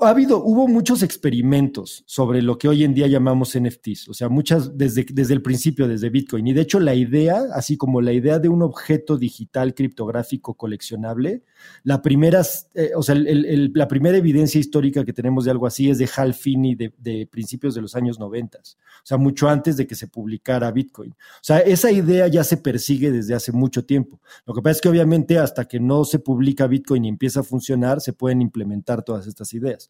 ha 0.00 0.08
habido, 0.08 0.42
hubo 0.42 0.68
muchos 0.68 1.02
experimentos 1.02 2.02
sobre 2.06 2.42
lo 2.42 2.58
que 2.58 2.68
hoy 2.68 2.84
en 2.84 2.94
día 2.94 3.06
llamamos 3.06 3.58
NFTs, 3.58 4.08
o 4.08 4.14
sea, 4.14 4.28
muchas 4.28 4.76
desde, 4.76 5.06
desde 5.12 5.34
el 5.34 5.42
principio, 5.42 5.86
desde 5.86 6.10
Bitcoin. 6.10 6.46
Y 6.46 6.52
de 6.52 6.62
hecho, 6.62 6.80
la 6.80 6.94
idea, 6.94 7.42
así 7.54 7.76
como 7.76 8.00
la 8.00 8.12
idea 8.12 8.38
de 8.38 8.48
un 8.48 8.62
objeto 8.62 9.16
digital 9.16 9.74
criptográfico 9.74 10.54
coleccionable, 10.54 11.44
la 11.84 12.02
primera, 12.02 12.42
eh, 12.74 12.92
o 12.96 13.02
sea, 13.02 13.14
la 13.16 13.88
primera 13.88 14.16
evidencia 14.16 14.58
histórica 14.58 15.04
que 15.04 15.12
tenemos 15.12 15.44
de 15.44 15.50
algo 15.50 15.66
así 15.66 15.90
es 15.90 15.98
de 15.98 16.08
Hal 16.16 16.34
Finney 16.34 16.74
de, 16.74 17.28
principios 17.30 17.74
de 17.74 17.80
los 17.80 17.94
años 17.94 18.18
90, 18.18 18.58
o 18.58 18.62
sea, 19.04 19.16
mucho 19.16 19.48
antes 19.48 19.76
de 19.76 19.86
que 19.86 19.94
se 19.94 20.08
publicara 20.08 20.70
Bitcoin. 20.70 21.10
O 21.12 21.42
sea, 21.42 21.58
esa 21.58 21.90
idea 21.90 22.26
ya 22.28 22.44
se 22.44 22.56
persigue 22.56 23.10
desde 23.10 23.34
hace 23.34 23.52
mucho 23.52 23.84
tiempo. 23.84 24.20
Lo 24.46 24.54
que 24.54 24.62
pasa 24.62 24.72
es 24.72 24.80
que 24.80 24.88
obviamente 24.88 25.38
hasta 25.38 25.66
que 25.66 25.80
no 25.80 26.04
se 26.04 26.18
publica 26.18 26.66
Bitcoin 26.66 27.04
y 27.04 27.08
empieza 27.08 27.40
a 27.40 27.44
funcionar, 27.44 28.00
se 28.00 28.12
pueden 28.12 28.42
implementar 28.42 29.02
todas 29.02 29.26
estas 29.26 29.52
ideas. 29.54 29.81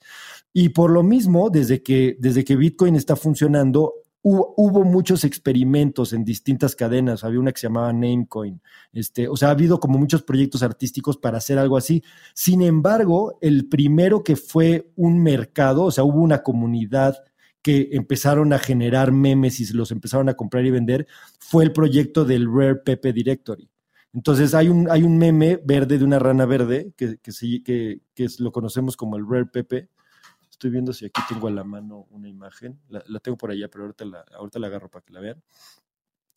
Y 0.53 0.71
por 0.71 0.91
lo 0.91 1.03
mismo, 1.03 1.51
desde 1.51 1.83
que, 1.83 2.17
desde 2.19 2.45
que 2.45 2.57
Bitcoin 2.57 2.97
está 2.97 3.17
funcionando, 3.17 3.95
Hubo, 4.25 4.85
muchos 4.85 5.25
experimentos 5.25 6.13
en 6.13 6.25
distintas 6.25 6.77
cadenas. 6.77 7.25
Había 7.25 7.41
una 7.41 7.51
que 7.51 7.61
se 7.61 7.67
llamaba 7.67 7.93
Namecoin. 7.93 8.63
Este, 8.93 9.27
o 9.27 9.37
sea, 9.37 9.49
ha 9.49 9.51
habido 9.51 9.81
como 9.81 9.99
muchos 9.99 10.23
proyectos 10.23 10.63
artísticos 10.63 11.17
para 11.17 11.39
hacer 11.39 11.59
algo 11.59 11.77
así. 11.77 12.05
Sin 12.33 12.63
embargo, 12.63 13.37
el 13.41 13.69
primero 13.69 14.23
que 14.23 14.37
fue 14.37 14.93
un 14.95 15.21
mercado, 15.25 15.85
o 15.87 15.91
sea, 15.91 16.05
hubo 16.05 16.21
una 16.21 16.45
comunidad 16.45 17.17
que 17.63 17.91
empezaron 17.93 18.53
a 18.53 18.61
generar 18.61 19.11
memes 19.11 19.59
y 19.59 19.73
los 19.73 19.91
empezaron 19.91 20.29
a 20.29 20.35
comprar 20.35 20.65
y 20.67 20.71
vender, 20.71 21.07
fue 21.41 21.65
el 21.65 21.73
proyecto 21.73 22.25
del 22.25 22.47
Rare 22.47 22.77
Pepe 22.77 23.13
Directory. 23.13 23.72
Entonces 24.15 24.55
hay 24.55 24.69
un, 24.69 24.91
hay 24.91 25.03
un 25.03 25.17
meme 25.19 25.61
verde 25.65 25.99
de 25.99 26.05
una 26.05 26.19
rana 26.19 26.45
verde 26.47 26.93
que, 26.97 27.19
que, 27.19 27.33
que, 27.63 28.01
que 28.15 28.27
lo 28.39 28.53
conocemos 28.53 28.97
como 28.97 29.17
el 29.17 29.27
Rare 29.27 29.47
Pepe, 29.47 29.89
Estoy 30.63 30.71
viendo 30.71 30.93
si 30.93 31.07
aquí 31.07 31.21
tengo 31.29 31.49
a 31.49 31.51
la 31.51 31.65
mano 31.65 32.07
una 32.11 32.29
imagen. 32.29 32.79
La, 32.89 33.19
tengo 33.19 33.37
por 33.37 33.51
allá, 33.51 33.67
pero 33.69 33.83
ahorita 33.83 34.05
la, 34.05 34.25
ahorita 34.33 34.61
la 34.61 34.69
agarro 34.69 34.89
para 34.89 35.05
que 35.05 35.13
la 35.13 35.19
vean. 35.19 35.43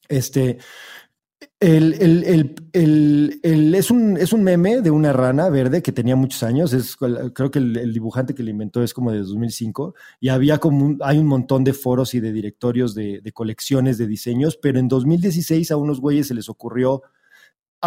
Este, 0.10 0.58
el, 1.60 1.94
el, 1.94 2.56
el, 2.74 3.76
es, 3.76 3.92
un, 3.92 4.18
es 4.18 4.34
un 4.34 4.42
meme 4.42 4.82
de 4.82 4.90
una 4.90 5.14
rana 5.14 5.48
verde 5.50 5.84
que 5.84 5.92
tenía 5.92 6.16
muchos 6.16 6.42
años. 6.42 6.74
Es, 6.74 6.96
creo 6.96 7.52
que 7.52 7.60
el, 7.60 7.94
dibujante 7.94 8.34
que 8.34 8.42
lo 8.42 8.50
inventó 8.50 8.82
es 8.82 8.96
como 8.96 9.12
de 9.12 9.20
2005 9.20 9.94
y 10.20 10.30
había 10.30 10.58
como 10.58 10.98
hay 11.02 11.20
un 11.20 11.28
montón 11.28 11.64
de 11.64 11.74
foros 11.74 12.16
y 12.16 12.20
de 12.20 12.32
directorios 12.32 12.96
de, 12.96 13.22
de, 13.22 13.32
colecciones 13.32 14.00
de 14.00 14.08
diseños, 14.08 14.58
pero 14.60 14.80
en 14.80 14.88
2016 14.88 15.70
a 15.70 15.78
unos 15.78 16.02
güeyes 16.02 16.30
se 16.30 16.34
les 16.34 16.50
ocurrió 16.50 17.04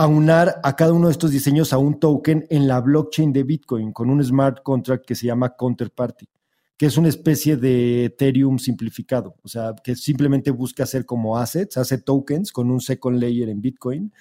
aunar 0.02 0.60
a 0.62 0.76
cada 0.76 0.92
uno 0.92 1.08
de 1.08 1.12
estos 1.12 1.32
diseños 1.32 1.72
a 1.72 1.78
un 1.78 1.98
token 1.98 2.46
en 2.50 2.68
la 2.68 2.80
blockchain 2.80 3.32
de 3.32 3.42
Bitcoin 3.42 3.92
con 3.92 4.10
un 4.10 4.22
smart 4.22 4.62
contract 4.62 5.04
que 5.04 5.16
se 5.16 5.26
llama 5.26 5.56
Counterparty, 5.56 6.28
que 6.76 6.86
es 6.86 6.96
una 6.96 7.08
especie 7.08 7.56
de 7.56 8.04
Ethereum 8.04 8.60
simplificado, 8.60 9.34
o 9.42 9.48
sea, 9.48 9.74
que 9.82 9.96
simplemente 9.96 10.52
busca 10.52 10.84
hacer 10.84 11.04
como 11.04 11.36
assets, 11.36 11.76
hace 11.78 11.98
tokens 11.98 12.52
con 12.52 12.70
un 12.70 12.80
second 12.80 13.18
layer 13.18 13.48
en 13.48 13.60
Bitcoin 13.60 14.12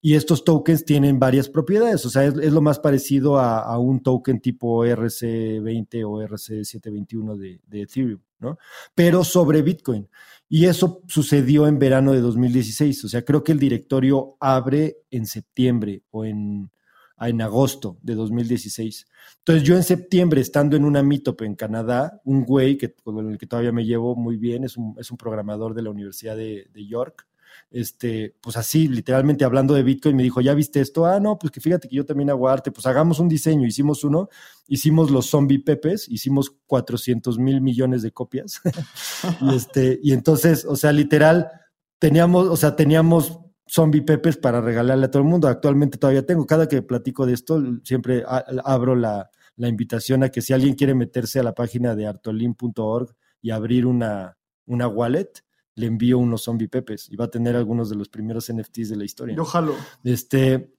y 0.00 0.14
estos 0.14 0.44
tokens 0.44 0.84
tienen 0.84 1.18
varias 1.18 1.48
propiedades, 1.48 2.06
o 2.06 2.10
sea, 2.10 2.26
es, 2.26 2.52
lo 2.52 2.60
más 2.60 2.78
parecido 2.78 3.40
a, 3.40 3.76
un 3.80 4.04
token 4.04 4.40
tipo 4.40 4.84
RC20 4.84 6.04
o 6.06 6.22
RC721 6.22 7.36
de, 7.36 7.60
de 7.66 7.82
Ethereum, 7.82 8.20
¿no? 8.38 8.56
Pero 8.94 9.24
sobre 9.24 9.62
Bitcoin. 9.62 10.08
Y 10.54 10.66
eso 10.66 11.02
sucedió 11.08 11.66
en 11.66 11.80
verano 11.80 12.12
de 12.12 12.20
2016. 12.20 13.06
O 13.06 13.08
sea, 13.08 13.24
creo 13.24 13.42
que 13.42 13.50
el 13.50 13.58
directorio 13.58 14.36
abre 14.38 14.98
en 15.10 15.26
septiembre 15.26 16.04
o 16.12 16.24
en, 16.24 16.70
en 17.18 17.42
agosto 17.42 17.98
de 18.02 18.14
2016. 18.14 19.04
Entonces 19.38 19.64
yo 19.64 19.74
en 19.74 19.82
septiembre, 19.82 20.40
estando 20.40 20.76
en 20.76 20.84
una 20.84 21.02
meetup 21.02 21.42
en 21.42 21.56
Canadá, 21.56 22.20
un 22.24 22.44
güey 22.44 22.78
que, 22.78 22.94
con 22.94 23.32
el 23.32 23.36
que 23.36 23.48
todavía 23.48 23.72
me 23.72 23.84
llevo 23.84 24.14
muy 24.14 24.36
bien, 24.36 24.62
es 24.62 24.76
un, 24.76 24.94
es 24.96 25.10
un 25.10 25.16
programador 25.16 25.74
de 25.74 25.82
la 25.82 25.90
Universidad 25.90 26.36
de, 26.36 26.68
de 26.72 26.86
York, 26.86 27.26
este, 27.74 28.36
pues 28.40 28.56
así, 28.56 28.86
literalmente 28.86 29.44
hablando 29.44 29.74
de 29.74 29.82
Bitcoin, 29.82 30.14
me 30.14 30.22
dijo, 30.22 30.40
¿ya 30.40 30.54
viste 30.54 30.80
esto? 30.80 31.06
Ah, 31.06 31.18
no, 31.18 31.38
pues 31.38 31.50
que 31.50 31.60
fíjate 31.60 31.88
que 31.88 31.96
yo 31.96 32.06
también 32.06 32.30
hago 32.30 32.48
arte, 32.48 32.70
pues 32.70 32.86
hagamos 32.86 33.18
un 33.18 33.28
diseño, 33.28 33.66
hicimos 33.66 34.04
uno, 34.04 34.28
hicimos 34.68 35.10
los 35.10 35.26
zombie 35.26 35.58
pepes, 35.58 36.08
hicimos 36.08 36.52
400 36.66 37.38
mil 37.38 37.60
millones 37.60 38.02
de 38.02 38.12
copias, 38.12 38.60
y 39.40 39.56
este, 39.56 39.98
y 40.02 40.12
entonces, 40.12 40.64
o 40.64 40.76
sea, 40.76 40.92
literal, 40.92 41.50
teníamos, 41.98 42.46
o 42.46 42.56
sea, 42.56 42.76
teníamos 42.76 43.40
zombie 43.66 44.02
pepes 44.02 44.36
para 44.36 44.60
regalarle 44.60 45.06
a 45.06 45.10
todo 45.10 45.22
el 45.22 45.28
mundo. 45.28 45.48
Actualmente 45.48 45.98
todavía 45.98 46.24
tengo. 46.24 46.46
Cada 46.46 46.68
que 46.68 46.82
platico 46.82 47.26
de 47.26 47.34
esto, 47.34 47.62
siempre 47.82 48.24
abro 48.64 48.94
la, 48.94 49.30
invitación 49.56 50.22
a 50.22 50.28
que 50.28 50.42
si 50.42 50.52
alguien 50.52 50.74
quiere 50.74 50.94
meterse 50.94 51.40
a 51.40 51.42
la 51.42 51.54
página 51.54 51.94
de 51.94 52.06
artolin.org 52.06 53.14
y 53.40 53.50
abrir 53.50 53.86
una, 53.86 54.36
una 54.66 54.88
wallet, 54.88 55.43
le 55.76 55.86
envío 55.86 56.18
unos 56.18 56.42
zombie 56.42 56.68
pepes 56.68 57.08
y 57.10 57.16
va 57.16 57.26
a 57.26 57.30
tener 57.30 57.56
algunos 57.56 57.90
de 57.90 57.96
los 57.96 58.08
primeros 58.08 58.52
NFTs 58.52 58.90
de 58.90 58.96
la 58.96 59.04
historia. 59.04 59.36
Yo 59.36 59.44
jalo. 59.44 59.74
Este, 60.04 60.74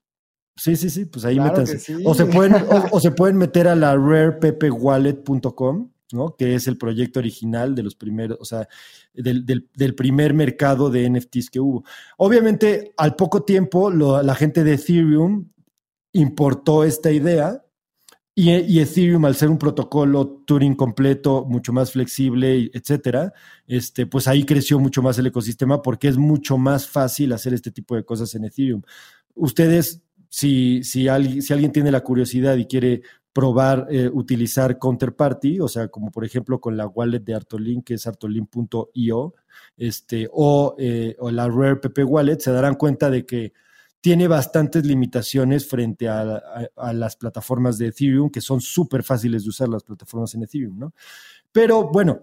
Sí, 0.56 0.74
sí, 0.74 0.88
sí, 0.88 1.04
pues 1.04 1.24
ahí 1.26 1.38
métanse. 1.38 1.98
O, 2.04 2.14
se 2.14 2.24
pueden, 2.24 2.54
o, 2.90 2.98
se 2.98 3.10
pueden 3.10 3.36
meter 3.36 3.68
a 3.68 3.76
la 3.76 3.94
rarepepewallet.com, 3.94 5.90
¿no? 6.12 6.34
Que 6.34 6.54
es 6.54 6.66
el 6.66 6.78
proyecto 6.78 7.20
original 7.20 7.74
de 7.74 7.82
los 7.82 7.94
primeros, 7.94 8.38
o 8.40 8.44
sea, 8.46 8.66
del, 9.12 9.44
del, 9.44 9.94
primer 9.94 10.32
mercado 10.32 10.88
de 10.88 11.10
NFTs 11.10 11.50
que 11.50 11.60
hubo. 11.60 11.84
Obviamente, 12.16 12.94
al 12.96 13.16
poco 13.16 13.42
tiempo, 13.42 13.90
la 13.90 14.34
gente 14.34 14.64
de 14.64 14.74
Ethereum 14.74 15.50
importó 16.12 16.84
esta 16.84 17.12
idea 17.12 17.62
y, 18.38 18.80
Ethereum, 18.80 19.24
al 19.24 19.34
ser 19.34 19.48
un 19.48 19.56
protocolo 19.56 20.42
Turing 20.44 20.74
completo, 20.74 21.46
mucho 21.48 21.72
más 21.72 21.92
flexible, 21.92 22.70
etcétera, 22.74 23.32
este, 23.66 24.06
pues 24.06 24.28
ahí 24.28 24.44
creció 24.44 24.78
mucho 24.78 25.00
más 25.00 25.18
el 25.18 25.28
ecosistema 25.28 25.80
porque 25.80 26.08
es 26.08 26.18
mucho 26.18 26.58
más 26.58 26.86
fácil 26.86 27.32
hacer 27.32 27.54
este 27.54 27.70
tipo 27.70 27.96
de 27.96 28.04
cosas 28.04 28.34
en 28.34 28.44
Ethereum. 28.44 28.82
Ustedes 29.34 30.02
si, 30.28 30.84
si, 30.84 31.08
alguien, 31.08 31.40
si 31.40 31.54
alguien 31.54 31.72
tiene 31.72 31.90
la 31.90 32.02
curiosidad 32.02 32.56
y 32.56 32.66
quiere 32.66 33.00
probar 33.32 33.86
eh, 33.90 34.10
utilizar 34.12 34.78
Counterparty, 34.78 35.60
o 35.60 35.68
sea, 35.68 35.88
como 35.88 36.10
por 36.10 36.26
ejemplo 36.26 36.60
con 36.60 36.76
la 36.76 36.86
wallet 36.86 37.20
de 37.20 37.34
Artolin, 37.34 37.82
que 37.82 37.94
es 37.94 38.06
artolin.io, 38.06 39.34
este, 39.78 40.28
o, 40.30 40.74
eh, 40.78 41.16
o, 41.18 41.30
la 41.30 41.48
Rare 41.48 41.76
PP 41.76 42.04
Wallet, 42.04 42.38
se 42.38 42.52
darán 42.52 42.74
cuenta 42.74 43.08
de 43.08 43.24
que 43.24 43.54
tiene 44.06 44.28
bastantes 44.28 44.86
limitaciones 44.86 45.66
frente 45.66 46.08
a, 46.08 46.70
las 46.92 47.16
plataformas 47.16 47.76
de 47.76 47.88
Ethereum, 47.88 48.30
que 48.30 48.40
son 48.40 48.60
súper 48.60 49.02
fáciles 49.02 49.42
de 49.42 49.48
usar 49.48 49.68
las 49.68 49.82
plataformas 49.82 50.32
en 50.36 50.44
Ethereum, 50.44 50.78
¿no? 50.78 50.94
Pero 51.50 51.90
bueno, 51.90 52.20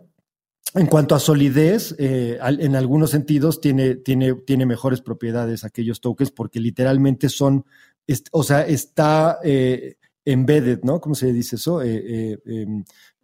en 0.75 0.87
cuanto 0.87 1.13
a 1.13 1.19
solidez, 1.19 1.93
eh, 1.99 2.39
en 2.41 2.77
algunos 2.77 3.09
sentidos 3.09 3.59
tiene, 3.59 3.95
tiene, 3.95 4.33
tiene 4.33 4.65
mejores 4.65 5.01
propiedades 5.01 5.65
aquellos 5.65 5.99
tokens 5.99 6.31
porque 6.31 6.61
literalmente 6.61 7.27
son 7.27 7.65
o 8.31 8.43
sea, 8.43 8.65
está 8.65 9.39
eh, 9.43 9.97
embedded, 10.23 10.83
¿no? 10.83 11.01
¿Cómo 11.01 11.15
se 11.15 11.33
dice 11.33 11.57
eso? 11.57 11.81
Eh, 11.83 12.39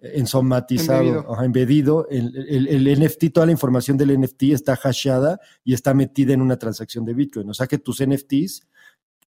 eh, 0.02 0.12
em, 0.14 0.20
ensomatizado, 0.22 1.26
embedido. 1.43 2.08
El, 2.10 2.36
el, 2.70 3.00
NFT, 3.00 3.32
toda 3.34 3.45
la 3.45 3.52
información 3.52 3.97
del 3.97 4.20
NFT 4.20 4.43
está 4.43 4.74
hasheada 4.74 5.39
y 5.64 5.74
está 5.74 5.93
metida 5.93 6.34
en 6.34 6.41
una 6.41 6.58
transacción 6.58 7.06
de 7.06 7.14
Bitcoin. 7.14 7.50
O 7.50 7.54
sea 7.54 7.68
que 7.68 7.78
tus 7.78 8.04
NFTs, 8.06 8.68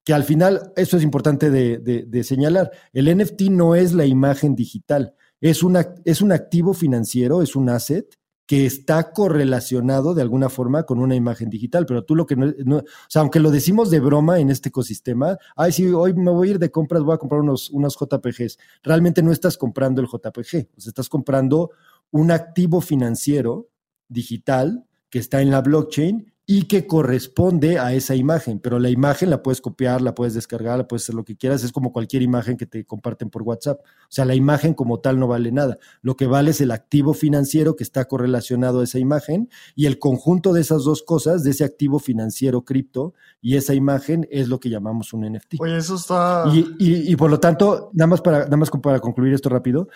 que 0.03 0.13
al 0.13 0.23
final, 0.23 0.73
eso 0.75 0.97
es 0.97 1.03
importante 1.03 1.49
de, 1.49 1.77
de 1.79 2.23
señalar, 2.23 2.71
el 2.91 3.15
NFT 3.17 3.43
no 3.43 3.75
es 3.75 3.93
la 3.93 4.05
imagen 4.05 4.55
digital, 4.55 5.15
es, 5.39 5.63
una, 5.63 5.93
es 6.05 6.21
un 6.21 6.31
activo 6.31 6.73
financiero, 6.73 7.41
es 7.41 7.55
un 7.55 7.69
asset 7.69 8.17
que 8.45 8.65
está 8.65 9.11
correlacionado 9.11 10.13
de 10.13 10.21
alguna 10.21 10.49
forma 10.49 10.83
con 10.83 10.99
una 10.99 11.15
imagen 11.15 11.49
digital, 11.49 11.85
pero 11.85 12.03
tú 12.03 12.15
lo 12.15 12.25
que 12.25 12.35
no, 12.35 12.77
o 12.77 12.83
sea, 13.07 13.21
aunque 13.21 13.39
lo 13.39 13.51
decimos 13.51 13.89
de 13.89 13.99
broma 13.99 14.39
en 14.39 14.49
este 14.49 14.69
ecosistema, 14.69 15.37
ay, 15.55 15.71
sí, 15.71 15.87
hoy 15.87 16.13
me 16.13 16.31
voy 16.31 16.49
a 16.49 16.51
ir 16.51 16.59
de 16.59 16.71
compras, 16.71 17.03
voy 17.03 17.15
a 17.15 17.19
comprar 17.19 17.41
unos, 17.41 17.69
unos 17.69 17.97
JPGs, 17.97 18.57
realmente 18.83 19.23
no 19.23 19.31
estás 19.31 19.57
comprando 19.57 20.01
el 20.01 20.07
JPG, 20.07 20.69
o 20.77 20.81
sea, 20.81 20.89
estás 20.89 21.07
comprando 21.07 21.71
un 22.11 22.31
activo 22.31 22.81
financiero 22.81 23.69
digital 24.09 24.85
que 25.09 25.19
está 25.19 25.41
en 25.41 25.51
la 25.51 25.61
blockchain 25.61 26.32
y 26.45 26.63
que 26.63 26.85
corresponde 26.85 27.79
a 27.79 27.93
esa 27.93 28.15
imagen, 28.15 28.59
pero 28.59 28.77
la 28.77 28.89
imagen 28.89 29.29
la 29.29 29.41
puedes 29.41 29.61
copiar, 29.61 30.01
la 30.01 30.13
puedes 30.13 30.33
descargar, 30.33 30.77
la 30.77 30.87
puedes 30.87 31.03
hacer 31.03 31.15
lo 31.15 31.23
que 31.23 31.37
quieras, 31.37 31.63
es 31.63 31.71
como 31.71 31.93
cualquier 31.93 32.21
imagen 32.21 32.57
que 32.57 32.65
te 32.65 32.85
comparten 32.85 33.29
por 33.29 33.43
WhatsApp. 33.43 33.79
O 33.79 34.07
sea, 34.09 34.25
la 34.25 34.35
imagen 34.35 34.73
como 34.73 34.99
tal 34.99 35.19
no 35.19 35.27
vale 35.27 35.53
nada. 35.53 35.77
Lo 36.01 36.17
que 36.17 36.27
vale 36.27 36.51
es 36.51 36.59
el 36.59 36.71
activo 36.71 37.13
financiero 37.13 37.77
que 37.77 37.83
está 37.83 38.05
correlacionado 38.05 38.81
a 38.81 38.83
esa 38.83 38.99
imagen 38.99 39.49
y 39.73 39.85
el 39.85 39.99
conjunto 39.99 40.51
de 40.51 40.61
esas 40.61 40.83
dos 40.83 41.01
cosas, 41.03 41.43
de 41.43 41.51
ese 41.51 41.63
activo 41.63 41.99
financiero 41.99 42.65
cripto 42.65 43.13
y 43.41 43.55
esa 43.55 43.73
imagen 43.73 44.27
es 44.29 44.49
lo 44.49 44.59
que 44.59 44.69
llamamos 44.69 45.13
un 45.13 45.21
NFT. 45.31 45.55
Oye, 45.59 45.77
eso 45.77 45.95
está... 45.95 46.43
Y, 46.53 47.11
y, 47.11 47.15
por 47.15 47.31
lo 47.31 47.39
tanto, 47.39 47.89
nada 47.93 48.07
más 48.07 48.21
para, 48.21 48.39
nada 48.39 48.57
más 48.57 48.69
para 48.69 48.99
concluir 48.99 49.33
esto 49.33 49.47
rápido, 49.47 49.87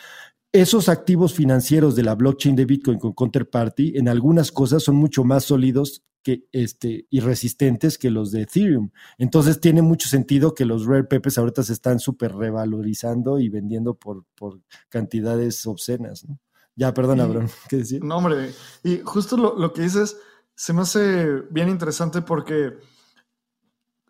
esos 0.53 0.87
activos 0.87 1.33
financieros 1.33 1.95
de 1.95 2.03
la 2.03 2.15
blockchain 2.15 2.55
de 2.55 2.65
Bitcoin 2.65 2.99
con 2.99 3.11
Counterparty 3.11 3.97
en 3.97 4.07
algunas 4.07 4.51
cosas 4.51 4.81
son 4.81 4.95
mucho 4.95 5.25
más 5.25 5.43
sólidos 5.43 6.03
que, 6.27 6.45
este, 6.51 7.07
y 7.09 7.21
resistentes 7.21 7.97
que 7.97 8.11
los 8.11 8.33
de 8.33 8.41
Ethereum. 8.41 8.89
Entonces 9.17 9.61
tiene 9.61 9.81
mucho 9.81 10.09
sentido 10.09 10.53
que 10.53 10.65
los 10.65 10.85
Rare 10.85 11.05
Pepes 11.05 11.37
ahorita 11.37 11.63
se 11.63 11.71
están 11.71 12.01
súper 12.01 12.35
revalorizando 12.35 13.39
y 13.39 13.47
vendiendo 13.47 13.93
por, 13.93 14.25
por 14.35 14.59
cantidades 14.89 15.65
obscenas. 15.65 16.25
¿no? 16.25 16.37
Ya, 16.75 16.93
perdona, 16.93 17.23
Abraham, 17.23 17.47
¿qué 17.69 17.77
decir? 17.77 18.03
No, 18.03 18.17
hombre, 18.17 18.51
y 18.83 18.99
justo 19.05 19.37
lo, 19.37 19.57
lo 19.57 19.71
que 19.71 19.83
dices 19.83 20.17
se 20.53 20.73
me 20.73 20.81
hace 20.81 21.43
bien 21.49 21.69
interesante 21.69 22.21
porque 22.21 22.73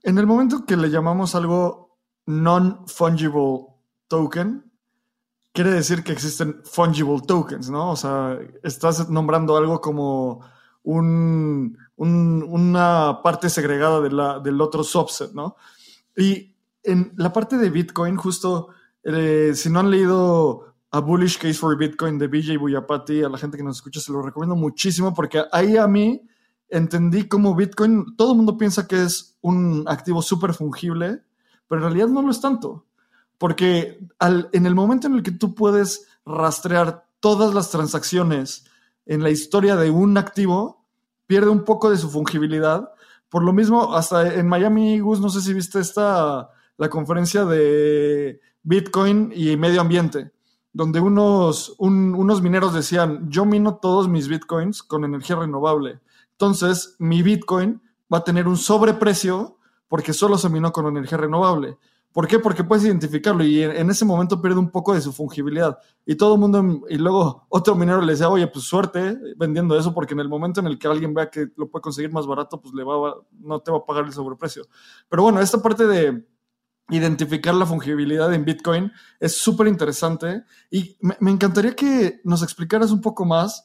en 0.02 0.18
el 0.18 0.26
momento 0.26 0.66
que 0.66 0.76
le 0.76 0.90
llamamos 0.90 1.36
algo 1.36 2.00
non-fungible 2.26 3.68
token, 4.08 4.72
quiere 5.54 5.70
decir 5.70 6.04
que 6.04 6.14
existen 6.14 6.64
fungible 6.64 7.22
tokens, 7.28 7.70
¿no? 7.70 7.92
O 7.92 7.96
sea, 7.96 8.40
estás 8.64 9.08
nombrando 9.08 9.56
algo 9.56 9.80
como 9.82 10.42
un, 10.88 11.78
una 11.98 13.20
parte 13.22 13.50
segregada 13.50 14.00
de 14.00 14.10
la, 14.10 14.40
del 14.40 14.62
otro 14.62 14.84
subset, 14.84 15.34
¿no? 15.34 15.58
Y 16.16 16.56
en 16.84 17.12
la 17.18 17.34
parte 17.34 17.58
de 17.58 17.70
Bitcoin, 17.70 18.16
justo, 18.16 18.70
eh, 19.04 19.52
si 19.54 19.70
no 19.70 19.82
han 19.82 19.92
leído 19.92 20.76
A 20.92 21.00
Bullish 21.00 21.38
Case 21.38 21.56
for 21.56 21.78
Bitcoin 21.78 22.18
de 22.18 22.28
BJ 22.28 22.58
Buyapati, 22.58 23.22
a 23.22 23.30
la 23.30 23.38
gente 23.38 23.58
que 23.58 23.64
nos 23.64 23.78
escucha 23.78 24.00
se 24.00 24.14
lo 24.14 24.22
recomiendo 24.22 24.56
muchísimo 24.56 25.14
porque 25.14 25.44
ahí 25.52 25.76
a 25.76 25.88
mí 25.88 26.22
entendí 26.70 27.28
cómo 27.28 27.54
Bitcoin, 27.54 28.16
todo 28.16 28.32
el 28.32 28.38
mundo 28.38 28.58
piensa 28.58 28.88
que 28.88 29.04
es 29.04 29.38
un 29.42 29.84
activo 29.88 30.22
súper 30.22 30.54
fungible, 30.54 31.22
pero 31.68 31.82
en 31.82 31.88
realidad 31.88 32.08
no 32.08 32.22
lo 32.22 32.32
es 32.32 32.40
tanto. 32.40 32.86
Porque 33.38 34.00
en 34.22 34.66
el 34.66 34.74
momento 34.74 35.08
en 35.08 35.16
el 35.16 35.24
que 35.24 35.32
tú 35.32 35.54
puedes 35.54 36.08
rastrear 36.26 37.06
todas 37.20 37.54
las 37.54 37.70
transacciones 37.72 38.66
en 39.08 39.24
la 39.24 39.30
historia 39.30 39.76
de 39.76 39.90
un 39.90 40.18
activo, 40.18 40.86
pierde 41.26 41.50
un 41.50 41.64
poco 41.64 41.90
de 41.90 41.98
su 41.98 42.10
fungibilidad. 42.10 42.92
Por 43.30 43.44
lo 43.44 43.54
mismo, 43.54 43.96
hasta 43.96 44.34
en 44.36 44.48
Miami, 44.48 45.00
Gus, 45.00 45.20
no 45.20 45.30
sé 45.30 45.42
si 45.42 45.54
viste 45.54 45.80
esta, 45.80 46.50
la 46.78 46.90
conferencia 46.90 47.46
de 47.46 48.40
Bitcoin 48.64 49.32
y 49.36 49.58
medio 49.58 49.82
ambiente, 49.82 50.32
donde 50.74 51.00
unos, 51.00 51.76
unos 51.78 52.42
mineros 52.42 52.74
decían, 52.74 53.30
yo 53.30 53.46
mino 53.46 53.78
todos 53.78 54.08
mis 54.08 54.28
Bitcoins 54.28 54.84
con 54.84 55.04
energía 55.04 55.36
renovable. 55.36 56.00
Entonces, 56.32 56.96
mi 57.00 57.24
Bitcoin 57.24 57.82
va 58.14 58.20
a 58.20 58.24
tener 58.24 58.48
un 58.48 58.58
sobreprecio 58.58 59.58
porque 59.88 60.14
solo 60.14 60.38
se 60.38 60.50
minó 60.50 60.72
con 60.72 60.86
energía 60.86 61.18
renovable. 61.18 61.78
¿Por 62.18 62.28
qué? 62.28 62.40
Porque 62.40 62.64
puedes 62.64 62.84
identificarlo 62.84 63.44
y 63.44 63.62
en, 63.62 63.92
ese 63.92 64.04
momento 64.04 64.42
pierde 64.42 64.58
un 64.58 64.72
poco 64.72 64.92
de 64.92 65.02
su 65.02 65.14
fungibilidad. 65.14 65.78
Y 66.04 66.16
todo 66.16 66.34
el 66.34 66.40
mundo, 66.40 66.82
y 66.90 66.96
luego 66.96 67.46
otro 67.48 67.76
minero 67.76 68.02
le 68.02 68.14
decía, 68.14 68.28
oye, 68.28 68.48
pues 68.48 68.66
suerte 68.66 69.16
vendiendo 69.36 69.78
eso, 69.78 69.94
porque 69.94 70.16
en 70.16 70.22
el 70.22 70.28
momento 70.28 70.60
en 70.60 70.66
el 70.66 70.80
que 70.80 70.88
alguien 70.88 71.14
vea 71.14 71.30
que 71.30 71.50
lo 71.56 71.70
puede 71.70 71.84
conseguir 71.84 72.12
más 72.12 72.26
barato, 72.26 72.60
pues 72.60 72.74
le 72.74 72.84
va, 72.84 73.18
no 73.34 73.60
te 73.60 73.70
va 73.70 73.78
a 73.78 73.86
pagar 73.86 74.06
el 74.06 74.14
sobreprecio. 74.14 74.64
Pero 75.08 75.22
bueno, 75.22 75.40
esta 75.40 75.62
parte 75.62 75.86
de 75.86 76.26
identificar 76.90 77.54
la 77.54 77.68
fungibilidad 77.68 78.34
en 78.34 78.46
Bitcoin 78.46 78.92
es 79.20 79.38
súper 79.38 79.68
interesante 79.68 80.42
y 80.72 80.98
me, 81.02 81.16
me 81.20 81.30
encantaría 81.30 81.76
que 81.76 82.20
nos 82.24 82.42
explicaras 82.42 82.90
un 82.90 83.02
poco 83.02 83.26
más 83.26 83.64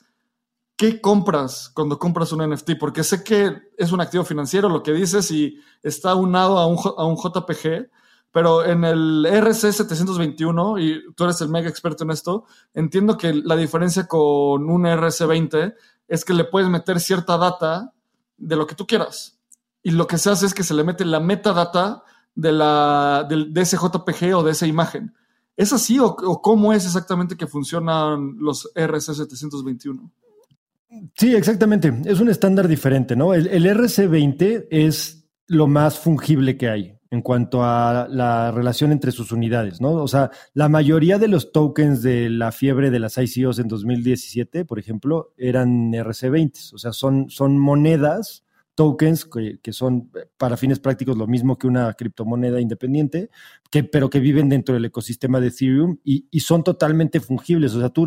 ¿qué 0.77 1.01
compras 1.01 1.71
cuando 1.73 1.99
compras 1.99 2.33
un 2.33 2.47
NFT? 2.47 2.73
Porque 2.79 3.03
sé 3.03 3.25
que 3.25 3.57
es 3.79 3.93
un 3.93 4.03
activo 4.03 4.25
financiero, 4.25 4.69
lo 4.69 4.83
que 4.83 4.93
dices, 4.93 5.31
y 5.31 5.59
está 5.83 6.15
unado 6.15 6.59
a 6.59 6.67
un, 6.67 6.77
a 6.99 7.07
un 7.07 7.17
JPG, 7.17 7.89
pero 8.33 8.65
en 8.65 8.83
el 8.85 9.27
RC 9.27 9.73
721, 9.73 10.79
y 10.79 11.03
tú 11.15 11.25
eres 11.25 11.41
el 11.43 11.51
mega 11.51 11.69
experto 11.69 12.05
en 12.05 12.11
esto, 12.11 12.47
entiendo 12.73 13.19
que 13.19 13.35
la 13.35 13.57
diferencia 13.57 14.07
con 14.07 14.71
un 14.71 14.87
RC 14.87 15.27
20 15.27 15.75
es 16.09 16.25
que 16.25 16.33
le 16.33 16.45
puedes 16.45 16.69
meter 16.71 16.99
cierta 16.99 17.37
data 17.37 17.93
de 18.39 18.57
lo 18.57 18.67
que 18.67 18.75
tú 18.75 18.87
quieras. 18.87 19.39
Y 19.83 19.91
lo 19.91 20.07
que 20.07 20.17
se 20.17 20.31
hace 20.31 20.47
es 20.47 20.55
que 20.55 20.65
se 20.65 20.73
le 20.73 20.83
mete 20.83 21.05
la 21.05 21.21
metadata 21.21 22.05
de, 22.35 22.53
la, 22.53 23.27
de, 23.29 23.61
ese 23.61 23.77
JPG 23.77 24.35
o 24.35 24.43
de 24.43 24.53
esa 24.53 24.67
imagen. 24.67 25.15
¿Es 25.55 25.75
así 25.75 25.99
o, 25.99 26.17
cómo 26.17 26.73
es 26.73 26.87
exactamente 26.87 27.37
que 27.37 27.47
funcionan 27.47 28.37
los 28.39 28.71
RC 28.75 29.15
721? 29.15 30.11
Sí, 31.17 31.35
exactamente. 31.35 32.01
Es 32.07 32.21
un 32.21 32.31
estándar 32.31 32.67
diferente, 32.67 33.15
¿no? 33.15 33.35
El 33.35 33.67
RC20 33.67 34.69
es 34.71 35.27
lo 35.49 35.67
más 35.67 35.99
fungible 35.99 36.57
que 36.57 36.71
hay 36.71 37.02
en 37.13 37.21
cuanto 37.21 37.63
a 37.63 38.09
la 38.09 38.51
relación 38.53 38.91
entre 38.91 39.13
sus 39.13 39.33
unidades, 39.33 39.83
¿no? 39.83 39.93
O 39.93 40.09
sea, 40.09 40.31
la 40.55 40.71
mayoría 40.71 41.19
de 41.19 41.29
los 41.29 41.53
tokens 41.53 42.03
de 42.03 42.31
la 42.31 42.53
fiebre 42.53 42.91
de 42.91 42.99
las 42.99 43.19
ICOs 43.19 43.59
en 43.59 43.69
2017, 43.69 44.65
por 44.65 44.79
ejemplo, 44.79 45.35
eran 45.37 45.93
RC20, 45.93 46.73
o 46.73 46.79
sea, 46.79 46.95
son, 46.95 47.29
son 47.29 47.59
monedas 47.59 48.45
tokens 48.75 49.27
que, 49.27 49.73
son 49.73 50.11
para 50.37 50.57
fines 50.57 50.79
prácticos 50.79 51.17
lo 51.17 51.27
mismo 51.27 51.59
que 51.59 51.67
una 51.67 51.93
criptomoneda 51.95 52.61
independiente, 52.61 53.31
que, 53.71 53.85
pero 53.85 54.09
que 54.09 54.21
viven 54.21 54.49
dentro 54.49 54.75
del 54.75 54.87
ecosistema 54.87 55.41
de 55.41 55.49
Ethereum 55.49 55.99
y, 56.05 56.41
son 56.41 56.65
totalmente 56.65 57.21
fungibles. 57.21 57.75
O 57.75 57.81
sea, 57.81 57.91
tú, 57.91 58.07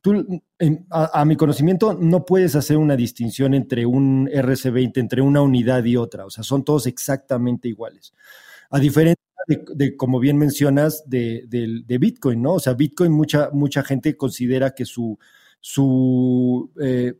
tú 0.00 0.42
a, 0.90 1.24
mi 1.24 1.36
conocimiento, 1.36 1.94
no 1.94 2.24
puedes 2.24 2.54
hacer 2.54 2.76
una 2.76 2.96
distinción 2.96 3.54
entre 3.54 3.86
un 3.86 4.28
RC20, 4.28 4.98
entre 4.98 5.22
una 5.22 5.42
unidad 5.42 5.84
y 5.84 5.96
otra. 5.96 6.26
O 6.26 6.30
sea, 6.30 6.44
son 6.44 6.64
todos 6.64 6.86
exactamente 6.86 7.68
iguales. 7.68 8.12
A 8.70 8.78
diferencia 8.78 9.24
de, 9.46 9.96
como 9.96 10.20
bien 10.20 10.36
mencionas, 10.36 11.04
de, 11.06 11.96
Bitcoin, 11.98 12.42
¿no? 12.42 12.54
O 12.54 12.60
sea, 12.60 12.74
Bitcoin 12.74 13.12
mucha, 13.12 13.50
mucha 13.52 13.82
gente 13.82 14.16
considera 14.16 14.74
que 14.74 14.84
su, 14.84 15.18
su, 15.60 16.70
eh, 16.80 17.14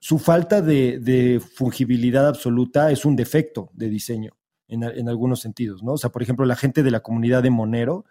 su 0.00 0.18
falta 0.18 0.62
de, 0.62 1.42
fungibilidad 1.54 2.26
absoluta 2.26 2.90
es 2.90 3.04
un 3.04 3.16
defecto 3.16 3.70
de 3.74 3.88
diseño 3.88 4.36
en, 4.68 4.82
en, 4.84 5.08
algunos 5.08 5.40
sentidos, 5.40 5.82
¿no? 5.82 5.92
O 5.92 5.98
sea, 5.98 6.10
por 6.10 6.22
ejemplo, 6.22 6.44
la 6.44 6.56
gente 6.56 6.82
de 6.82 6.90
la 6.90 7.00
comunidad 7.00 7.42
de 7.42 7.50
Monero 7.50 8.04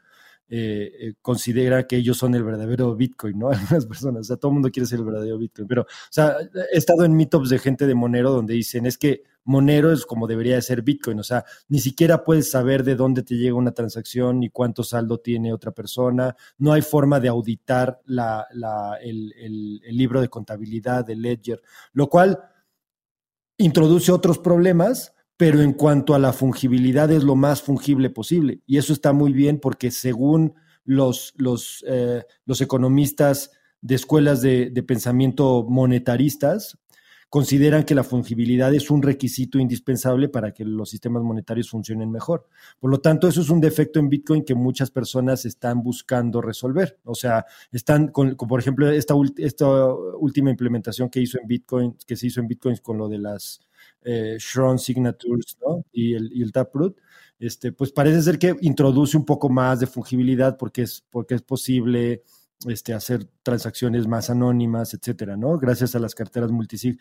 eh, 0.50 0.94
eh, 1.00 1.14
considera 1.22 1.88
que 1.88 1.98
ellos 1.98 2.18
son 2.18 2.34
el 2.34 2.44
verdadero 2.44 2.96
Bitcoin, 2.96 3.38
¿no? 3.38 3.50
Algunas 3.52 3.86
personas, 3.86 4.22
o 4.22 4.24
sea, 4.24 4.38
todo 4.38 4.52
el 4.52 4.54
mundo 4.54 4.72
quiere 4.72 4.88
ser 4.88 5.00
el 5.00 5.06
verdadero 5.06 5.38
Bitcoin, 5.38 5.68
pero, 5.68 5.82
o 5.82 6.10
sea, 6.10 6.38
he 6.72 6.78
estado 6.78 7.04
en 7.04 7.16
meetups 7.16 7.50
de 7.50 7.60
gente 7.60 7.86
de 7.86 7.96
Monero 7.96 8.32
donde 8.32 8.54
dicen, 8.54 8.86
es 8.86 8.98
que 8.98 9.24
Monero 9.48 9.92
es 9.92 10.06
como 10.06 10.28
debería 10.28 10.56
de 10.56 10.62
ser 10.62 10.84
Bitcoin, 10.84 11.20
o 11.20 11.24
sea, 11.24 11.44
ni 11.68 11.80
siquiera 11.80 12.24
puedes 12.24 12.52
saber 12.52 12.84
de 12.84 12.96
dónde 12.96 13.24
te 13.24 13.36
llega 13.36 13.56
una 13.56 13.72
transacción 13.72 14.40
ni 14.40 14.50
cuánto 14.50 14.84
saldo 14.84 15.20
tiene 15.20 15.52
otra 15.52 15.72
persona, 15.72 16.36
no 16.60 16.74
hay 16.74 16.82
forma 16.82 17.20
de 17.20 17.30
auditar 17.30 18.00
la, 18.06 18.46
el, 19.02 19.34
el 19.84 19.98
libro 19.98 20.22
de 20.22 20.30
contabilidad, 20.30 21.06
del 21.06 21.22
ledger, 21.22 21.62
lo 21.94 22.08
cual 22.08 22.40
introduce 23.58 24.12
otros 24.12 24.38
problemas 24.38 25.14
pero 25.38 25.62
en 25.62 25.74
cuanto 25.74 26.16
a 26.16 26.20
la 26.20 26.34
fungibilidad 26.34 27.12
es 27.12 27.24
lo 27.24 27.36
más 27.36 27.62
fungible 27.62 28.10
posible. 28.10 28.62
Y 28.66 28.78
eso 28.78 28.92
está 28.92 29.14
muy 29.14 29.34
bien 29.34 29.60
porque 29.60 29.92
según 29.92 30.56
los, 30.84 31.34
los, 31.38 31.86
eh, 31.88 32.24
los 32.46 32.60
economistas 32.60 33.52
de 33.82 33.96
escuelas 33.96 34.42
de, 34.42 34.72
pensamiento 34.88 35.64
monetaristas, 35.70 36.80
consideran 37.30 37.84
que 37.84 37.96
la 37.96 38.04
fungibilidad 38.04 38.74
es 38.74 38.90
un 38.90 39.02
requisito 39.02 39.60
indispensable 39.60 40.30
para 40.30 40.54
que 40.54 40.64
los 40.64 40.90
sistemas 40.90 41.24
monetarios 41.24 41.70
funcionen 41.70 42.10
mejor. 42.10 42.48
Por 42.80 42.90
lo 42.90 43.00
tanto, 43.00 43.28
eso 43.28 43.42
es 43.42 43.50
un 43.50 43.60
defecto 43.60 44.00
en 44.00 44.10
Bitcoin 44.10 44.44
que 44.44 44.56
muchas 44.56 44.92
personas 44.92 45.46
están 45.46 45.84
buscando 45.84 46.42
resolver. 46.42 46.98
O 47.04 47.16
sea, 47.16 47.46
están 47.72 48.08
con, 48.10 48.36
por 48.36 48.60
ejemplo, 48.60 48.90
esta, 48.90 49.14
esta 49.38 49.68
última 50.20 50.50
implementación 50.50 51.10
que 51.10 51.20
hizo 51.20 51.38
en 51.40 51.48
Bitcoin, 51.48 51.98
que 52.06 52.16
se 52.16 52.28
hizo 52.28 52.40
en 52.40 52.48
Bitcoin 52.48 52.78
con 52.78 52.98
lo 52.98 53.10
de 53.10 53.18
las 53.18 53.60
eh, 54.04 54.38
Signatures 54.40 55.58
¿no? 55.66 55.86
y 55.92 56.14
el, 56.14 56.32
y 56.34 56.42
el 56.42 56.52
Taproot, 56.52 56.98
este, 57.40 57.72
pues 57.72 57.92
parece 57.92 58.22
ser 58.22 58.40
que 58.40 58.56
introduce 58.62 59.18
un 59.18 59.26
poco 59.26 59.50
más 59.50 59.80
de 59.80 59.88
fungibilidad 59.88 60.58
porque 60.58 60.84
es, 60.84 61.04
porque 61.12 61.36
es 61.36 61.42
posible 61.42 62.24
este, 62.66 62.94
hacer 62.94 63.28
transacciones 63.44 64.08
más 64.08 64.30
anónimas, 64.30 64.94
etcétera, 64.94 65.38
¿no? 65.38 65.58
Gracias 65.58 65.96
a 65.96 66.00
las 66.00 66.16
carteras 66.16 66.52
multisig. 66.52 67.00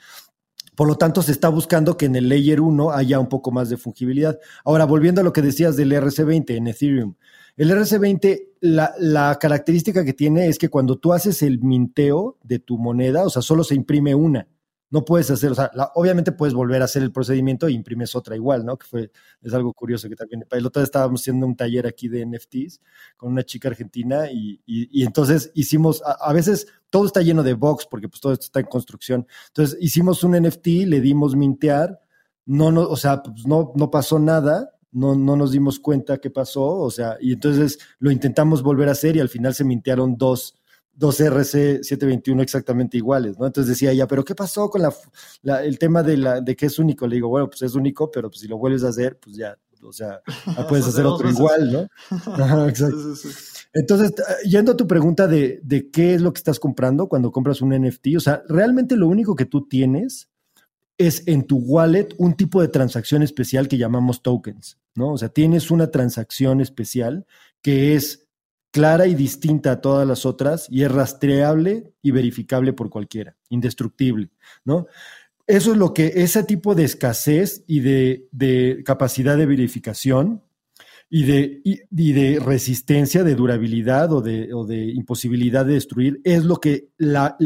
Por 0.75 0.89
lo 0.89 0.97
tanto, 0.97 1.23
se 1.23 1.33
está 1.33 1.49
buscando 1.49 1.97
que 1.97 2.07
en 2.07 2.17
el 2.17 2.29
Layer 2.29 2.61
1 2.61 2.91
haya 2.93 3.19
un 3.19 3.29
poco 3.29 3.51
más 3.51 3.71
de 3.71 3.79
fungibilidad. 3.79 4.39
Ahora, 4.65 4.85
volviendo 4.85 5.23
a 5.23 5.25
lo 5.25 5.33
que 5.33 5.41
decías 5.41 5.77
del 5.77 5.93
RC20 5.93 6.51
en 6.57 6.67
Ethereum. 6.67 7.15
El 7.57 7.71
RC20, 7.71 8.49
la, 8.61 8.93
la, 8.99 9.39
característica 9.41 10.05
que 10.05 10.13
tiene 10.13 10.49
es 10.49 10.59
que 10.59 10.69
cuando 10.69 10.99
tú 10.99 11.15
haces 11.15 11.43
el 11.43 11.61
minteo 11.61 12.37
de 12.43 12.59
tu 12.59 12.77
moneda, 12.77 13.25
o 13.25 13.31
sea, 13.31 13.41
solo 13.41 13.65
se 13.65 13.75
imprime 13.75 14.15
una. 14.15 14.47
No 14.89 15.05
puedes 15.05 15.30
hacer, 15.30 15.51
o 15.51 15.55
sea, 15.55 15.70
obviamente 15.95 16.30
puedes 16.30 16.55
volver 16.55 16.80
a 16.80 16.84
hacer 16.84 17.03
el 17.03 17.11
procedimiento 17.11 17.66
e 17.66 17.72
imprimes 17.72 18.14
otra 18.14 18.37
igual, 18.37 18.64
¿no? 18.64 18.78
Que 18.78 18.87
fue, 18.87 19.11
es 19.43 19.53
algo 19.53 19.72
curioso 19.72 20.09
que 20.09 20.14
también, 20.14 20.47
el 20.51 20.66
otro 20.66 20.80
día 20.80 20.84
estábamos 20.84 21.22
haciendo 21.22 21.47
un 21.47 21.57
taller 21.57 21.87
aquí 21.87 22.09
de 22.09 22.24
NFTs 22.24 22.80
con 23.16 23.32
una 23.32 23.43
chica 23.43 23.68
argentina 23.68 24.30
y, 24.30 24.61
y, 24.64 25.03
entonces 25.03 25.51
hicimos, 25.55 26.03
a, 26.05 26.32
veces 26.32 26.68
todo 26.89 27.07
está 27.07 27.20
lleno 27.20 27.43
de 27.43 27.55
box 27.55 27.87
porque 27.91 28.09
pues 28.09 28.20
todo 28.20 28.32
esto 28.32 28.45
está 28.45 28.61
en 28.61 28.66
construcción. 28.66 29.26
Entonces 29.49 29.76
hicimos 29.80 30.22
un 30.22 30.41
NFT, 30.41 30.66
le 30.87 31.01
dimos 31.01 31.34
mintear, 31.34 32.01
no, 32.45 32.70
no, 32.70 32.82
o 32.82 32.97
sea, 32.97 33.22
pues 33.22 33.45
no, 33.47 33.72
no 33.74 33.91
pasó 33.91 34.20
nada, 34.20 34.70
no, 34.93 35.16
no 35.16 35.37
nos 35.37 35.51
dimos 35.51 35.80
cuenta 35.80 36.18
qué 36.18 36.30
pasó, 36.30 36.64
o 36.64 36.91
sea, 36.91 37.16
y 37.20 37.32
entonces 37.32 37.78
lo 37.99 38.11
intentamos 38.11 38.62
volver 38.62 38.89
a 38.89 38.93
hacer 38.93 39.16
y 39.16 39.20
al 39.20 39.28
final 39.28 39.53
se 39.53 39.64
mintearon 39.64 40.16
dos 40.16 40.55
dos 40.97 41.21
RC721 41.21 42.43
exactamente 42.43 42.97
iguales, 42.97 43.39
¿no? 43.39 43.47
Entonces 43.47 43.69
decía 43.69 43.93
ella, 43.93 44.07
pero 44.07 44.25
¿qué 44.25 44.35
pasó 44.35 44.69
con 44.71 44.83
la, 44.83 45.65
el 45.65 45.79
tema 45.79 46.03
de, 46.03 46.17
la, 46.17 46.41
de 46.41 46.57
que 46.57 46.67
es 46.67 46.79
único? 46.79 47.07
Le 47.07 47.17
digo, 47.17 47.29
bueno, 47.29 47.49
pues 47.49 47.63
es 47.63 47.75
único, 47.75 48.11
pero 48.11 48.31
pues 48.31 48.41
si 48.41 48.49
lo 48.49 48.57
vuelves 48.57 48.83
a 48.83 48.89
hacer, 48.89 49.19
pues 49.19 49.37
ya, 49.37 49.57
o 49.83 49.93
sea, 49.93 50.21
puedes 50.69 50.87
hacer 50.87 51.05
otro 51.05 51.29
igual, 51.29 51.71
¿no? 51.71 52.67
exacto. 52.69 53.15
Entonces, 53.75 54.13
yendo 54.45 54.73
a 54.73 54.77
tu 54.77 54.89
pregunta 54.89 55.29
de, 55.29 55.61
de 55.63 55.91
qué 55.91 56.15
es 56.15 56.23
lo 56.23 56.33
que 56.33 56.39
estás 56.39 56.59
comprando 56.59 57.09
cuando 57.09 57.31
compras 57.31 57.61
un 57.61 57.71
NFT, 57.71 58.17
o 58.17 58.21
sea, 58.21 58.43
realmente 58.49 58.97
lo 58.97 59.07
único 59.07 59.37
que 59.37 59.45
tú 59.45 59.69
tienes 59.69 60.31
es 60.99 61.29
en 61.29 61.47
tu 61.47 61.59
wallet 61.59 62.09
un 62.17 62.35
tipo 62.35 62.63
de 62.63 62.69
transacción 62.69 63.23
especial 63.23 63.69
que 63.69 63.77
llamamos 63.77 64.23
tokens, 64.23 64.79
¿no? 64.95 65.13
O 65.13 65.19
sea, 65.19 65.29
tienes 65.29 65.71
una 65.71 65.91
transacción 65.91 66.63
especial 66.63 67.27
que 67.61 67.95
es 67.95 68.26
clara 68.77 69.07
y 69.07 69.14
distinta 69.14 69.72
a 69.72 69.81
todas 69.81 70.07
las 70.07 70.27
otras 70.27 70.66
y 70.70 70.83
es 70.83 70.93
rastreable 70.93 71.95
y 72.03 72.11
verificable 72.11 72.74
por 72.74 72.91
cualquiera, 72.91 73.35
indestructible, 73.49 74.29
¿no? 74.66 74.87
Eso 75.47 75.72
es 75.72 75.79
lo 75.79 75.95
que 75.95 76.12
ese 76.16 76.43
tipo 76.43 76.74
de 76.74 76.85
escasez 76.85 77.64
y 77.66 77.81
de, 77.81 78.83
capacidad 78.85 79.39
de 79.39 79.47
verificación 79.47 80.43
y 81.09 81.22
de, 81.22 82.39
resistencia, 82.45 83.24
de 83.24 83.35
durabilidad 83.35 84.12
o 84.12 84.20
de, 84.20 84.49
de, 84.66 84.91
imposibilidad 84.91 85.64
de 85.64 85.72
destruir 85.72 86.20
es 86.22 86.45
lo 86.45 86.57
que 86.57 86.91
la, 86.99 87.39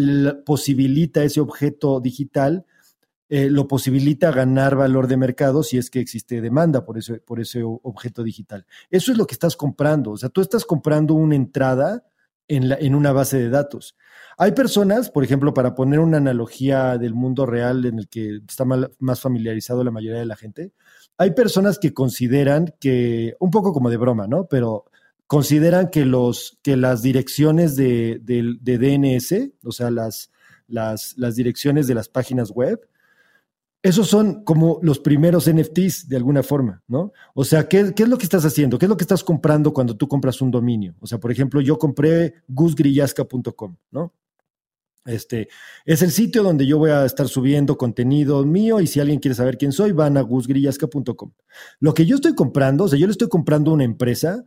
posibilita 0.45 1.22
ese 1.22 1.39
objeto 1.41 2.01
digital 2.01 2.66
eh, 3.33 3.49
lo 3.49 3.68
posibilita 3.68 4.33
ganar 4.33 4.74
valor 4.74 5.07
de 5.07 5.16
mercado 5.16 5.62
si 5.62 5.78
es 5.78 5.89
que 5.89 6.01
existe 6.01 6.41
demanda 6.41 6.85
por 6.85 6.99
ese, 6.99 7.20
por 7.20 7.39
ese 7.39 7.62
objeto 7.62 8.24
digital. 8.24 8.66
Eso 8.91 9.12
es 9.12 9.18
lo 9.18 9.24
que 9.24 9.35
estás 9.35 9.55
comprando. 9.57 10.11
O 10.11 10.16
sea, 10.16 10.31
tú 10.31 10.41
estás 10.41 10.64
comprando 10.64 11.14
una 11.14 11.37
entrada 11.37 12.05
en, 12.49 12.68
la, 12.68 12.74
en 12.74 12.97
una 12.97 13.12
base 13.12 13.39
de 13.39 13.49
datos. 13.49 13.97
Hay 14.37 14.51
personas, 14.51 15.11
por 15.11 15.22
ejemplo, 15.22 15.55
para 15.55 15.76
poner 15.76 16.01
una 16.01 16.16
analogía 16.16 16.99
del 16.99 17.14
mundo 17.14 17.47
real 17.47 17.85
en 17.85 18.01
el 18.01 18.09
que 18.09 18.41
está 18.49 18.64
más 18.64 19.20
familiarizado 19.20 19.85
la 19.85 19.93
mayoría 19.93 20.18
de 20.18 20.26
la 20.26 20.35
gente, 20.35 20.72
hay 21.16 21.31
personas 21.31 21.78
que 21.78 21.95
consideran 21.95 22.74
que, 22.81 23.37
un 23.39 23.53
poco 23.53 23.72
como 23.72 23.91
de 23.91 23.97
broma, 23.97 24.26
¿no? 24.26 24.49
Pero 24.49 24.87
consideran 25.28 25.89
que, 25.91 26.05
los, 26.05 26.59
que 26.62 26.76
las 26.76 27.01
direcciones 27.03 27.76
de, 27.76 28.18
de 28.20 28.78
DNS, 28.78 29.53
o 29.62 29.70
sea, 29.70 29.93
las, 29.93 30.33
las, 30.66 31.14
las 31.16 31.37
direcciones 31.37 31.87
de 31.87 31.95
las 31.95 32.09
páginas 32.09 32.51
web, 32.51 32.89
esos 33.83 34.09
son 34.09 34.45
como 34.45 34.78
los 34.83 34.99
primeros 34.99 35.51
NFTs 35.51 36.09
de 36.09 36.16
alguna 36.16 36.43
forma, 36.43 36.83
¿no? 36.87 37.12
O 37.35 37.45
sea, 37.45 37.66
¿qué, 37.66 37.95
es 37.97 38.09
lo 38.09 38.18
que 38.18 38.24
estás 38.24 38.45
haciendo? 38.45 38.78
¿Qué 38.78 38.85
es 38.85 38.91
lo 38.91 38.97
que 38.97 39.05
estás 39.05 39.24
comprando 39.24 39.72
cuando 39.72 39.97
tú 39.97 40.07
compras 40.07 40.43
un 40.43 40.51
dominio? 40.51 40.95
O 41.01 41.07
sea, 41.07 41.18
por 41.18 41.33
ejemplo, 41.33 41.61
yo 41.61 41.78
compré 41.78 42.35
gusgrillasca.com, 42.49 43.76
¿no? 43.91 44.12
Este 45.07 45.49
es 45.87 46.03
el 46.03 46.11
sitio 46.11 46.43
donde 46.43 46.66
yo 46.66 46.76
voy 46.76 46.91
a 46.91 47.07
estar 47.07 47.26
subiendo 47.26 47.78
contenido 47.78 48.45
mío 48.45 48.81
y 48.81 48.87
si 48.87 49.01
alguien 49.01 49.18
quiere 49.18 49.35
saber 49.35 49.57
quién 49.57 49.72
soy, 49.72 49.93
van 49.93 50.18
a 50.18 50.20
gusgrillasca.com. 50.20 51.33
Lo 51.81 51.95
que 51.95 52.05
yo 52.05 52.16
estoy 52.16 52.35
comprando, 52.35 52.85
o 52.85 52.89
sea, 52.89 52.99
yo 52.99 53.07
le 53.07 53.12
estoy 53.12 53.28
comprando 53.31 53.72
una 53.72 53.85
empresa 53.85 54.45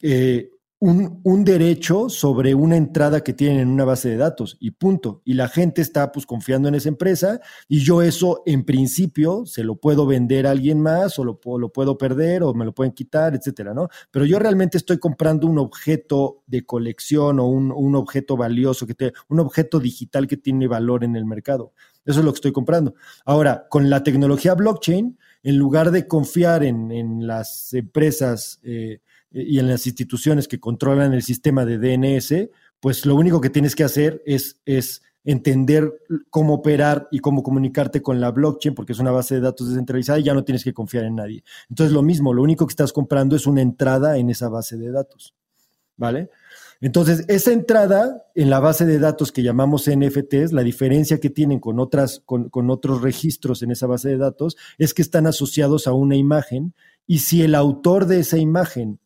eh, 0.00 0.50
un, 0.84 1.44
derecho 1.44 2.08
sobre 2.08 2.56
una 2.56 2.76
entrada 2.76 3.22
que 3.22 3.32
tienen 3.32 3.60
en 3.60 3.68
una 3.68 3.84
base 3.84 4.08
de 4.08 4.16
datos 4.16 4.56
y 4.58 4.72
punto. 4.72 5.22
Y 5.24 5.34
la 5.34 5.46
gente 5.48 5.80
está 5.80 6.10
pues 6.10 6.26
confiando 6.26 6.66
en 6.66 6.74
esa 6.74 6.88
empresa 6.88 7.40
y 7.68 7.84
yo 7.84 8.02
eso 8.02 8.42
en 8.46 8.64
principio 8.64 9.46
se 9.46 9.62
lo 9.62 9.76
puedo 9.76 10.06
vender 10.06 10.44
a 10.44 10.50
alguien 10.50 10.80
más 10.80 11.20
o 11.20 11.24
lo, 11.24 11.38
puedo 11.38 11.96
perder 11.96 12.42
o 12.42 12.52
me 12.52 12.64
lo 12.64 12.74
pueden 12.74 12.92
quitar, 12.92 13.36
etcétera, 13.36 13.72
¿no? 13.74 13.88
Pero 14.10 14.24
yo 14.24 14.40
realmente 14.40 14.76
estoy 14.76 14.98
comprando 14.98 15.46
un 15.46 15.58
objeto 15.58 16.42
de 16.48 16.66
colección 16.66 17.38
o 17.38 17.46
un, 17.46 17.70
un 17.70 17.94
objeto 17.94 18.36
valioso, 18.36 18.84
que 18.84 19.12
un 19.28 19.38
objeto 19.38 19.78
digital 19.78 20.26
que 20.26 20.36
tiene 20.36 20.66
valor 20.66 21.04
en 21.04 21.14
el 21.14 21.26
mercado. 21.26 21.74
Eso 22.04 22.18
es 22.18 22.24
lo 22.24 22.32
que 22.32 22.38
estoy 22.38 22.52
comprando. 22.52 22.94
Ahora, 23.24 23.68
con 23.70 23.88
la 23.88 24.02
tecnología 24.02 24.54
blockchain, 24.54 25.16
en 25.44 25.56
lugar 25.56 25.92
de 25.92 26.08
confiar 26.08 26.64
en, 26.64 26.90
en 26.90 27.26
las 27.26 27.72
empresas 27.72 28.58
eh, 28.64 28.98
y 29.32 29.58
en 29.58 29.68
las 29.68 29.86
instituciones 29.86 30.48
que 30.48 30.60
controlan 30.60 31.14
el 31.14 31.22
sistema 31.22 31.64
de 31.64 31.78
DNS, 31.78 32.50
pues 32.80 33.06
lo 33.06 33.14
único 33.14 33.40
que 33.40 33.50
tienes 33.50 33.74
que 33.74 33.84
hacer 33.84 34.22
es, 34.26 34.60
es 34.66 35.02
entender 35.24 35.92
cómo 36.30 36.54
operar 36.54 37.08
y 37.10 37.20
cómo 37.20 37.42
comunicarte 37.42 38.02
con 38.02 38.20
la 38.20 38.30
blockchain, 38.30 38.74
porque 38.74 38.92
es 38.92 38.98
una 38.98 39.12
base 39.12 39.36
de 39.36 39.40
datos 39.40 39.68
descentralizada 39.68 40.18
y 40.18 40.24
ya 40.24 40.34
no 40.34 40.44
tienes 40.44 40.64
que 40.64 40.74
confiar 40.74 41.04
en 41.04 41.16
nadie. 41.16 41.44
Entonces, 41.70 41.92
lo 41.92 42.02
mismo, 42.02 42.34
lo 42.34 42.42
único 42.42 42.66
que 42.66 42.72
estás 42.72 42.92
comprando 42.92 43.36
es 43.36 43.46
una 43.46 43.62
entrada 43.62 44.16
en 44.18 44.30
esa 44.30 44.48
base 44.48 44.76
de 44.76 44.90
datos. 44.90 45.34
¿Vale? 45.96 46.30
Entonces, 46.80 47.24
esa 47.28 47.52
entrada 47.52 48.26
en 48.34 48.50
la 48.50 48.58
base 48.58 48.84
de 48.84 48.98
datos 48.98 49.30
que 49.30 49.44
llamamos 49.44 49.88
NFTs, 49.88 50.52
la 50.52 50.64
diferencia 50.64 51.20
que 51.20 51.30
tienen 51.30 51.60
con, 51.60 51.78
otras, 51.78 52.22
con, 52.24 52.48
con 52.48 52.70
otros 52.70 53.02
registros 53.02 53.62
en 53.62 53.70
esa 53.70 53.86
base 53.86 54.08
de 54.08 54.16
datos 54.16 54.56
es 54.78 54.92
que 54.92 55.02
están 55.02 55.28
asociados 55.28 55.86
a 55.86 55.92
una 55.92 56.16
imagen 56.16 56.74
y 57.06 57.20
si 57.20 57.42
el 57.42 57.54
autor 57.54 58.06
de 58.06 58.18
esa 58.18 58.38
imagen 58.38 58.98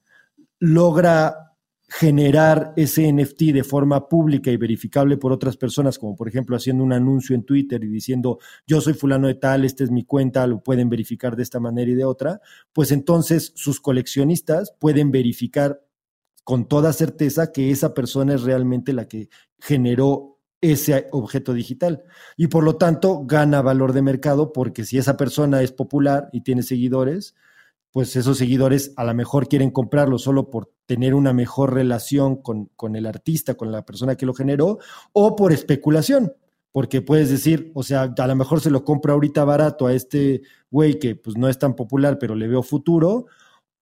logra 0.58 1.46
generar 1.88 2.72
ese 2.76 3.12
NFT 3.12 3.52
de 3.52 3.62
forma 3.62 4.08
pública 4.08 4.50
y 4.50 4.56
verificable 4.56 5.16
por 5.16 5.32
otras 5.32 5.56
personas, 5.56 5.98
como 5.98 6.16
por 6.16 6.28
ejemplo 6.28 6.56
haciendo 6.56 6.82
un 6.82 6.92
anuncio 6.92 7.36
en 7.36 7.44
Twitter 7.44 7.82
y 7.84 7.88
diciendo 7.88 8.38
yo 8.66 8.80
soy 8.80 8.94
fulano 8.94 9.28
de 9.28 9.34
tal, 9.34 9.64
esta 9.64 9.84
es 9.84 9.90
mi 9.90 10.04
cuenta, 10.04 10.46
lo 10.46 10.62
pueden 10.62 10.88
verificar 10.88 11.36
de 11.36 11.44
esta 11.44 11.60
manera 11.60 11.90
y 11.90 11.94
de 11.94 12.04
otra, 12.04 12.40
pues 12.72 12.90
entonces 12.90 13.52
sus 13.54 13.80
coleccionistas 13.80 14.74
pueden 14.80 15.12
verificar 15.12 15.80
con 16.42 16.66
toda 16.66 16.92
certeza 16.92 17.52
que 17.52 17.70
esa 17.70 17.94
persona 17.94 18.34
es 18.34 18.42
realmente 18.42 18.92
la 18.92 19.06
que 19.06 19.28
generó 19.60 20.38
ese 20.60 21.08
objeto 21.12 21.52
digital. 21.52 22.04
Y 22.36 22.48
por 22.48 22.64
lo 22.64 22.76
tanto 22.76 23.24
gana 23.26 23.62
valor 23.62 23.92
de 23.92 24.02
mercado 24.02 24.52
porque 24.52 24.84
si 24.84 24.98
esa 24.98 25.16
persona 25.16 25.62
es 25.62 25.72
popular 25.72 26.28
y 26.32 26.42
tiene 26.42 26.62
seguidores, 26.62 27.34
pues 27.96 28.14
esos 28.14 28.36
seguidores 28.36 28.92
a 28.98 29.04
lo 29.04 29.14
mejor 29.14 29.48
quieren 29.48 29.70
comprarlo 29.70 30.18
solo 30.18 30.50
por 30.50 30.70
tener 30.84 31.14
una 31.14 31.32
mejor 31.32 31.72
relación 31.72 32.36
con, 32.36 32.66
con, 32.76 32.94
el 32.94 33.06
artista, 33.06 33.54
con 33.54 33.72
la 33.72 33.86
persona 33.86 34.16
que 34.16 34.26
lo 34.26 34.34
generó, 34.34 34.80
o 35.14 35.34
por 35.34 35.50
especulación, 35.50 36.34
porque 36.72 37.00
puedes 37.00 37.30
decir, 37.30 37.72
o 37.74 37.82
sea, 37.82 38.12
a 38.14 38.26
lo 38.26 38.36
mejor 38.36 38.60
se 38.60 38.68
lo 38.68 38.84
compra 38.84 39.14
ahorita 39.14 39.46
barato 39.46 39.86
a 39.86 39.94
este 39.94 40.42
güey 40.70 40.98
que 40.98 41.16
pues 41.16 41.38
no 41.38 41.48
es 41.48 41.58
tan 41.58 41.74
popular, 41.74 42.18
pero 42.18 42.34
le 42.34 42.48
veo 42.48 42.62
futuro, 42.62 43.28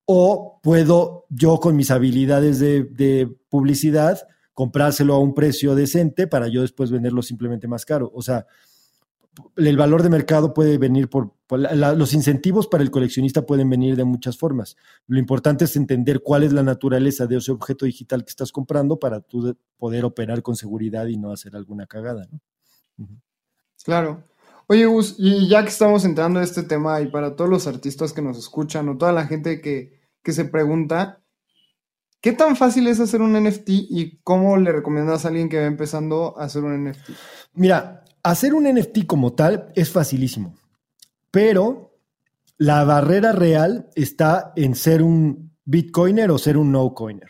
o 0.07 0.61
puedo 0.63 1.27
yo 1.29 1.59
con 1.59 1.75
mis 1.75 1.91
habilidades 1.91 2.61
de, 2.61 2.85
de 2.85 3.29
publicidad 3.49 4.29
comprárselo 4.53 5.15
a 5.15 5.19
un 5.19 5.35
precio 5.35 5.75
decente 5.75 6.29
para 6.29 6.47
yo 6.47 6.61
después 6.61 6.93
venderlo 6.93 7.21
simplemente 7.21 7.67
más 7.67 7.85
caro. 7.85 8.13
O 8.15 8.23
sea, 8.23 8.47
el 9.57 9.77
valor 9.77 10.03
de 10.03 10.11
mercado 10.11 10.55
puede 10.55 10.79
venir 10.79 11.09
por, 11.09 11.33
los 11.51 12.15
incentivos 12.15 12.67
para 12.67 12.83
el 12.83 12.91
coleccionista 12.91 13.47
pueden 13.47 13.69
venir 13.71 13.97
de 13.97 14.05
muchas 14.05 14.39
formas. 14.39 14.77
Lo 15.07 15.19
importante 15.19 15.65
es 15.65 15.77
entender 15.77 16.23
cuál 16.23 16.43
es 16.43 16.53
la 16.53 16.63
naturaleza 16.63 17.27
de 17.27 17.37
ese 17.37 17.53
objeto 17.53 17.85
digital 17.87 18.25
que 18.25 18.31
estás 18.31 18.53
comprando 18.53 18.99
para 18.99 19.21
tú 19.21 19.57
poder 19.77 20.05
operar 20.05 20.43
con 20.43 20.57
seguridad 20.57 21.07
y 21.07 21.17
no 21.17 21.33
hacer 21.33 21.57
alguna 21.57 21.87
cagada. 21.87 22.29
Claro. 23.85 24.25
Oye, 24.67 24.87
Gus, 24.87 25.17
y 25.19 25.49
ya 25.49 25.63
que 25.63 25.69
estamos 25.69 26.05
entrando 26.05 26.41
en 26.41 26.45
este 26.45 26.63
tema 26.63 27.01
y 27.01 27.09
para 27.09 27.37
todos 27.37 27.51
los 27.51 27.67
artistas 27.67 28.13
que 28.13 28.23
nos 28.23 28.39
escuchan 28.39 28.89
o 28.89 28.97
toda 28.97 29.13
la 29.13 29.27
gente 29.27 29.61
que, 29.61 30.01
que 30.23 30.33
se 30.33 30.47
pregunta, 30.47 31.23
¿qué 32.23 32.33
tan 32.33 32.57
fácil 32.57 32.87
es 32.87 32.99
hacer 32.99 33.21
un 33.21 33.35
NFT 33.35 33.69
y 33.69 34.21
cómo 34.23 34.57
le 34.57 34.73
recomiendas 34.73 35.25
a 35.25 35.29
alguien 35.29 35.51
que 35.51 35.61
va 35.61 35.67
empezando 35.67 36.39
a 36.39 36.45
hacer 36.45 36.65
un 36.65 36.83
NFT? 36.83 37.11
Mira, 37.53 38.04
Hacer 38.25 38.55
un 38.55 38.65
NFT 38.65 39.07
como 39.07 39.35
tal 39.35 39.71
es 39.77 39.91
facilísimo, 39.91 40.57
pero 41.31 41.95
la 42.59 42.83
barrera 42.85 43.33
real 43.33 43.89
está 43.95 44.53
en 44.57 44.75
ser 44.75 45.03
un 45.03 45.53
Bitcoiner 45.65 46.31
o 46.31 46.39
ser 46.39 46.57
un 46.57 46.73
no-coiner. 46.73 47.29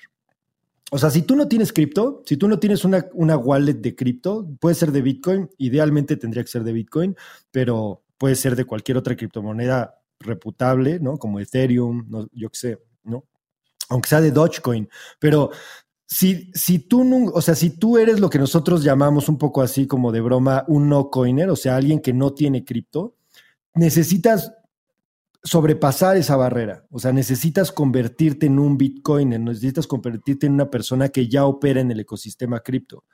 O 0.91 0.99
sea, 0.99 1.11
si 1.11 1.23
tú 1.23 1.35
no 1.35 1.49
tienes 1.49 1.73
cripto, 1.73 2.23
si 2.25 2.37
tú 2.37 2.47
no 2.47 2.59
tienes 2.61 2.85
una, 2.85 3.07
una 3.15 3.37
wallet 3.37 3.75
de 3.75 3.97
cripto, 3.97 4.49
puede 4.61 4.77
ser 4.77 4.93
de 4.93 5.03
Bitcoin, 5.03 5.51
idealmente 5.59 6.17
tendría 6.17 6.45
que 6.45 6.51
ser 6.51 6.63
de 6.63 6.73
Bitcoin, 6.73 7.17
pero 7.51 8.05
puede 8.17 8.37
ser 8.37 8.55
de 8.55 8.65
cualquier 8.65 8.97
otra 8.97 9.17
criptomoneda 9.17 10.01
reputable, 10.21 11.01
¿no? 11.01 11.19
Como 11.19 11.41
Ethereum, 11.41 12.07
no, 12.09 12.29
yo 12.33 12.49
qué 12.51 12.59
sé, 12.59 12.79
¿no? 13.03 13.25
Aunque 13.89 14.09
sea 14.09 14.21
de 14.21 14.31
Dogecoin. 14.31 14.89
Pero 15.19 15.51
si, 16.07 16.51
si 16.55 16.79
tú, 16.79 17.31
o 17.33 17.41
sea, 17.41 17.55
si 17.55 17.71
tú 17.71 17.99
eres 17.99 18.21
lo 18.21 18.31
que 18.31 18.39
nosotros 18.39 18.85
llamamos 18.85 19.29
un 19.29 19.39
poco 19.39 19.63
así 19.63 19.87
como 19.87 20.13
de 20.13 20.21
broma 20.21 20.65
un 20.69 20.89
no 20.89 21.11
coiner, 21.11 21.51
o 21.51 21.57
sea, 21.57 21.77
alguien 21.77 22.01
que 22.01 22.13
no 22.13 22.35
tiene 22.35 22.65
cripto, 22.65 23.17
necesitas 23.75 24.53
sobrepasar 25.45 26.17
esa 26.17 26.37
barrera. 26.37 26.87
O 26.91 26.99
sea, 26.99 27.13
necesitas 27.13 27.71
convertirte 27.71 28.47
en 28.47 28.59
un 28.59 28.79
bitcoiner, 28.79 29.39
necesitas 29.39 29.87
convertirte 29.87 30.47
en 30.47 30.55
una 30.55 30.71
persona 30.71 31.11
que 31.11 31.29
ya 31.29 31.45
opera 31.45 31.81
en 31.81 31.91
el 31.91 32.01
ecosistema 32.01 32.61
cripto. 32.61 33.05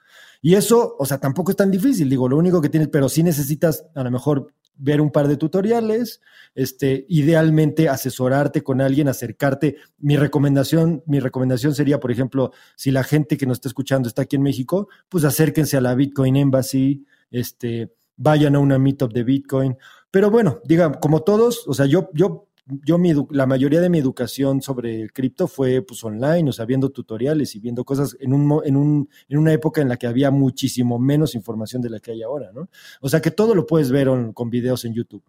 Y 0.40 0.54
eso, 0.54 0.96
o 0.98 1.04
sea, 1.04 1.18
tampoco 1.18 1.50
es 1.50 1.56
tan 1.56 1.70
difícil, 1.70 2.08
digo, 2.08 2.28
lo 2.28 2.38
único 2.38 2.60
que 2.60 2.68
tienes, 2.68 2.88
pero 2.88 3.08
sí 3.08 3.22
necesitas 3.22 3.84
a 3.94 4.04
lo 4.04 4.10
mejor 4.10 4.54
ver 4.74 5.00
un 5.00 5.10
par 5.10 5.28
de 5.28 5.36
tutoriales, 5.36 6.20
este, 6.54 7.06
idealmente 7.08 7.88
asesorarte 7.88 8.62
con 8.62 8.80
alguien, 8.80 9.08
acercarte. 9.08 9.76
Mi 9.98 10.16
recomendación, 10.16 11.02
mi 11.06 11.20
recomendación 11.20 11.74
sería, 11.74 12.00
por 12.00 12.10
ejemplo, 12.10 12.52
si 12.76 12.90
la 12.90 13.04
gente 13.04 13.36
que 13.36 13.46
nos 13.46 13.58
está 13.58 13.68
escuchando 13.68 14.08
está 14.08 14.22
aquí 14.22 14.36
en 14.36 14.42
México, 14.42 14.88
pues 15.08 15.24
acérquense 15.24 15.76
a 15.76 15.80
la 15.80 15.94
Bitcoin 15.94 16.36
Embassy, 16.36 17.04
este, 17.30 17.92
vayan 18.16 18.56
a 18.56 18.58
una 18.58 18.78
meetup 18.78 19.12
de 19.12 19.24
Bitcoin. 19.24 19.76
Pero 20.10 20.30
bueno, 20.30 20.60
diga, 20.64 20.92
como 21.00 21.22
todos, 21.22 21.66
o 21.68 21.74
sea, 21.74 21.86
yo, 21.86 22.10
yo 22.12 22.48
yo 22.84 22.98
mi, 22.98 23.12
la 23.30 23.46
mayoría 23.46 23.80
de 23.80 23.88
mi 23.88 23.98
educación 23.98 24.62
sobre 24.62 25.08
cripto 25.10 25.46
fue 25.48 25.82
pues 25.82 26.02
online, 26.04 26.48
o 26.48 26.52
sea, 26.52 26.64
viendo 26.64 26.90
tutoriales 26.90 27.54
y 27.54 27.60
viendo 27.60 27.84
cosas 27.84 28.16
en, 28.20 28.32
un, 28.32 28.60
en, 28.64 28.76
un, 28.76 29.08
en 29.28 29.38
una 29.38 29.52
época 29.52 29.80
en 29.80 29.88
la 29.88 29.96
que 29.96 30.06
había 30.06 30.30
muchísimo 30.30 30.98
menos 30.98 31.34
información 31.34 31.82
de 31.82 31.90
la 31.90 32.00
que 32.00 32.12
hay 32.12 32.22
ahora, 32.22 32.50
¿no? 32.52 32.68
O 33.00 33.08
sea, 33.08 33.20
que 33.20 33.30
todo 33.30 33.54
lo 33.54 33.66
puedes 33.66 33.90
ver 33.90 34.08
con 34.34 34.50
videos 34.50 34.84
en 34.84 34.94
YouTube. 34.94 35.22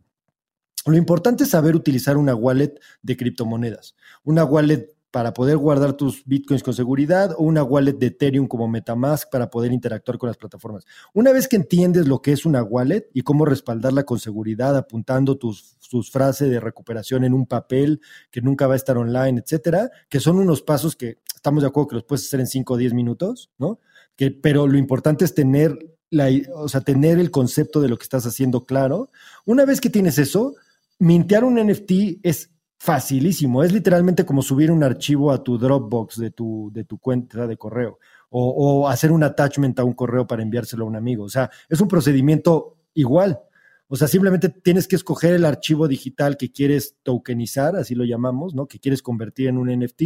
Lo 0.86 0.98
importante 0.98 1.44
es 1.44 1.52
saber 1.52 1.76
utilizar 1.76 2.18
una 2.18 2.34
wallet 2.34 2.74
de 3.04 3.18
criptomonedas, 3.18 3.96
una 4.24 4.44
wallet 4.44 4.90
para 5.12 5.34
poder 5.34 5.58
guardar 5.58 5.94
tus 5.94 6.24
bitcoins 6.26 6.64
con 6.64 6.74
seguridad 6.74 7.34
o 7.38 7.44
una 7.44 7.64
wallet 7.64 7.94
de 7.94 8.08
Ethereum 8.08 8.48
como 8.48 8.70
Metamask 8.70 9.30
para 9.30 9.50
poder 9.50 9.74
interactuar 9.74 10.18
con 10.18 10.28
las 10.28 10.38
plataformas. 10.38 10.86
Una 11.14 11.34
vez 11.34 11.50
que 11.50 11.58
entiendes 11.58 12.08
lo 12.08 12.22
que 12.22 12.32
es 12.32 12.46
una 12.46 12.64
wallet 12.64 13.10
y 13.14 13.22
cómo 13.22 13.46
respaldarla 13.46 14.06
con 14.06 14.20
seguridad, 14.20 14.76
apuntando 14.78 15.38
tus, 15.38 15.78
frases 16.10 16.50
de 16.50 16.62
recuperación 16.62 17.26
en 17.26 17.34
un 17.34 17.46
papel 17.46 18.00
que 18.32 18.42
nunca 18.42 18.66
va 18.66 18.76
a 18.76 18.78
estar 18.78 18.98
online, 18.98 19.42
etcétera, 19.42 19.92
que 20.08 20.22
son 20.22 20.38
unos 20.38 20.62
pasos 20.62 20.96
que 20.96 21.18
estamos 21.36 21.64
de 21.64 21.68
acuerdo 21.68 21.90
que 21.90 21.96
los 21.96 22.06
puedes 22.06 22.26
hacer 22.26 22.40
en 22.40 22.48
5 22.48 22.74
o 22.74 22.78
10 22.78 22.94
minutos, 22.94 23.52
¿no? 23.58 23.82
Que, 24.16 24.32
pero 24.32 24.68
lo 24.68 24.78
importante 24.78 25.26
es 25.26 25.36
tener, 25.36 25.78
la, 26.10 26.30
o 26.56 26.70
sea, 26.70 26.80
tener 26.80 27.20
el 27.20 27.30
concepto 27.30 27.82
de 27.82 27.90
lo 27.90 27.98
que 27.98 28.04
estás 28.04 28.26
haciendo 28.26 28.64
claro. 28.64 29.10
Una 29.46 29.66
vez 29.66 29.82
que 29.82 29.90
tienes 29.90 30.18
eso, 30.18 30.56
mintear 30.98 31.44
un 31.44 31.56
NFT 31.56 32.22
es 32.24 32.52
facilísimo. 32.84 33.64
Es 33.64 33.72
literalmente 33.72 34.26
como 34.26 34.42
subir 34.42 34.72
un 34.72 34.84
archivo 34.84 35.32
a 35.32 35.44
tu 35.44 35.60
Dropbox 35.60 36.18
de 36.18 36.32
tu, 36.32 36.72
de 36.74 36.84
tu 36.84 36.98
cuenta 36.98 37.46
de 37.46 37.56
correo 37.56 38.00
o, 38.32 38.90
hacer 38.90 39.12
un 39.12 39.22
attachment 39.22 39.78
a 39.78 39.84
un 39.84 39.94
correo 39.94 40.26
para 40.26 40.42
enviárselo 40.42 40.86
a 40.86 40.88
un 40.88 40.96
amigo. 40.96 41.26
O 41.26 41.30
sea, 41.30 41.52
es 41.70 41.80
un 41.80 41.88
procedimiento 41.88 42.78
igual. 42.96 43.40
O 43.88 43.96
sea, 43.96 44.08
simplemente 44.08 44.50
tienes 44.50 44.88
que 44.88 44.96
escoger 44.96 45.36
el 45.36 45.46
archivo 45.46 45.88
digital 45.88 46.38
que 46.38 46.52
quieres 46.52 46.96
tokenizar, 47.04 47.76
así 47.76 47.94
lo 47.94 48.04
llamamos, 48.04 48.56
¿no? 48.56 48.66
Que 48.66 48.80
quieres 48.80 49.04
convertir 49.04 49.50
en 49.50 49.60
un 49.60 49.70
NFT 49.70 50.02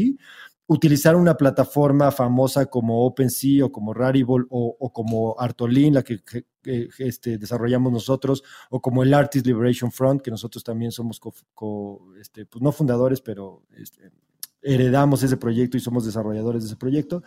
utilizar 0.68 1.16
una 1.16 1.36
plataforma 1.36 2.12
famosa 2.12 2.66
como 2.66 3.06
OpenSea 3.06 3.66
o 3.66 3.72
como 3.72 3.94
Rarible 3.94 4.46
o, 4.50 4.92
como 4.92 5.36
Artolin, 5.38 5.94
la 5.94 6.04
que, 6.04 6.22
este, 6.98 7.38
desarrollamos 7.38 7.92
nosotros, 7.92 8.44
o 8.70 8.82
como 8.82 9.04
el 9.04 9.14
Artist 9.14 9.46
Liberation 9.46 9.92
Front, 9.92 10.22
que 10.22 10.32
nosotros 10.32 10.64
también 10.64 10.92
somos, 10.92 11.22
este, 12.20 12.46
pues 12.46 12.62
no 12.62 12.72
fundadores, 12.72 13.22
pero 13.22 13.64
este, 13.78 14.12
heredamos 14.66 15.22
ese 15.22 15.38
proyecto 15.38 15.78
y 15.78 15.80
somos 15.80 16.06
desarrolladores 16.06 16.64
de 16.64 16.68
ese 16.68 16.76
proyecto. 16.76 17.24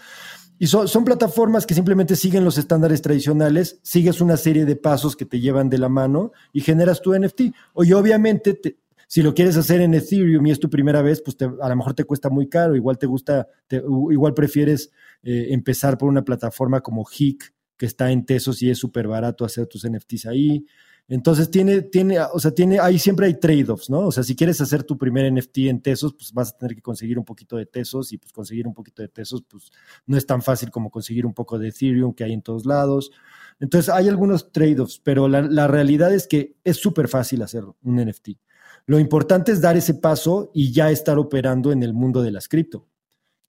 Y 0.59 0.66
son, 0.66 1.05
plataformas 1.05 1.64
que 1.66 1.74
simplemente 1.74 2.16
siguen 2.16 2.45
los 2.45 2.59
estándares 2.59 3.01
tradicionales, 3.01 3.78
sigues 3.82 4.20
una 4.20 4.36
serie 4.36 4.64
de 4.64 4.74
pasos 4.74 5.14
que 5.14 5.24
te 5.24 5.39
llevan 5.39 5.70
de 5.70 5.78
la 5.78 5.89
mano 5.89 6.32
y 6.53 6.61
generas 6.62 7.01
tu 7.01 7.16
NFT. 7.16 7.41
Y 7.84 7.93
obviamente 7.93 8.55
te, 8.55 8.78
si 9.09 9.23
lo 9.23 9.35
quieres 9.35 9.57
hacer 9.57 9.81
en 9.81 9.95
Ethereum 9.95 10.47
y 10.47 10.51
es 10.51 10.61
tu 10.61 10.69
primera 10.69 11.01
vez, 11.01 11.23
pues 11.23 11.35
a 11.41 11.69
lo 11.69 11.77
mejor 11.77 11.95
te 11.95 12.05
cuesta 12.05 12.29
muy 12.29 12.47
caro, 12.47 12.77
igual 12.77 12.99
te 12.99 13.07
gusta, 13.07 13.49
igual 13.71 14.35
prefieres 14.35 14.93
eh, 15.23 15.47
empezar 15.49 15.97
por 15.97 16.11
una 16.11 16.23
plataforma 16.23 16.83
como 16.83 17.07
HIC, 17.11 17.55
que 17.79 17.87
está 17.87 18.13
en 18.13 18.27
Tesos 18.27 18.61
y 18.61 18.69
es 18.69 18.77
súper 18.77 19.09
barato 19.09 19.47
hacer 19.47 19.67
tus 19.67 19.89
NFTs 19.89 20.27
ahí. 20.27 20.67
Entonces 21.11 21.51
tiene, 21.51 21.81
tiene, 21.81 22.21
o 22.21 22.39
sea, 22.39 22.51
tiene, 22.51 22.81
ahí 22.81 22.99
siempre 22.99 23.25
hay 23.25 23.41
trade-offs, 23.41 23.89
¿no? 23.89 24.01
O 24.01 24.13
sea, 24.13 24.23
si 24.23 24.37
quieres 24.37 24.61
hacer 24.61 24.85
tu 24.85 24.99
primer 24.99 25.33
NFT 25.33 25.59
en 25.61 25.81
Tesos, 25.81 26.13
pues 26.13 26.31
vas 26.35 26.53
a 26.53 26.59
tener 26.59 26.75
que 26.75 26.83
conseguir 26.83 27.19
un 27.19 27.25
poquito 27.25 27.57
de 27.57 27.65
Tesos 27.65 28.13
y 28.13 28.19
pues 28.19 28.31
conseguir 28.31 28.67
un 28.67 28.75
poquito 28.75 29.01
de 29.01 29.09
Tesos, 29.09 29.43
pues 29.49 29.73
no 30.05 30.19
es 30.19 30.27
tan 30.27 30.43
fácil 30.43 30.71
como 30.71 30.91
conseguir 30.91 31.25
un 31.25 31.33
poco 31.33 31.59
de 31.59 31.69
Ethereum 31.69 32.13
que 32.13 32.25
hay 32.25 32.35
en 32.35 32.43
todos 32.43 32.67
lados. 32.67 33.11
Entonces 33.59 33.89
hay 33.89 34.07
algunos 34.07 34.53
trade-offs, 34.53 35.01
pero 35.03 35.29
la, 35.29 35.41
la 35.41 35.67
realidad 35.67 36.13
es 36.13 36.27
que 36.27 36.57
es 36.63 36.77
súper 36.77 37.09
fácil 37.09 37.41
hacer 37.41 37.65
un 37.83 38.05
NFT. 38.05 38.33
Lo 38.89 38.99
importante 38.99 39.53
es 39.53 39.61
dar 39.61 39.76
ese 39.76 39.93
paso 39.93 40.51
y 40.55 40.72
ya 40.72 40.91
estar 40.91 41.18
operando 41.18 41.72
en 41.72 41.82
el 41.82 41.93
mundo 41.93 42.22
de 42.22 42.30
las 42.30 42.49
cripto. 42.49 42.89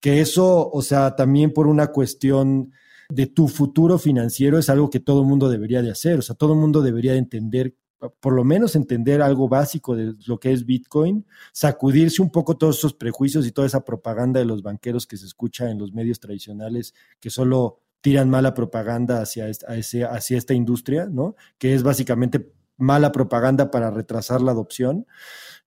Que 0.01 0.19
eso, 0.19 0.69
o 0.69 0.81
sea, 0.81 1.15
también 1.15 1.53
por 1.53 1.65
una 1.65 1.87
cuestión 1.87 2.73
de 3.07 3.25
tu 3.25 3.47
futuro 3.47 3.97
financiero 3.97 4.59
es 4.59 4.69
algo 4.69 4.89
que 4.89 4.99
todo 4.99 5.23
mundo 5.23 5.49
debería 5.49 5.81
de 5.81 5.91
hacer. 5.91 6.19
O 6.19 6.21
sea, 6.21 6.35
todo 6.35 6.55
mundo 6.55 6.81
debería 6.81 7.13
de 7.13 7.19
entender 7.19 7.73
por 8.19 8.33
lo 8.33 8.43
menos 8.43 8.75
entender 8.75 9.21
algo 9.21 9.47
básico 9.47 9.95
de 9.95 10.13
lo 10.25 10.41
que 10.41 10.51
es 10.51 10.65
Bitcoin, 10.65 11.25
sacudirse 11.53 12.21
un 12.21 12.31
poco 12.31 12.57
todos 12.57 12.77
esos 12.79 12.93
prejuicios 12.93 13.47
y 13.47 13.51
toda 13.53 13.67
esa 13.67 13.85
propaganda 13.85 14.41
de 14.41 14.45
los 14.45 14.61
banqueros 14.61 15.07
que 15.07 15.15
se 15.15 15.25
escucha 15.25 15.69
en 15.69 15.79
los 15.79 15.93
medios 15.93 16.19
tradicionales, 16.19 16.93
que 17.21 17.29
solo 17.29 17.79
tiran 18.01 18.29
mala 18.29 18.53
propaganda 18.53 19.21
hacia 19.21 19.47
esta 19.47 20.53
industria, 20.53 21.07
¿no? 21.09 21.35
Que 21.57 21.73
es 21.73 21.83
básicamente 21.83 22.53
mala 22.79 23.11
propaganda 23.11 23.69
para 23.69 23.91
retrasar 23.91 24.41
la 24.41 24.51
adopción. 24.51 25.05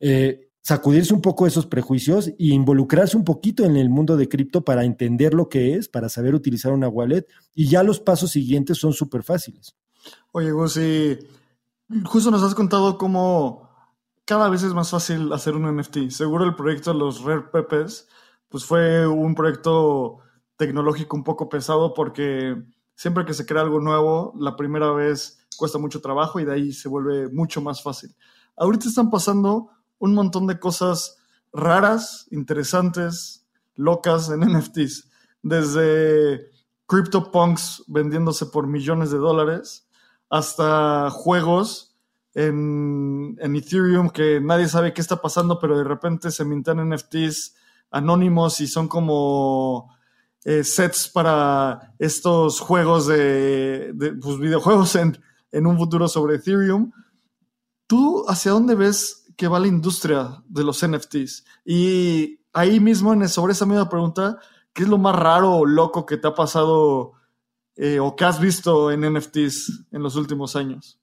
Eh, 0.01 0.49
sacudirse 0.63 1.13
un 1.13 1.21
poco 1.21 1.47
esos 1.47 1.67
prejuicios 1.67 2.29
e 2.29 2.35
involucrarse 2.39 3.17
un 3.17 3.25
poquito 3.25 3.65
en 3.65 3.77
el 3.77 3.91
mundo 3.91 4.17
de 4.17 4.29
cripto 4.29 4.65
para 4.65 4.85
entender 4.85 5.35
lo 5.35 5.49
que 5.49 5.75
es, 5.75 5.89
para 5.89 6.09
saber 6.09 6.35
utilizar 6.35 6.73
una 6.73 6.89
wallet 6.89 7.27
y 7.55 7.69
ya 7.69 7.83
los 7.83 8.01
pasos 8.01 8.31
siguientes 8.31 8.79
son 8.79 8.93
súper 8.93 9.23
fáciles. 9.23 9.77
Oye, 10.33 10.53
Gusi, 10.53 11.19
justo 12.05 12.31
nos 12.31 12.43
has 12.43 12.55
contado 12.55 12.97
cómo 12.97 13.69
cada 14.25 14.49
vez 14.49 14.63
es 14.63 14.73
más 14.73 14.91
fácil 14.91 15.33
hacer 15.33 15.55
un 15.55 15.77
NFT. 15.77 16.11
Seguro 16.11 16.45
el 16.45 16.55
proyecto 16.55 16.93
de 16.93 16.99
los 16.99 17.23
Rare 17.23 17.49
Pepes 17.53 18.09
pues 18.49 18.65
fue 18.65 19.07
un 19.07 19.35
proyecto 19.35 20.19
tecnológico 20.57 21.17
un 21.17 21.25
poco 21.25 21.49
pesado 21.49 21.95
porque 21.95 22.63
siempre 22.95 23.25
que 23.25 23.35
se 23.35 23.47
crea 23.47 23.63
algo 23.63 23.81
nuevo, 23.81 24.33
la 24.39 24.57
primera 24.57 24.93
vez 24.93 25.42
cuesta 25.63 25.79
mucho 25.79 26.01
trabajo 26.01 26.41
y 26.41 26.45
de 26.45 26.55
ahí 26.55 26.73
se 26.73 26.89
vuelve 26.89 27.29
mucho 27.29 27.61
más 27.61 27.85
fácil. 27.85 28.13
Ahorita 28.57 28.89
están 28.89 29.11
pasando 29.11 29.71
un 30.01 30.13
montón 30.13 30.49
de 30.49 30.59
cosas 30.59 31.19
raras, 31.53 32.27
interesantes, 32.33 33.47
locas 33.77 34.29
en 34.31 34.41
NFTs. 34.59 35.09
Desde 35.41 36.51
CryptoPunks 36.87 37.85
vendiéndose 37.87 38.47
por 38.47 38.67
millones 38.67 39.13
de 39.13 39.19
dólares 39.19 39.87
hasta 40.29 41.11
juegos 41.11 41.95
en, 42.35 43.39
Ethereum 43.41 44.11
que 44.11 44.41
nadie 44.41 44.67
sabe 44.67 44.93
qué 44.93 45.01
está 45.01 45.23
pasando, 45.23 45.61
pero 45.61 45.79
de 45.79 45.85
repente 45.85 46.33
se 46.33 46.45
mintan 46.45 46.91
NFTs 46.91 47.55
anónimos 47.93 48.61
y 48.61 48.67
son 48.67 48.89
como 48.89 49.95
eh, 50.45 50.65
sets 50.65 51.09
para 51.09 51.95
estos 52.01 52.59
juegos 52.59 53.07
de, 53.07 53.95
pues, 54.21 54.39
videojuegos 54.41 54.97
en, 54.97 55.23
en 55.53 55.67
un 55.67 55.77
futuro 55.77 56.09
sobre 56.09 56.37
Ethereum. 56.37 56.91
¿Tú 57.87 58.25
hacia 58.27 58.53
dónde 58.53 58.75
ves 58.75 59.23
que 59.37 59.49
va 59.49 59.59
la 59.59 59.67
industria 59.67 60.43
de 60.49 60.65
los 60.65 60.87
NFTs. 60.87 61.45
Y 61.65 62.41
ahí 62.53 62.81
mismo, 62.81 63.13
sobre 63.29 63.53
esa 63.53 63.67
misma 63.67 63.89
pregunta, 63.89 64.39
¿qué 64.73 64.83
es 64.85 64.89
lo 64.89 64.99
más 64.99 65.17
raro 65.17 65.57
o 65.57 65.67
loco 65.67 66.07
que 66.07 66.17
te 66.17 66.29
ha 66.29 66.35
pasado 66.35 67.13
eh, 67.77 68.01
o 68.01 68.15
que 68.17 68.25
has 68.25 68.41
visto 68.41 68.91
en 68.91 69.13
NFTs 69.13 69.87
en 69.93 70.03
los 70.03 70.17
últimos 70.17 70.57
años? 70.57 70.99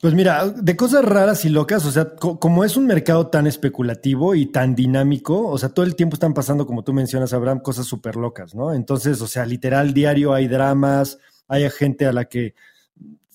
Pues 0.00 0.12
mira, 0.12 0.50
de 0.50 0.76
cosas 0.76 1.02
raras 1.02 1.46
y 1.46 1.48
locas, 1.48 1.86
o 1.86 1.90
sea, 1.90 2.14
como 2.14 2.62
es 2.62 2.76
un 2.76 2.86
mercado 2.86 3.28
tan 3.28 3.46
especulativo 3.46 4.34
y 4.34 4.46
tan 4.46 4.74
dinámico, 4.74 5.48
o 5.48 5.56
sea, 5.56 5.70
todo 5.70 5.86
el 5.86 5.96
tiempo 5.96 6.14
están 6.14 6.34
pasando, 6.34 6.66
como 6.66 6.84
tú 6.84 6.92
mencionas, 6.92 7.32
Abraham, 7.32 7.60
cosas 7.60 7.86
súper 7.86 8.16
locas, 8.16 8.54
¿no? 8.54 8.74
Entonces, 8.74 9.22
o 9.22 9.26
sea, 9.26 9.46
literal, 9.46 9.94
diario 9.94 10.34
hay 10.34 10.46
dramas, 10.46 11.18
hay 11.48 11.70
gente 11.70 12.04
a 12.04 12.12
la 12.12 12.26
que 12.26 12.54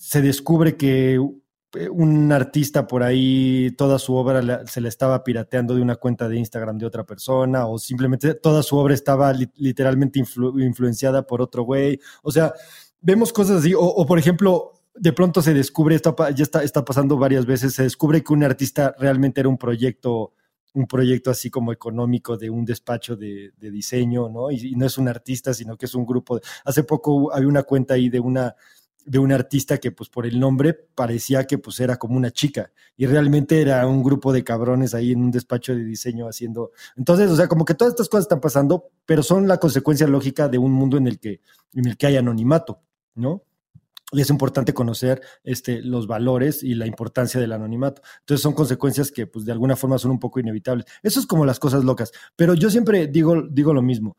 se 0.00 0.22
descubre 0.22 0.78
que 0.78 1.20
eh, 1.74 1.88
un 1.90 2.32
artista 2.32 2.86
por 2.86 3.02
ahí, 3.02 3.70
toda 3.76 3.98
su 3.98 4.14
obra 4.14 4.64
se 4.66 4.80
le 4.80 4.88
estaba 4.88 5.22
pirateando 5.22 5.74
de 5.74 5.82
una 5.82 5.96
cuenta 5.96 6.26
de 6.26 6.38
Instagram 6.38 6.78
de 6.78 6.86
otra 6.86 7.04
persona, 7.04 7.66
o 7.66 7.78
simplemente 7.78 8.32
toda 8.32 8.62
su 8.62 8.78
obra 8.78 8.94
estaba 8.94 9.34
literalmente 9.56 10.18
influenciada 10.18 11.26
por 11.26 11.42
otro 11.42 11.64
güey. 11.64 12.00
O 12.22 12.32
sea, 12.32 12.54
vemos 13.02 13.30
cosas 13.30 13.58
así, 13.58 13.74
o, 13.76 14.06
por 14.06 14.18
ejemplo, 14.18 14.72
de 14.94 15.12
pronto 15.12 15.42
se 15.42 15.52
descubre, 15.52 15.96
esto 15.96 16.16
ya 16.34 16.44
está, 16.44 16.64
está 16.64 16.82
pasando 16.82 17.18
varias 17.18 17.44
veces, 17.44 17.74
se 17.74 17.82
descubre 17.82 18.24
que 18.24 18.32
un 18.32 18.42
artista 18.42 18.94
realmente 18.98 19.40
era 19.40 19.50
un 19.50 19.58
proyecto 19.58 20.32
un 20.72 20.86
proyecto 20.86 21.32
así 21.32 21.50
como 21.50 21.72
económico 21.72 22.36
de 22.36 22.48
un 22.48 22.64
despacho 22.64 23.16
de, 23.16 23.52
diseño, 23.58 24.28
¿no? 24.28 24.52
Y, 24.52 24.68
y, 24.68 24.76
no 24.76 24.86
es 24.86 24.98
un 24.98 25.08
artista, 25.08 25.52
sino 25.52 25.76
que 25.76 25.86
es 25.86 25.96
un 25.96 26.06
grupo. 26.06 26.36
De, 26.36 26.42
hace 26.64 26.84
poco 26.84 27.34
había 27.34 27.48
una 27.48 27.64
cuenta 27.64 27.94
ahí 27.94 28.08
de 28.08 28.20
una 28.20 28.54
de 29.10 29.18
un 29.18 29.32
artista 29.32 29.78
que 29.78 29.90
pues 29.90 30.08
por 30.08 30.24
el 30.24 30.38
nombre 30.38 30.72
parecía 30.72 31.44
que 31.44 31.58
pues 31.58 31.80
era 31.80 31.96
como 31.96 32.16
una 32.16 32.30
chica 32.30 32.70
y 32.96 33.06
realmente 33.06 33.60
era 33.60 33.84
un 33.88 34.04
grupo 34.04 34.32
de 34.32 34.44
cabrones 34.44 34.94
ahí 34.94 35.10
en 35.10 35.20
un 35.20 35.32
despacho 35.32 35.74
de 35.74 35.82
diseño 35.82 36.28
haciendo 36.28 36.70
entonces 36.96 37.28
o 37.28 37.34
sea 37.34 37.48
como 37.48 37.64
que 37.64 37.74
todas 37.74 37.94
estas 37.94 38.08
cosas 38.08 38.26
están 38.26 38.40
pasando 38.40 38.84
pero 39.06 39.24
son 39.24 39.48
la 39.48 39.56
consecuencia 39.56 40.06
lógica 40.06 40.48
de 40.48 40.58
un 40.58 40.70
mundo 40.70 40.96
en 40.96 41.08
el 41.08 41.18
que 41.18 41.40
en 41.74 41.88
el 41.88 41.96
que 41.96 42.06
hay 42.06 42.18
anonimato 42.18 42.82
no 43.16 43.42
y 44.12 44.20
es 44.20 44.30
importante 44.30 44.72
conocer 44.74 45.20
este, 45.42 45.82
los 45.82 46.06
valores 46.06 46.62
y 46.64 46.74
la 46.74 46.84
importancia 46.84 47.40
del 47.40 47.52
anonimato. 47.52 48.02
Entonces 48.18 48.42
son 48.42 48.54
consecuencias 48.54 49.12
que 49.12 49.28
pues 49.28 49.44
de 49.44 49.52
alguna 49.52 49.76
forma 49.76 49.98
son 49.98 50.10
un 50.10 50.18
poco 50.18 50.40
inevitables. 50.40 50.84
Eso 51.00 51.20
es 51.20 51.26
como 51.26 51.46
las 51.46 51.60
cosas 51.60 51.84
locas. 51.84 52.10
Pero 52.34 52.54
yo 52.54 52.70
siempre 52.70 53.06
digo, 53.06 53.40
digo 53.48 53.72
lo 53.72 53.82
mismo 53.82 54.16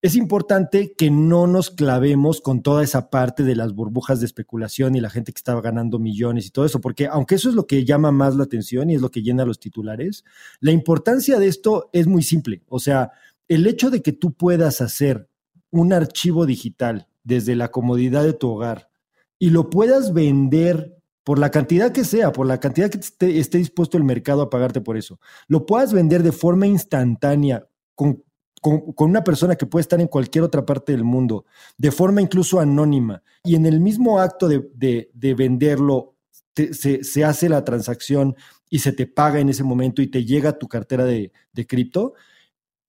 es 0.00 0.14
importante 0.14 0.94
que 0.96 1.10
no 1.10 1.48
nos 1.48 1.70
clavemos 1.70 2.40
con 2.40 2.62
toda 2.62 2.84
esa 2.84 3.10
parte 3.10 3.42
de 3.42 3.56
las 3.56 3.74
burbujas 3.74 4.20
de 4.20 4.26
especulación 4.26 4.94
y 4.94 5.00
la 5.00 5.10
gente 5.10 5.32
que 5.32 5.38
estaba 5.38 5.60
ganando 5.60 5.98
millones 5.98 6.46
y 6.46 6.50
todo 6.50 6.64
eso, 6.64 6.80
porque 6.80 7.08
aunque 7.08 7.34
eso 7.34 7.48
es 7.48 7.56
lo 7.56 7.66
que 7.66 7.84
llama 7.84 8.12
más 8.12 8.36
la 8.36 8.44
atención 8.44 8.90
y 8.90 8.94
es 8.94 9.00
lo 9.00 9.10
que 9.10 9.22
llena 9.22 9.44
los 9.44 9.58
titulares, 9.58 10.24
la 10.60 10.70
importancia 10.70 11.40
de 11.40 11.48
esto 11.48 11.90
es 11.92 12.06
muy 12.06 12.22
simple. 12.22 12.62
O 12.68 12.78
sea, 12.78 13.10
el 13.48 13.66
hecho 13.66 13.90
de 13.90 14.00
que 14.00 14.12
tú 14.12 14.34
puedas 14.34 14.80
hacer 14.80 15.28
un 15.70 15.92
archivo 15.92 16.46
digital 16.46 17.08
desde 17.24 17.56
la 17.56 17.70
comodidad 17.72 18.22
de 18.22 18.34
tu 18.34 18.50
hogar 18.50 18.90
y 19.38 19.50
lo 19.50 19.68
puedas 19.68 20.12
vender 20.12 20.94
por 21.24 21.40
la 21.40 21.50
cantidad 21.50 21.90
que 21.92 22.04
sea, 22.04 22.32
por 22.32 22.46
la 22.46 22.60
cantidad 22.60 22.88
que 22.88 22.98
esté, 22.98 23.38
esté 23.38 23.58
dispuesto 23.58 23.98
el 23.98 24.04
mercado 24.04 24.42
a 24.42 24.50
pagarte 24.50 24.80
por 24.80 24.96
eso, 24.96 25.18
lo 25.48 25.66
puedas 25.66 25.92
vender 25.92 26.22
de 26.22 26.32
forma 26.32 26.66
instantánea 26.66 27.66
con 27.94 28.22
con, 28.60 28.94
una 28.96 29.24
persona 29.24 29.56
que 29.56 29.66
puede 29.66 29.82
estar 29.82 30.00
en 30.00 30.08
cualquier 30.08 30.44
otra 30.44 30.64
parte 30.64 30.92
del 30.92 31.04
mundo, 31.04 31.44
de 31.76 31.90
forma 31.90 32.20
incluso 32.20 32.60
anónima, 32.60 33.22
y 33.44 33.54
en 33.54 33.66
el 33.66 33.80
mismo 33.80 34.20
acto 34.20 34.48
de, 34.48 35.10
venderlo, 35.34 36.14
se, 36.54 37.24
hace 37.24 37.48
la 37.48 37.64
transacción 37.64 38.36
y 38.68 38.80
se 38.80 38.92
te 38.92 39.06
paga 39.06 39.40
en 39.40 39.48
ese 39.48 39.64
momento 39.64 40.02
y 40.02 40.08
te 40.08 40.24
llega 40.24 40.58
tu 40.58 40.68
cartera 40.68 41.04
de, 41.04 41.32
cripto, 41.66 42.14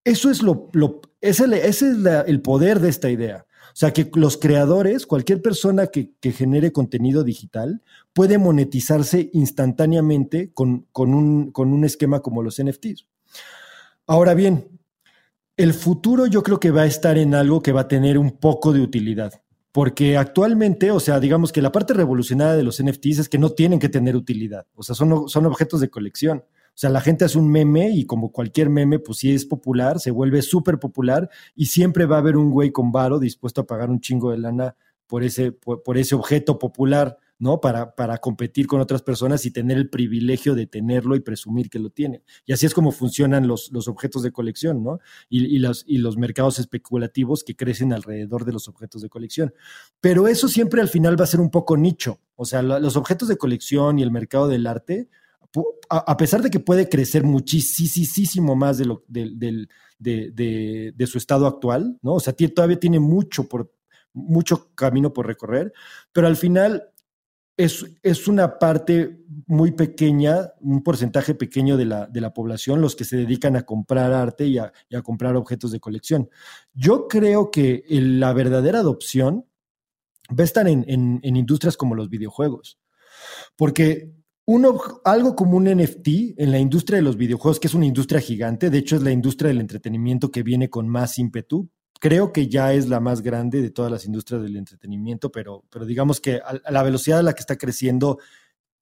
eso 0.04 0.32
es 0.32 0.42
lo, 0.42 0.72
ese, 1.22 1.68
es 1.68 1.82
el 1.82 2.42
poder 2.42 2.80
de 2.80 2.90
esta 2.90 3.10
idea. 3.10 3.46
O 3.70 3.76
sea, 3.80 3.92
que 3.92 4.10
los 4.16 4.38
creadores, 4.38 5.06
cualquier 5.06 5.42
persona 5.42 5.88
que, 5.88 6.12
genere 6.32 6.72
contenido 6.72 7.24
digital, 7.24 7.82
puede 8.14 8.38
monetizarse 8.38 9.30
instantáneamente 9.34 10.52
con, 10.54 10.88
un, 10.96 11.52
con 11.52 11.72
un 11.72 11.86
esquema 11.86 12.22
como 12.22 12.42
los 12.42 12.62
NFTs. 12.62 13.08
Ahora 14.08 14.34
bien, 14.34 14.79
el 15.60 15.74
futuro 15.74 16.26
yo 16.26 16.42
creo 16.42 16.58
que 16.58 16.72
va 16.72 16.84
a 16.84 16.86
estar 16.86 17.18
en 17.18 17.36
algo 17.36 17.62
que 17.62 17.74
va 17.74 17.82
a 17.82 17.88
tener 17.90 18.18
un 18.18 18.32
poco 18.32 18.72
de 18.72 18.80
utilidad. 18.80 19.42
Porque 19.74 20.16
actualmente, 20.16 20.90
o 20.90 21.02
sea, 21.02 21.20
digamos 21.20 21.52
que 21.52 21.62
la 21.62 21.74
parte 21.74 21.94
revolucionaria 21.94 22.56
de 22.56 22.64
los 22.64 22.82
NFTs 22.82 23.20
es 23.20 23.30
que 23.30 23.38
no 23.38 23.50
tienen 23.50 23.78
que 23.78 23.90
tener 23.90 24.16
utilidad. 24.16 24.68
O 24.76 24.84
sea, 24.84 24.96
son, 24.96 25.28
son 25.28 25.46
objetos 25.46 25.82
de 25.82 25.90
colección. 25.90 26.46
O 26.48 26.76
sea, 26.76 26.90
la 26.90 27.02
gente 27.02 27.26
hace 27.26 27.38
un 27.38 27.52
meme 27.52 27.90
y 27.90 28.06
como 28.06 28.32
cualquier 28.32 28.70
meme, 28.70 29.00
pues 29.00 29.18
si 29.18 29.36
es 29.36 29.44
popular, 29.44 30.00
se 30.00 30.12
vuelve 30.12 30.42
súper 30.44 30.80
popular 30.80 31.30
y 31.56 31.66
siempre 31.66 32.06
va 32.06 32.16
a 32.16 32.20
haber 32.20 32.38
un 32.38 32.52
güey 32.52 32.72
con 32.72 32.94
varo 32.94 33.20
dispuesto 33.20 33.60
a 33.60 33.68
pagar 33.68 33.90
un 33.90 34.00
chingo 34.00 34.32
de 34.32 34.38
lana 34.38 34.78
por 35.08 35.26
ese, 35.26 35.52
por 35.52 35.98
ese 35.98 36.16
objeto 36.16 36.58
popular. 36.58 37.18
¿No? 37.40 37.62
Para, 37.62 37.96
para 37.96 38.18
competir 38.18 38.68
con 38.68 38.82
otras 38.82 39.02
personas 39.02 39.46
y 39.46 39.52
tener 39.52 39.78
el 39.78 39.90
privilegio 39.90 40.56
de 40.56 40.68
tenerlo 40.68 41.16
y 41.16 41.22
presumir 41.22 41.70
que 41.70 41.80
lo 41.80 41.90
tiene. 41.90 42.22
Y 42.46 42.52
así 42.52 42.66
es 42.66 42.74
como 42.74 42.92
funcionan 42.92 43.48
los, 43.48 43.72
los 43.72 43.88
objetos 43.88 44.24
de 44.24 44.32
colección, 44.32 44.84
¿no? 44.84 45.00
Y, 45.30 45.58
los, 45.60 45.86
y 45.88 46.00
los 46.00 46.18
mercados 46.18 46.60
especulativos 46.60 47.44
que 47.46 47.56
crecen 47.56 47.94
alrededor 47.94 48.44
de 48.44 48.52
los 48.52 48.68
objetos 48.68 49.02
de 49.02 49.10
colección. 49.10 49.54
Pero 50.02 50.28
eso 50.28 50.50
siempre 50.50 50.82
al 50.82 50.90
final 50.90 51.20
va 51.20 51.24
a 51.24 51.28
ser 51.28 51.40
un 51.40 51.50
poco 51.50 51.78
nicho. 51.78 52.20
O 52.36 52.46
sea, 52.46 52.62
los 52.62 52.98
objetos 52.98 53.30
de 53.30 53.38
colección 53.38 54.00
y 54.00 54.04
el 54.04 54.12
mercado 54.12 54.48
del 54.48 54.68
arte, 54.68 55.10
a, 55.90 56.18
pesar 56.18 56.42
de 56.42 56.52
que 56.52 56.60
puede 56.60 56.90
crecer 56.90 57.24
muchísimo 57.24 58.56
más 58.56 58.78
de, 58.78 58.86
lo, 58.86 59.04
de, 59.08 59.68
de, 59.98 61.08
su 61.08 61.18
estado 61.18 61.48
actual, 61.48 61.98
¿no? 62.02 62.16
O 62.16 62.20
sea, 62.20 62.34
todavía 62.34 62.80
tiene 62.80 63.00
mucho 63.00 63.48
por, 63.48 63.72
mucho 64.14 64.72
camino 64.76 65.14
por 65.14 65.26
recorrer, 65.26 65.74
pero 66.12 66.28
al 66.28 66.38
final 66.38 66.92
es, 67.60 68.28
una 68.30 68.58
parte 68.58 69.20
muy 69.46 69.74
pequeña, 69.74 70.54
un 70.62 70.82
porcentaje 70.82 71.36
pequeño 71.36 71.76
de 71.76 71.86
la, 71.86 72.08
de 72.08 72.22
la 72.22 72.34
población, 72.34 72.80
los 72.80 72.96
que 72.96 73.04
se 73.04 73.18
dedican 73.18 73.58
a 73.58 73.64
comprar 73.64 74.14
arte 74.14 74.48
y 74.48 74.58
a, 74.58 74.72
comprar 75.04 75.36
objetos 75.36 75.72
de 75.72 75.82
colección. 75.82 76.30
Yo 76.74 77.10
creo 77.10 77.52
que 77.52 77.84
la 77.90 78.32
verdadera 78.32 78.80
adopción 78.80 79.46
va 80.30 80.44
a 80.44 80.46
estar 80.46 80.70
en, 80.70 80.86
industrias 81.22 81.76
como 81.76 81.96
los 81.96 82.10
videojuegos, 82.10 82.80
porque 83.58 84.14
uno, 84.46 84.80
algo 85.04 85.36
como 85.36 85.58
un 85.58 85.66
NFT 85.66 86.38
en 86.38 86.52
la 86.52 86.60
industria 86.60 86.98
de 86.98 87.04
los 87.04 87.18
videojuegos, 87.18 87.60
que 87.60 87.68
es 87.68 87.74
una 87.74 87.86
industria 87.86 88.22
gigante, 88.22 88.70
de 88.70 88.78
hecho 88.78 88.96
es 88.96 89.04
la 89.04 89.12
industria 89.12 89.50
del 89.50 89.60
entretenimiento 89.60 90.32
que 90.32 90.44
viene 90.44 90.70
con 90.70 90.88
más 90.88 91.20
ímpetu, 91.20 91.70
creo 92.00 92.34
que 92.34 92.48
ya 92.48 92.74
es 92.74 92.88
la 92.88 93.00
más 93.00 93.22
grande 93.22 93.62
de 93.62 93.70
todas 93.70 93.92
las 93.92 94.06
industrias 94.06 94.42
del 94.42 94.56
entretenimiento, 94.56 95.32
pero, 95.32 95.64
pero 95.70 95.86
digamos 95.86 96.20
que 96.20 96.38
a, 96.38 96.72
la 96.72 96.84
velocidad 96.84 97.20
a 97.20 97.24
la 97.24 97.34
que 97.34 97.42
está 97.42 97.58
creciendo, 97.58 98.20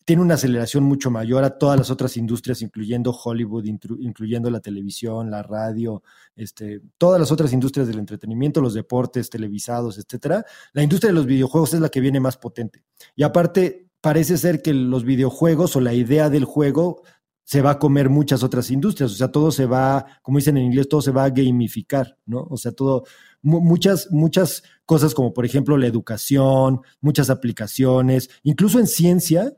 tiene 0.05 0.21
una 0.21 0.35
aceleración 0.35 0.85
mucho 0.85 1.11
mayor 1.11 1.43
a 1.43 1.57
todas 1.57 1.77
las 1.77 1.91
otras 1.91 2.15
industrias, 2.15 2.61
incluyendo 2.61 3.11
Hollywood, 3.11 3.65
incluyendo 3.65 4.49
la 4.49 4.61
televisión, 4.61 5.29
la 5.29 5.43
radio, 5.43 6.01
este, 6.33 6.79
todas 6.97 7.19
las 7.19 7.29
otras 7.29 7.51
industrias 7.51 7.89
del 7.89 7.99
entretenimiento, 7.99 8.61
los 8.61 8.73
deportes, 8.73 9.29
televisados, 9.29 9.97
etcétera. 9.97 10.45
La 10.71 10.81
industria 10.81 11.09
de 11.09 11.15
los 11.15 11.25
videojuegos 11.25 11.73
es 11.73 11.81
la 11.81 11.89
que 11.89 11.99
viene 11.99 12.21
más 12.21 12.37
potente. 12.37 12.85
Y 13.17 13.23
aparte, 13.23 13.89
parece 13.99 14.37
ser 14.37 14.61
que 14.61 14.73
los 14.73 15.03
videojuegos 15.03 15.75
o 15.75 15.81
la 15.81 15.93
idea 15.93 16.29
del 16.29 16.45
juego 16.45 17.03
se 17.47 17.61
va 17.61 17.71
a 17.71 17.79
comer 17.79 18.09
muchas 18.09 18.43
otras 18.43 18.69
industrias, 18.71 19.09
o 19.09 19.15
sea, 19.15 19.31
todo 19.31 19.51
se 19.51 19.65
va, 19.65 20.05
como 20.21 20.37
dicen 20.37 20.57
en 20.57 20.65
inglés, 20.65 20.89
todo 20.89 21.01
se 21.01 21.11
va 21.11 21.23
a 21.23 21.29
gamificar, 21.29 22.17
¿no? 22.25 22.45
O 22.49 22.57
sea, 22.57 22.73
todo, 22.73 23.05
muchas, 23.41 24.11
muchas 24.11 24.63
cosas 24.85 25.13
como 25.13 25.31
por 25.31 25.45
ejemplo 25.45 25.77
la 25.77 25.87
educación, 25.87 26.81
muchas 26.99 27.29
aplicaciones, 27.29 28.29
incluso 28.43 28.79
en 28.79 28.87
ciencia, 28.87 29.55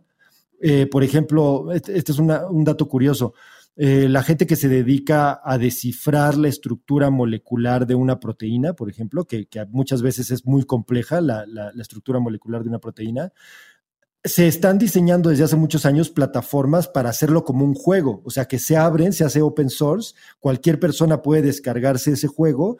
eh, 0.62 0.86
por 0.86 1.04
ejemplo, 1.04 1.72
este, 1.72 1.98
es 1.98 2.20
un 2.20 2.64
dato 2.64 2.88
curioso, 2.88 3.34
eh, 3.76 4.08
la 4.08 4.22
gente 4.22 4.46
que 4.46 4.56
se 4.56 4.70
dedica 4.70 5.42
a 5.44 5.58
descifrar 5.58 6.38
la 6.38 6.48
estructura 6.48 7.10
molecular 7.10 7.88
de 7.88 7.96
una 7.96 8.20
proteína, 8.20 8.74
por 8.74 8.92
ejemplo, 8.92 9.26
que, 9.26 9.48
muchas 9.70 10.04
veces 10.04 10.30
es 10.30 10.46
muy 10.46 10.64
compleja 10.64 11.22
la, 11.22 11.48
la, 11.48 11.72
estructura 11.82 12.20
molecular 12.20 12.62
de 12.62 12.70
una 12.70 12.80
proteína, 12.80 13.34
se 14.24 14.48
están 14.48 14.78
diseñando 14.78 15.30
desde 15.30 15.46
hace 15.46 15.56
muchos 15.56 15.86
años 15.86 16.10
plataformas 16.10 16.88
para 16.88 17.10
hacerlo 17.10 17.44
como 17.44 17.64
un 17.64 17.74
juego, 17.74 18.22
o 18.26 18.30
sea, 18.30 18.46
que 18.46 18.60
se 18.60 18.76
abren, 18.76 19.14
se 19.14 19.24
hace 19.24 19.42
open 19.42 19.70
source, 19.70 20.14
cualquier 20.40 20.80
persona 20.80 21.22
puede 21.22 21.42
descargarse 21.42 22.12
ese 22.12 22.28
juego 22.28 22.78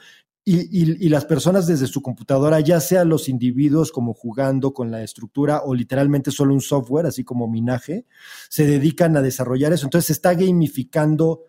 y, 0.52 1.10
las 1.10 1.26
personas 1.26 1.68
desde 1.68 1.86
su 1.86 2.02
computadora, 2.02 2.60
ya 2.60 2.80
sea 2.80 3.06
los 3.06 3.30
individuos 3.30 3.92
como 3.92 4.16
jugando 4.16 4.74
con 4.74 4.90
la 4.90 5.04
estructura 5.04 5.62
o 5.64 5.76
literalmente 5.76 6.32
solo 6.32 6.56
un 6.56 6.62
software, 6.62 7.06
así 7.06 7.24
como 7.24 7.48
Minaje, 7.48 8.06
se 8.50 8.66
dedican 8.66 9.16
a 9.16 9.22
desarrollar 9.22 9.74
eso. 9.74 9.86
Entonces 9.86 10.08
se 10.08 10.14
está 10.14 10.34
gamificando 10.34 11.44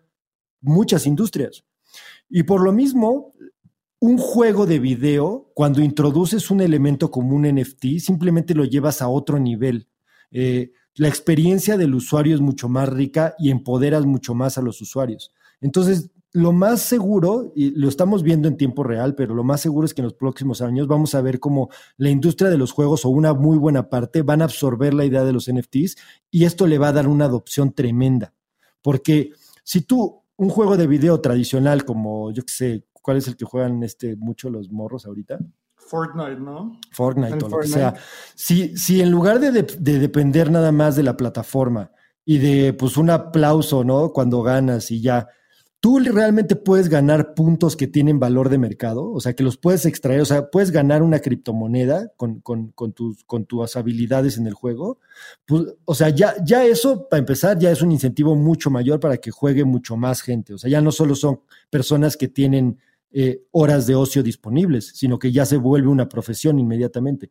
muchas 0.61 1.07
industrias. 1.07 1.63
Y 2.29 2.43
por 2.43 2.61
lo 2.61 2.73
mismo, 2.73 3.33
un 4.01 4.17
juego 4.17 4.65
de 4.65 4.79
video, 4.79 5.51
cuando 5.53 5.79
introduces 5.79 6.49
un 6.49 6.59
elemento 6.59 7.11
como 7.11 7.35
un 7.35 7.43
NFT, 7.43 7.99
simplemente 7.99 8.55
lo 8.55 8.65
llevas 8.65 8.99
a 9.03 9.07
otro 9.07 9.37
nivel. 9.37 9.87
Eh, 10.31 10.71
la 10.95 11.07
experiencia 11.07 11.77
del 11.77 11.93
usuario 11.93 12.33
es 12.33 12.41
mucho 12.41 12.67
más 12.67 12.89
rica 12.89 13.35
y 13.37 13.51
empoderas 13.51 14.07
mucho 14.07 14.33
más 14.33 14.57
a 14.57 14.63
los 14.63 14.81
usuarios. 14.81 15.31
Entonces, 15.61 16.09
lo 16.33 16.51
más 16.51 16.81
seguro, 16.81 17.53
y 17.55 17.75
lo 17.79 17.87
estamos 17.89 18.23
viendo 18.23 18.47
en 18.47 18.57
tiempo 18.57 18.83
real, 18.83 19.13
pero 19.13 19.35
lo 19.35 19.43
más 19.43 19.61
seguro 19.61 19.85
es 19.85 19.93
que 19.93 20.01
en 20.01 20.05
los 20.05 20.15
próximos 20.15 20.63
años 20.63 20.87
vamos 20.87 21.13
a 21.13 21.21
ver 21.21 21.39
cómo 21.39 21.69
la 21.97 22.09
industria 22.09 22.49
de 22.49 22.57
los 22.57 22.71
juegos 22.71 23.05
o 23.05 23.09
una 23.09 23.35
muy 23.35 23.59
buena 23.59 23.87
parte 23.87 24.23
van 24.23 24.41
a 24.41 24.45
absorber 24.45 24.95
la 24.95 25.05
idea 25.05 25.23
de 25.23 25.33
los 25.33 25.47
NFTs 25.47 25.95
y 26.31 26.45
esto 26.45 26.65
le 26.65 26.79
va 26.79 26.87
a 26.87 26.93
dar 26.93 27.07
una 27.07 27.25
adopción 27.25 27.71
tremenda. 27.71 28.33
Porque 28.81 29.29
si 29.63 29.81
tú, 29.81 30.23
un 30.37 30.49
juego 30.49 30.75
de 30.75 30.87
video 30.87 31.21
tradicional 31.21 31.85
como, 31.85 32.31
yo 32.31 32.43
qué 32.43 32.51
sé, 32.51 32.85
¿Cuál 33.01 33.17
es 33.17 33.27
el 33.27 33.35
que 33.35 33.45
juegan 33.45 33.83
este, 33.83 34.15
mucho 34.15 34.49
los 34.49 34.71
morros 34.71 35.05
ahorita? 35.05 35.39
Fortnite, 35.75 36.39
¿no? 36.39 36.79
Fortnite 36.91 37.45
o 37.45 37.49
lo 37.49 37.59
que 37.59 37.67
sea. 37.67 37.93
Si, 38.35 38.77
si 38.77 39.01
en 39.01 39.11
lugar 39.11 39.39
de, 39.39 39.51
de, 39.51 39.99
depender 39.99 40.51
nada 40.51 40.71
más 40.71 40.95
de 40.95 41.03
la 41.03 41.17
plataforma 41.17 41.91
y 42.23 42.37
de 42.37 42.73
pues 42.73 42.97
un 42.97 43.09
aplauso, 43.09 43.83
¿no? 43.83 44.11
Cuando 44.13 44.41
ganas 44.41 44.91
y 44.91 45.01
ya, 45.01 45.27
tú 45.81 45.99
realmente 45.99 46.55
puedes 46.55 46.89
ganar 46.89 47.33
puntos 47.33 47.75
que 47.75 47.87
tienen 47.87 48.19
valor 48.19 48.49
de 48.49 48.59
mercado, 48.59 49.11
o 49.11 49.19
sea, 49.19 49.33
que 49.33 49.43
los 49.43 49.57
puedes 49.57 49.87
extraer, 49.87 50.21
o 50.21 50.25
sea, 50.25 50.51
puedes 50.51 50.69
ganar 50.69 51.01
una 51.01 51.19
criptomoneda 51.19 52.11
con, 52.15 52.39
con, 52.39 52.71
con, 52.71 52.93
tus, 52.93 53.23
con 53.23 53.45
tus 53.45 53.75
habilidades 53.75 54.37
en 54.37 54.45
el 54.45 54.53
juego. 54.53 54.99
Pues, 55.45 55.63
o 55.85 55.95
sea, 55.95 56.09
ya, 56.09 56.35
ya 56.45 56.63
eso, 56.63 57.09
para 57.09 57.19
empezar, 57.19 57.57
ya 57.57 57.71
es 57.71 57.81
un 57.81 57.91
incentivo 57.91 58.35
mucho 58.35 58.69
mayor 58.69 58.99
para 58.99 59.17
que 59.17 59.31
juegue 59.31 59.65
mucho 59.65 59.97
más 59.97 60.21
gente. 60.21 60.53
O 60.53 60.59
sea, 60.59 60.69
ya 60.69 60.81
no 60.81 60.91
solo 60.91 61.15
son 61.15 61.41
personas 61.71 62.15
que 62.15 62.27
tienen 62.27 62.77
eh, 63.13 63.43
horas 63.51 63.87
de 63.87 63.95
ocio 63.95 64.23
disponibles, 64.23 64.91
sino 64.95 65.19
que 65.19 65.31
ya 65.31 65.45
se 65.45 65.57
vuelve 65.57 65.89
una 65.89 66.07
profesión 66.07 66.59
inmediatamente. 66.59 67.29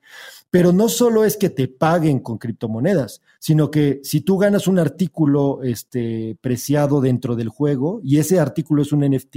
Pero 0.50 0.72
no 0.72 0.88
solo 0.88 1.24
es 1.24 1.36
que 1.36 1.50
te 1.50 1.68
paguen 1.68 2.20
con 2.20 2.38
criptomonedas, 2.38 3.22
sino 3.38 3.70
que 3.70 4.00
si 4.02 4.20
tú 4.20 4.36
ganas 4.36 4.66
un 4.66 4.78
artículo 4.78 5.62
este, 5.62 6.36
preciado 6.40 7.00
dentro 7.00 7.34
del 7.34 7.48
juego 7.48 8.00
y 8.04 8.18
ese 8.18 8.38
artículo 8.38 8.82
es 8.82 8.92
un 8.92 9.00
NFT, 9.00 9.36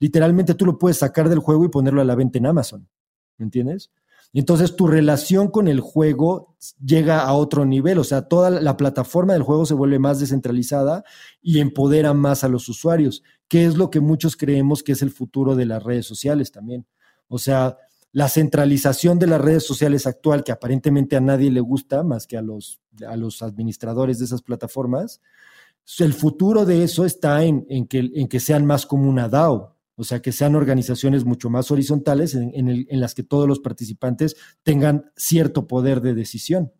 literalmente 0.00 0.54
tú 0.54 0.66
lo 0.66 0.78
puedes 0.78 0.98
sacar 0.98 1.28
del 1.28 1.38
juego 1.38 1.64
y 1.64 1.68
ponerlo 1.68 2.00
a 2.00 2.04
la 2.04 2.14
venta 2.14 2.38
en 2.38 2.46
Amazon. 2.46 2.88
¿Me 3.38 3.44
entiendes? 3.44 3.90
Entonces 4.40 4.74
tu 4.74 4.88
relación 4.88 5.48
con 5.48 5.68
el 5.68 5.80
juego 5.80 6.56
llega 6.84 7.20
a 7.20 7.32
otro 7.34 7.64
nivel, 7.64 7.98
o 7.98 8.04
sea, 8.04 8.22
toda 8.22 8.50
la 8.50 8.76
plataforma 8.76 9.32
del 9.32 9.44
juego 9.44 9.64
se 9.64 9.74
vuelve 9.74 10.00
más 10.00 10.18
descentralizada 10.18 11.04
y 11.40 11.60
empodera 11.60 12.14
más 12.14 12.42
a 12.42 12.48
los 12.48 12.68
usuarios, 12.68 13.22
que 13.46 13.64
es 13.64 13.76
lo 13.76 13.90
que 13.90 14.00
muchos 14.00 14.36
creemos 14.36 14.82
que 14.82 14.92
es 14.92 15.02
el 15.02 15.12
futuro 15.12 15.54
de 15.54 15.66
las 15.66 15.82
redes 15.82 16.06
sociales 16.06 16.50
también. 16.50 16.84
O 17.28 17.38
sea, 17.38 17.78
la 18.10 18.28
centralización 18.28 19.20
de 19.20 19.28
las 19.28 19.40
redes 19.40 19.64
sociales 19.64 20.06
actual, 20.06 20.42
que 20.42 20.52
aparentemente 20.52 21.14
a 21.14 21.20
nadie 21.20 21.50
le 21.50 21.60
gusta 21.60 22.02
más 22.02 22.26
que 22.26 22.36
a 22.36 22.42
los, 22.42 22.80
a 23.06 23.16
los 23.16 23.40
administradores 23.40 24.18
de 24.18 24.24
esas 24.24 24.42
plataformas, 24.42 25.20
el 25.98 26.12
futuro 26.12 26.64
de 26.64 26.82
eso 26.82 27.04
está 27.04 27.44
en, 27.44 27.66
en, 27.68 27.86
que, 27.86 28.10
en 28.14 28.26
que 28.26 28.40
sean 28.40 28.66
más 28.66 28.84
como 28.84 29.08
una 29.08 29.28
DAO, 29.28 29.73
o 29.96 30.04
sea, 30.04 30.20
que 30.20 30.32
sean 30.32 30.54
organizaciones 30.54 31.24
mucho 31.24 31.50
más 31.50 31.70
horizontales 31.70 32.34
en, 32.34 32.86
las 32.88 33.14
que 33.14 33.22
todos 33.22 33.48
los 33.48 33.60
participantes 33.60 34.36
tengan 34.62 35.10
cierto 35.16 35.66
poder 35.66 36.00
de 36.00 36.14
decisión. 36.14 36.72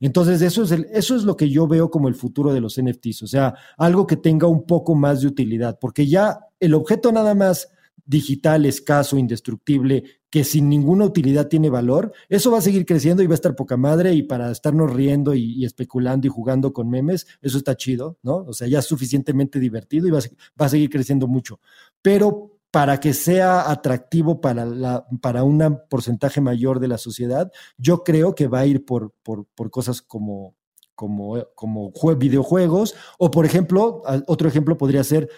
Entonces, 0.00 0.40
eso 0.40 0.62
es, 0.62 0.70
eso 0.70 1.14
es 1.14 1.24
lo 1.24 1.36
que 1.36 1.50
yo 1.50 1.68
veo 1.68 1.90
como 1.90 2.08
el 2.08 2.14
futuro 2.14 2.52
de 2.52 2.60
los 2.60 2.80
NFTs, 2.80 3.22
o 3.22 3.26
sea, 3.26 3.54
algo 3.76 4.06
que 4.06 4.16
tenga 4.16 4.46
un 4.46 4.64
poco 4.64 4.94
más 4.94 5.20
de 5.20 5.26
utilidad, 5.26 5.78
porque 5.78 6.06
ya 6.06 6.38
el 6.58 6.74
objeto 6.74 7.12
nada 7.12 7.34
más 7.34 7.68
digital, 8.06 8.66
escaso, 8.66 9.18
indestructible, 9.18 10.04
que 10.30 10.42
sin 10.42 10.68
ninguna 10.68 11.04
utilidad 11.04 11.48
tiene 11.48 11.70
valor, 11.70 12.12
eso 12.28 12.50
va 12.50 12.58
a 12.58 12.62
seguir 12.62 12.86
creciendo 12.86 13.22
y 13.22 13.26
va 13.26 13.34
a 13.34 13.36
estar 13.36 13.54
poca 13.54 13.76
madre 13.76 14.14
y 14.14 14.22
para 14.22 14.50
estarnos 14.50 14.92
riendo 14.92 15.34
y, 15.34 15.64
especulando 15.64 16.26
y 16.26 16.30
jugando 16.30 16.72
con 16.72 16.88
memes, 16.88 17.26
eso 17.40 17.58
está 17.58 17.76
chido, 17.76 18.18
¿no? 18.22 18.36
O 18.38 18.52
sea, 18.52 18.66
ya 18.66 18.80
es 18.80 18.84
suficientemente 18.84 19.60
divertido 19.60 20.08
y 20.08 20.10
va 20.10 20.20
a 20.58 20.68
seguir 20.68 20.90
creciendo 20.90 21.28
mucho 21.28 21.60
pero 22.02 22.58
para 22.70 23.00
que 23.00 23.14
sea 23.14 23.70
atractivo 23.70 24.40
para, 24.40 25.04
para 25.20 25.42
un 25.42 25.78
porcentaje 25.88 26.40
mayor 26.40 26.78
de 26.78 26.88
la 26.88 26.98
sociedad, 26.98 27.50
yo 27.76 28.04
creo 28.04 28.34
que 28.34 28.46
va 28.46 28.60
a 28.60 28.66
ir 28.66 28.84
por, 28.84 29.12
por, 29.22 29.46
por 29.54 29.70
cosas 29.70 30.02
como, 30.02 30.54
como, 30.94 31.44
como 31.54 31.92
videojuegos, 32.16 32.94
o 33.18 33.30
por 33.30 33.44
ejemplo, 33.44 34.02
otro 34.26 34.48
ejemplo 34.48 34.76
podría 34.76 35.02
ser 35.02 35.28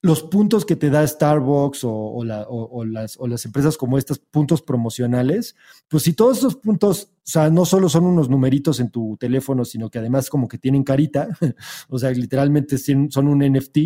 los 0.00 0.22
puntos 0.22 0.64
que 0.64 0.76
te 0.76 0.90
da 0.90 1.06
Starbucks 1.06 1.84
o, 1.84 1.92
o, 1.92 2.24
las, 2.24 2.46
o, 2.48 3.26
las, 3.26 3.44
empresas 3.44 3.76
como 3.76 3.98
estas, 3.98 4.18
puntos 4.18 4.62
promocionales, 4.62 5.56
pues 5.88 6.04
si 6.04 6.12
todos 6.12 6.38
esos 6.38 6.56
puntos, 6.56 7.10
o 7.16 7.30
sea, 7.30 7.50
no 7.50 7.64
solo 7.64 7.88
son 7.88 8.04
unos 8.04 8.28
numeritos 8.28 8.78
en 8.78 8.90
tu 8.90 9.16
teléfono, 9.18 9.64
sino 9.64 9.90
que 9.90 9.98
además 9.98 10.30
como 10.30 10.46
que 10.46 10.58
tienen 10.58 10.84
carita, 10.84 11.28
o 11.88 11.98
sea, 11.98 12.10
literalmente 12.10 12.78
son 12.78 13.28
un 13.28 13.40
NFT, 13.40 13.78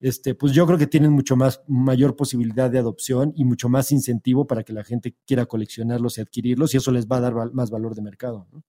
este, 0.00 0.34
pues 0.34 0.52
yo 0.52 0.66
creo 0.66 0.78
que 0.78 0.86
tienen 0.86 1.12
mucho 1.12 1.36
más, 1.36 1.62
mayor 1.66 2.16
posibilidad 2.16 2.70
de 2.70 2.78
adopción 2.78 3.32
y 3.36 3.44
mucho 3.44 3.68
más 3.68 3.92
incentivo 3.92 4.46
para 4.46 4.62
que 4.62 4.72
la 4.72 4.84
gente 4.84 5.16
quiera 5.26 5.46
coleccionarlos 5.46 6.18
y 6.18 6.20
adquirirlos 6.20 6.74
y 6.74 6.78
eso 6.78 6.90
les 6.90 7.06
va 7.06 7.16
a 7.16 7.20
dar 7.20 7.52
más 7.52 7.70
valor 7.70 7.94
de 7.94 8.02
mercado. 8.02 8.46
¿no? 8.52 8.62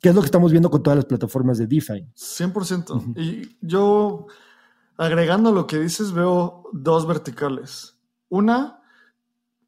Que 0.00 0.08
es 0.08 0.14
lo 0.14 0.20
que 0.20 0.26
estamos 0.26 0.50
viendo 0.50 0.70
con 0.70 0.82
todas 0.82 0.96
las 0.96 1.06
plataformas 1.06 1.58
de 1.58 1.66
DeFi. 1.66 2.06
100%. 2.14 3.16
Y 3.16 3.56
yo, 3.60 4.26
agregando 4.96 5.52
lo 5.52 5.66
que 5.66 5.78
dices, 5.78 6.12
veo 6.12 6.64
dos 6.72 7.06
verticales. 7.06 7.98
Una, 8.28 8.82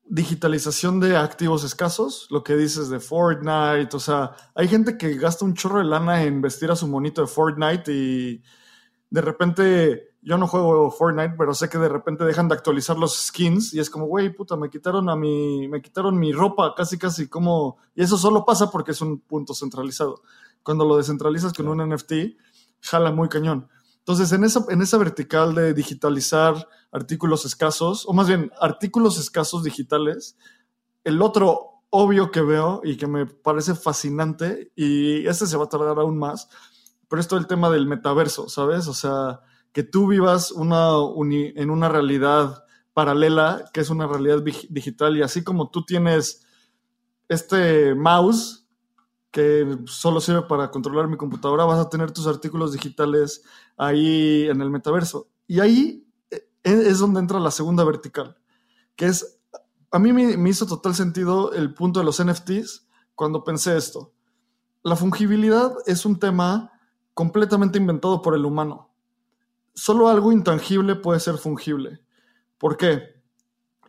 digitalización 0.07 1.01
de 1.01 1.17
activos 1.17 1.65
escasos, 1.65 2.27
lo 2.31 2.45
que 2.45 2.57
dices 2.57 2.89
de 2.89 3.01
Fortnite, 3.01 3.97
o 3.97 4.01
sea, 4.01 4.33
hay 4.55 4.69
gente 4.69 4.99
que 4.99 5.15
gasta 5.15 5.45
un 5.45 5.55
chorro 5.55 5.79
de 5.79 5.85
lana 5.85 6.23
en 6.23 6.43
vestir 6.43 6.71
a 6.71 6.77
su 6.77 6.87
monito 6.87 7.23
de 7.23 7.27
Fortnite 7.27 7.93
y 7.93 8.43
de 9.11 9.21
repente 9.21 10.14
yo 10.25 10.39
no 10.39 10.49
juego 10.49 10.91
Fortnite, 10.91 11.35
pero 11.37 11.53
sé 11.53 11.69
que 11.69 11.77
de 11.77 11.89
repente 11.89 12.25
dejan 12.25 12.49
de 12.49 12.55
actualizar 12.55 12.97
los 12.97 13.27
skins 13.27 13.75
y 13.75 13.81
es 13.81 13.91
como, 13.91 14.07
güey, 14.07 14.31
puta, 14.31 14.57
me 14.57 14.71
quitaron 14.71 15.11
a 15.11 15.17
mi, 15.17 15.69
me 15.69 15.83
quitaron 15.83 16.19
mi 16.19 16.33
ropa, 16.33 16.75
casi, 16.75 16.97
casi, 16.97 17.29
como, 17.29 17.77
y 17.95 18.03
eso 18.03 18.17
solo 18.17 18.45
pasa 18.47 18.71
porque 18.71 18.93
es 18.93 19.03
un 19.03 19.21
punto 19.21 19.55
centralizado. 19.55 20.23
Cuando 20.63 20.87
lo 20.87 20.97
descentralizas 20.97 21.53
con 21.53 21.69
un 21.69 21.87
NFT, 21.87 22.13
jala 22.81 23.13
muy 23.13 23.29
cañón. 23.29 23.69
Entonces, 23.99 24.33
en 24.33 24.45
esa, 24.45 24.65
en 24.71 24.81
esa 24.81 24.97
vertical 24.97 25.55
de 25.55 25.75
digitalizar 25.75 26.69
artículos 26.91 27.45
escasos, 27.45 28.07
o 28.07 28.15
más 28.15 28.27
bien 28.27 28.51
artículos 28.61 29.19
escasos 29.19 29.63
digitales, 29.63 30.39
el 31.05 31.21
otro 31.21 31.83
obvio 31.91 32.31
que 32.31 32.41
veo 32.41 32.81
y 32.83 32.97
que 32.97 33.07
me 33.07 33.27
parece 33.27 33.75
fascinante, 33.75 34.73
y 34.75 35.27
este 35.27 35.47
se 35.47 35.59
va 35.59 35.65
a 35.65 35.69
tardar 35.69 35.99
aún 35.99 36.19
más, 36.19 36.49
pero 37.09 37.21
es 37.21 37.29
todo 37.29 37.39
el 37.39 37.47
tema 37.47 37.69
del 37.69 37.87
metaverso, 37.87 38.49
¿sabes? 38.49 38.89
O 38.89 38.95
sea, 38.95 39.41
que 39.75 39.83
tú 39.83 40.07
vivas 40.07 40.55
en 40.57 41.71
una 41.71 41.89
realidad 41.91 42.65
paralela, 42.95 43.69
que 43.75 43.81
es 43.81 43.91
una 43.91 44.07
realidad 44.07 44.43
digital, 44.71 45.17
y 45.17 45.23
así 45.23 45.45
como 45.45 45.69
tú 45.69 45.85
tienes 45.85 46.47
este 47.29 47.95
mouse 47.95 48.67
que 49.33 49.77
solo 49.87 50.21
sirve 50.21 50.43
para 50.43 50.71
controlar 50.71 51.09
mi 51.09 51.17
computadora, 51.17 51.65
vas 51.65 51.85
a 51.85 51.91
tener 51.91 52.13
tus 52.13 52.29
artículos 52.29 52.73
digitales 52.73 53.43
ahí 53.77 54.47
en 54.49 54.61
el 54.61 54.71
metaverso. 54.71 55.29
Y 55.49 55.59
ahí 55.59 56.07
eh, 56.31 56.47
es 56.63 57.01
donde 57.01 57.19
entra 57.19 57.41
la 57.41 57.51
segunda 57.51 57.83
vertical, 57.83 58.39
que 58.95 59.07
es, 59.07 59.41
a 59.91 59.99
mí 59.99 60.13
me, 60.13 60.49
hizo 60.49 60.67
total 60.67 60.95
sentido 60.95 61.53
el 61.53 61.75
punto 61.75 61.99
de 61.99 62.07
los 62.07 62.25
NFTs 62.25 62.87
cuando 63.17 63.43
pensé 63.43 63.77
esto. 63.77 64.13
La 64.85 64.95
fungibilidad 64.95 65.73
es 65.87 66.07
un 66.07 66.21
tema 66.21 66.71
completamente 67.13 67.79
inventado 67.79 68.23
por 68.23 68.37
el 68.37 68.45
humano. 68.45 68.94
Solo 69.75 70.09
algo 70.09 70.33
intangible 70.33 70.97
puede 70.97 71.21
ser 71.21 71.37
fungible. 71.37 72.01
¿Por 72.59 72.77
qué? 72.77 73.15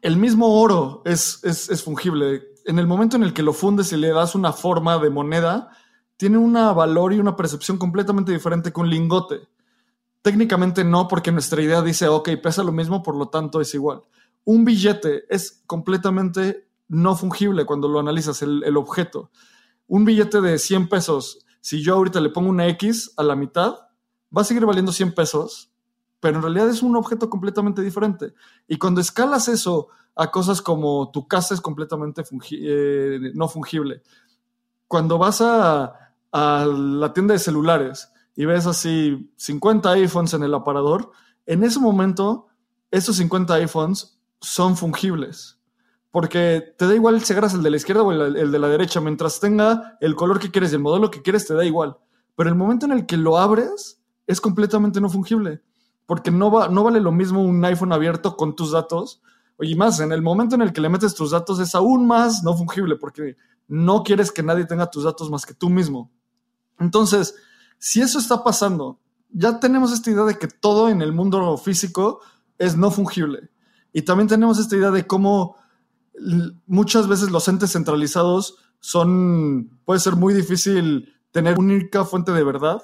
El 0.02 0.18
mismo 0.18 0.60
oro 0.60 1.02
es, 1.06 1.40
es, 1.44 1.70
es 1.70 1.84
fungible 1.84 2.56
en 2.66 2.80
el 2.80 2.88
momento 2.88 3.16
en 3.16 3.24
el 3.24 3.34
que 3.34 3.44
lo 3.44 3.54
fundes 3.54 3.94
y 3.94 3.98
le 3.98 4.10
das 4.10 4.36
una 4.36 4.52
forma 4.52 4.98
de 4.98 5.10
moneda, 5.10 5.70
tiene 6.18 6.38
un 6.38 6.54
valor 6.54 7.14
y 7.14 7.20
una 7.20 7.36
percepción 7.36 7.78
completamente 7.78 8.32
diferente 8.32 8.74
que 8.74 8.82
un 8.82 8.90
lingote. 8.90 9.48
Técnicamente 10.22 10.84
no, 10.84 11.08
porque 11.08 11.32
nuestra 11.32 11.62
idea 11.62 11.82
dice, 11.82 12.08
ok, 12.08 12.30
pesa 12.42 12.64
lo 12.64 12.72
mismo, 12.72 13.04
por 13.04 13.16
lo 13.16 13.28
tanto 13.28 13.62
es 13.62 13.74
igual. 13.76 14.02
Un 14.44 14.66
billete 14.66 15.26
es 15.30 15.64
completamente 15.68 16.68
no 16.88 17.16
fungible 17.16 17.66
cuando 17.66 17.88
lo 17.88 18.00
analizas, 18.00 18.42
el, 18.42 18.64
el 18.64 18.78
objeto. 18.78 19.30
Un 19.88 20.06
billete 20.06 20.42
de 20.42 20.58
100 20.58 20.90
pesos, 20.90 21.46
si 21.62 21.84
yo 21.84 21.96
ahorita 21.96 22.20
le 22.20 22.30
pongo 22.30 22.50
una 22.50 22.68
X 22.70 23.14
a 23.18 23.24
la 23.24 23.36
mitad, 23.36 23.76
va 24.36 24.42
a 24.42 24.46
seguir 24.46 24.66
valiendo 24.66 24.92
100 24.92 25.14
pesos, 25.14 25.72
pero 26.26 26.38
en 26.38 26.42
realidad 26.42 26.70
es 26.70 26.82
un 26.82 26.96
objeto 26.96 27.30
completamente 27.30 27.84
diferente. 27.84 28.34
Y 28.68 28.80
cuando 28.80 29.00
escalas 29.00 29.48
eso 29.48 29.90
a 30.16 30.32
cosas 30.32 30.60
como 30.60 31.12
tu 31.12 31.28
casa 31.28 31.54
es 31.54 31.62
completamente 31.62 32.24
eh, 32.50 33.20
no 33.36 33.48
fungible. 33.48 34.02
Cuando 34.88 35.20
vas 35.20 35.40
a, 35.42 35.94
la 36.32 37.14
tienda 37.14 37.34
de 37.34 37.40
celulares 37.40 38.12
y 38.36 38.46
ves 38.46 38.66
así 38.66 39.32
50 39.36 39.92
iPhones 39.92 40.34
en 40.34 40.42
el 40.42 40.56
aparador, 40.56 41.12
en 41.46 41.64
ese 41.64 41.80
momento 41.80 42.48
esos 42.90 43.18
50 43.18 43.54
iPhones 43.54 44.20
son 44.42 44.78
fungibles. 44.78 45.60
Porque 46.10 46.74
te 46.76 46.88
da 46.88 46.96
igual 46.96 47.22
si 47.22 47.34
agarras 47.34 47.54
el 47.54 47.62
de 47.62 47.70
la 47.70 47.78
izquierda 47.78 48.02
o 48.02 48.12
el, 48.12 48.36
el 48.36 48.52
de 48.52 48.58
la 48.58 48.68
derecha, 48.68 49.00
mientras 49.00 49.40
tenga 49.40 49.96
el 50.02 50.16
color 50.16 50.40
que 50.40 50.50
quieres 50.50 50.72
y 50.72 50.76
el 50.76 50.82
modelo 50.82 51.12
que 51.12 51.22
quieres, 51.22 51.46
te 51.46 51.54
da 51.54 51.64
igual. 51.64 52.00
Pero 52.36 52.50
el 52.50 52.56
momento 52.56 52.88
en 52.88 52.94
el 52.94 53.06
que 53.06 53.16
lo 53.16 53.38
abres 53.38 54.02
es 54.26 54.42
completamente 54.42 55.00
no 55.00 55.08
fungible. 55.08 55.62
Porque 56.06 56.32
no, 56.32 56.52
va, 56.52 56.68
no 56.68 56.84
vale 56.84 57.00
lo 57.00 57.12
mismo 57.12 57.44
un 57.44 57.64
iPhone 57.66 57.94
abierto 57.94 58.36
con 58.38 58.56
tus 58.56 58.72
datos 58.72 59.22
Oye, 59.58 59.76
más, 59.76 60.00
en 60.00 60.12
el 60.12 60.22
momento 60.22 60.56
en 60.56 60.62
el 60.62 60.74
que 60.74 60.82
le 60.82 60.90
metes 60.90 61.16
tus 61.16 61.32
datos 61.32 61.60
es 61.60 61.76
aún 61.76 62.08
más 62.08 62.44
no 62.44 62.56
fungible 62.56 62.98
porque 62.98 63.38
no 63.68 64.04
quieres 64.04 64.32
que 64.32 64.44
nadie 64.44 64.66
tenga 64.66 64.92
tus 64.92 65.06
datos 65.06 65.30
más 65.30 65.46
que 65.46 65.54
tú 65.54 65.70
mismo. 65.70 66.12
Entonces, 66.78 67.36
si 67.78 68.02
eso 68.02 68.20
está 68.20 68.44
pasando, 68.44 69.00
ya 69.30 69.60
tenemos 69.60 69.94
esta 69.94 70.12
idea 70.12 70.24
de 70.24 70.38
que 70.38 70.48
todo 70.48 70.90
en 70.90 71.02
el 71.02 71.14
mundo 71.14 71.58
físico 71.58 72.20
es 72.58 72.76
no 72.76 72.92
fungible. 72.92 73.50
Y 73.94 74.02
también 74.02 74.28
tenemos 74.28 74.60
esta 74.60 74.76
idea 74.76 74.92
de 74.92 75.08
cómo 75.08 75.56
muchas 76.66 77.08
veces 77.08 77.32
los 77.32 77.48
entes 77.48 77.72
centralizados 77.72 78.58
son, 78.82 79.80
puede 79.86 80.02
ser 80.02 80.18
muy 80.18 80.34
difícil 80.34 81.14
tener 81.32 81.58
única 81.58 82.04
fuente 82.04 82.34
de 82.34 82.44
verdad. 82.44 82.82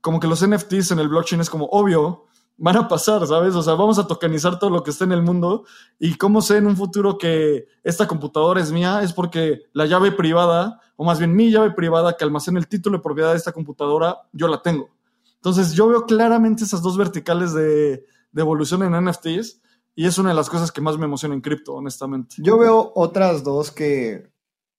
Como 0.00 0.20
que 0.20 0.26
los 0.26 0.46
NFTs 0.46 0.90
en 0.90 0.98
el 1.00 1.08
blockchain 1.08 1.42
es 1.42 1.50
como 1.50 1.66
obvio, 1.66 2.26
van 2.62 2.76
a 2.76 2.86
pasar, 2.86 3.26
¿sabes? 3.26 3.56
O 3.56 3.62
sea, 3.62 3.74
vamos 3.74 3.98
a 3.98 4.06
tokenizar 4.06 4.56
todo 4.56 4.70
lo 4.70 4.84
que 4.84 4.92
está 4.92 5.02
en 5.02 5.10
el 5.10 5.22
mundo. 5.22 5.64
Y 5.98 6.14
cómo 6.14 6.40
sé 6.40 6.58
en 6.58 6.68
un 6.68 6.76
futuro 6.76 7.18
que 7.18 7.66
esta 7.82 8.06
computadora 8.06 8.60
es 8.60 8.70
mía, 8.70 9.02
es 9.02 9.12
porque 9.12 9.62
la 9.72 9.84
llave 9.86 10.12
privada, 10.12 10.80
o 10.94 11.04
más 11.04 11.18
bien 11.18 11.34
mi 11.34 11.50
llave 11.50 11.72
privada 11.72 12.16
que 12.16 12.22
almacena 12.22 12.60
el 12.60 12.68
título 12.68 12.98
de 12.98 13.02
propiedad 13.02 13.32
de 13.32 13.36
esta 13.36 13.50
computadora, 13.50 14.16
yo 14.32 14.46
la 14.46 14.62
tengo. 14.62 14.90
Entonces, 15.34 15.72
yo 15.72 15.88
veo 15.88 16.06
claramente 16.06 16.62
esas 16.62 16.82
dos 16.82 16.96
verticales 16.96 17.52
de, 17.52 18.04
evolución 18.36 18.84
en 18.84 19.06
NFTs. 19.06 19.60
Y 19.96 20.06
es 20.06 20.16
una 20.18 20.28
de 20.28 20.36
las 20.36 20.48
cosas 20.48 20.70
que 20.70 20.80
más 20.80 20.96
me 20.96 21.06
emociona 21.06 21.34
en 21.34 21.40
cripto, 21.40 21.74
honestamente. 21.74 22.36
Yo 22.38 22.58
veo 22.58 22.92
otras 22.94 23.42
dos 23.42 23.72
que 23.72 24.30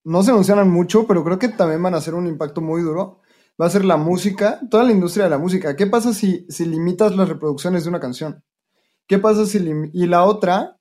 no 0.05 0.23
se 0.23 0.31
emocionan 0.31 0.71
mucho, 0.71 1.05
pero 1.05 1.21
creo 1.25 1.37
que 1.37 1.49
también 1.49 1.83
van 1.83 1.95
a 1.95 1.97
hacer 1.97 2.15
un 2.15 2.27
impacto 2.27 2.61
muy 2.61 2.81
duro 2.81 3.19
va 3.61 3.67
a 3.67 3.69
ser 3.69 3.85
la 3.85 3.97
música, 3.97 4.59
toda 4.69 4.83
la 4.83 4.91
industria 4.91 5.25
de 5.25 5.31
la 5.31 5.37
música. 5.37 5.75
¿Qué 5.75 5.87
pasa 5.87 6.13
si, 6.13 6.45
si 6.49 6.65
limitas 6.65 7.15
las 7.15 7.29
reproducciones 7.29 7.83
de 7.83 7.89
una 7.89 7.99
canción? 7.99 8.43
¿Qué 9.07 9.19
pasa 9.19 9.45
si... 9.45 9.59
Y 9.93 10.07
la 10.07 10.23
otra, 10.23 10.77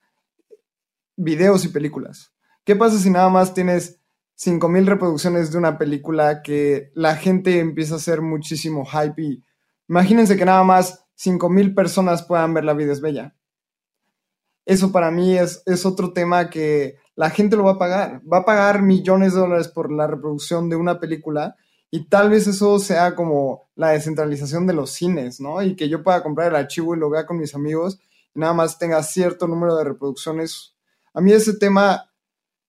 videos 1.16 1.64
y 1.64 1.68
películas. 1.68 2.32
¿Qué 2.64 2.76
pasa 2.76 2.98
si 2.98 3.10
nada 3.10 3.28
más 3.28 3.54
tienes 3.54 4.00
5.000 4.38 4.86
reproducciones 4.86 5.52
de 5.52 5.58
una 5.58 5.78
película 5.78 6.42
que 6.42 6.90
la 6.94 7.16
gente 7.16 7.58
empieza 7.58 7.94
a 7.94 7.98
hacer 7.98 8.22
muchísimo 8.22 8.84
hype 8.84 9.20
y 9.22 9.44
imagínense 9.88 10.36
que 10.36 10.44
nada 10.44 10.64
más 10.64 11.04
5.000 11.18 11.74
personas 11.74 12.22
puedan 12.22 12.54
ver 12.54 12.64
La 12.64 12.74
vida 12.74 12.92
es 12.92 13.00
bella. 13.00 13.36
Eso 14.64 14.92
para 14.92 15.10
mí 15.10 15.36
es, 15.36 15.62
es 15.66 15.84
otro 15.84 16.12
tema 16.12 16.48
que 16.48 16.96
la 17.16 17.30
gente 17.30 17.56
lo 17.56 17.64
va 17.64 17.72
a 17.72 17.78
pagar. 17.78 18.22
Va 18.32 18.38
a 18.38 18.44
pagar 18.44 18.82
millones 18.82 19.34
de 19.34 19.40
dólares 19.40 19.68
por 19.68 19.92
la 19.92 20.06
reproducción 20.06 20.68
de 20.68 20.76
una 20.76 21.00
película 21.00 21.56
y 21.94 22.08
tal 22.08 22.30
vez 22.30 22.46
eso 22.46 22.78
sea 22.78 23.14
como 23.14 23.68
la 23.76 23.90
descentralización 23.90 24.66
de 24.66 24.72
los 24.72 24.92
cines, 24.92 25.40
¿no? 25.40 25.60
Y 25.60 25.76
que 25.76 25.90
yo 25.90 26.02
pueda 26.02 26.22
comprar 26.22 26.48
el 26.48 26.56
archivo 26.56 26.94
y 26.94 26.98
lo 26.98 27.10
vea 27.10 27.26
con 27.26 27.36
mis 27.36 27.54
amigos 27.54 28.00
y 28.34 28.40
nada 28.40 28.54
más 28.54 28.78
tenga 28.78 29.02
cierto 29.02 29.46
número 29.46 29.76
de 29.76 29.84
reproducciones. 29.84 30.74
A 31.12 31.20
mí 31.20 31.32
ese 31.32 31.52
tema 31.52 32.10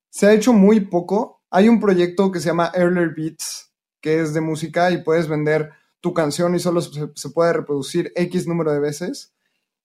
se 0.10 0.28
ha 0.28 0.34
hecho 0.34 0.52
muy 0.52 0.82
poco. 0.82 1.42
Hay 1.50 1.70
un 1.70 1.80
proyecto 1.80 2.34
que 2.34 2.42
se 2.42 2.48
llama 2.48 2.74
Earlier 2.76 3.16
Beats, 3.16 3.72
que 4.02 4.20
es 4.20 4.34
de 4.34 4.42
música 4.42 4.92
y 4.92 5.02
puedes 5.02 5.30
vender 5.30 5.72
tu 6.02 6.14
canción 6.14 6.54
y 6.54 6.60
solo 6.60 6.82
se, 6.82 7.30
puede 7.30 7.54
reproducir 7.54 8.12
X 8.18 8.46
número 8.46 8.74
de 8.74 8.82
veces. 8.82 9.34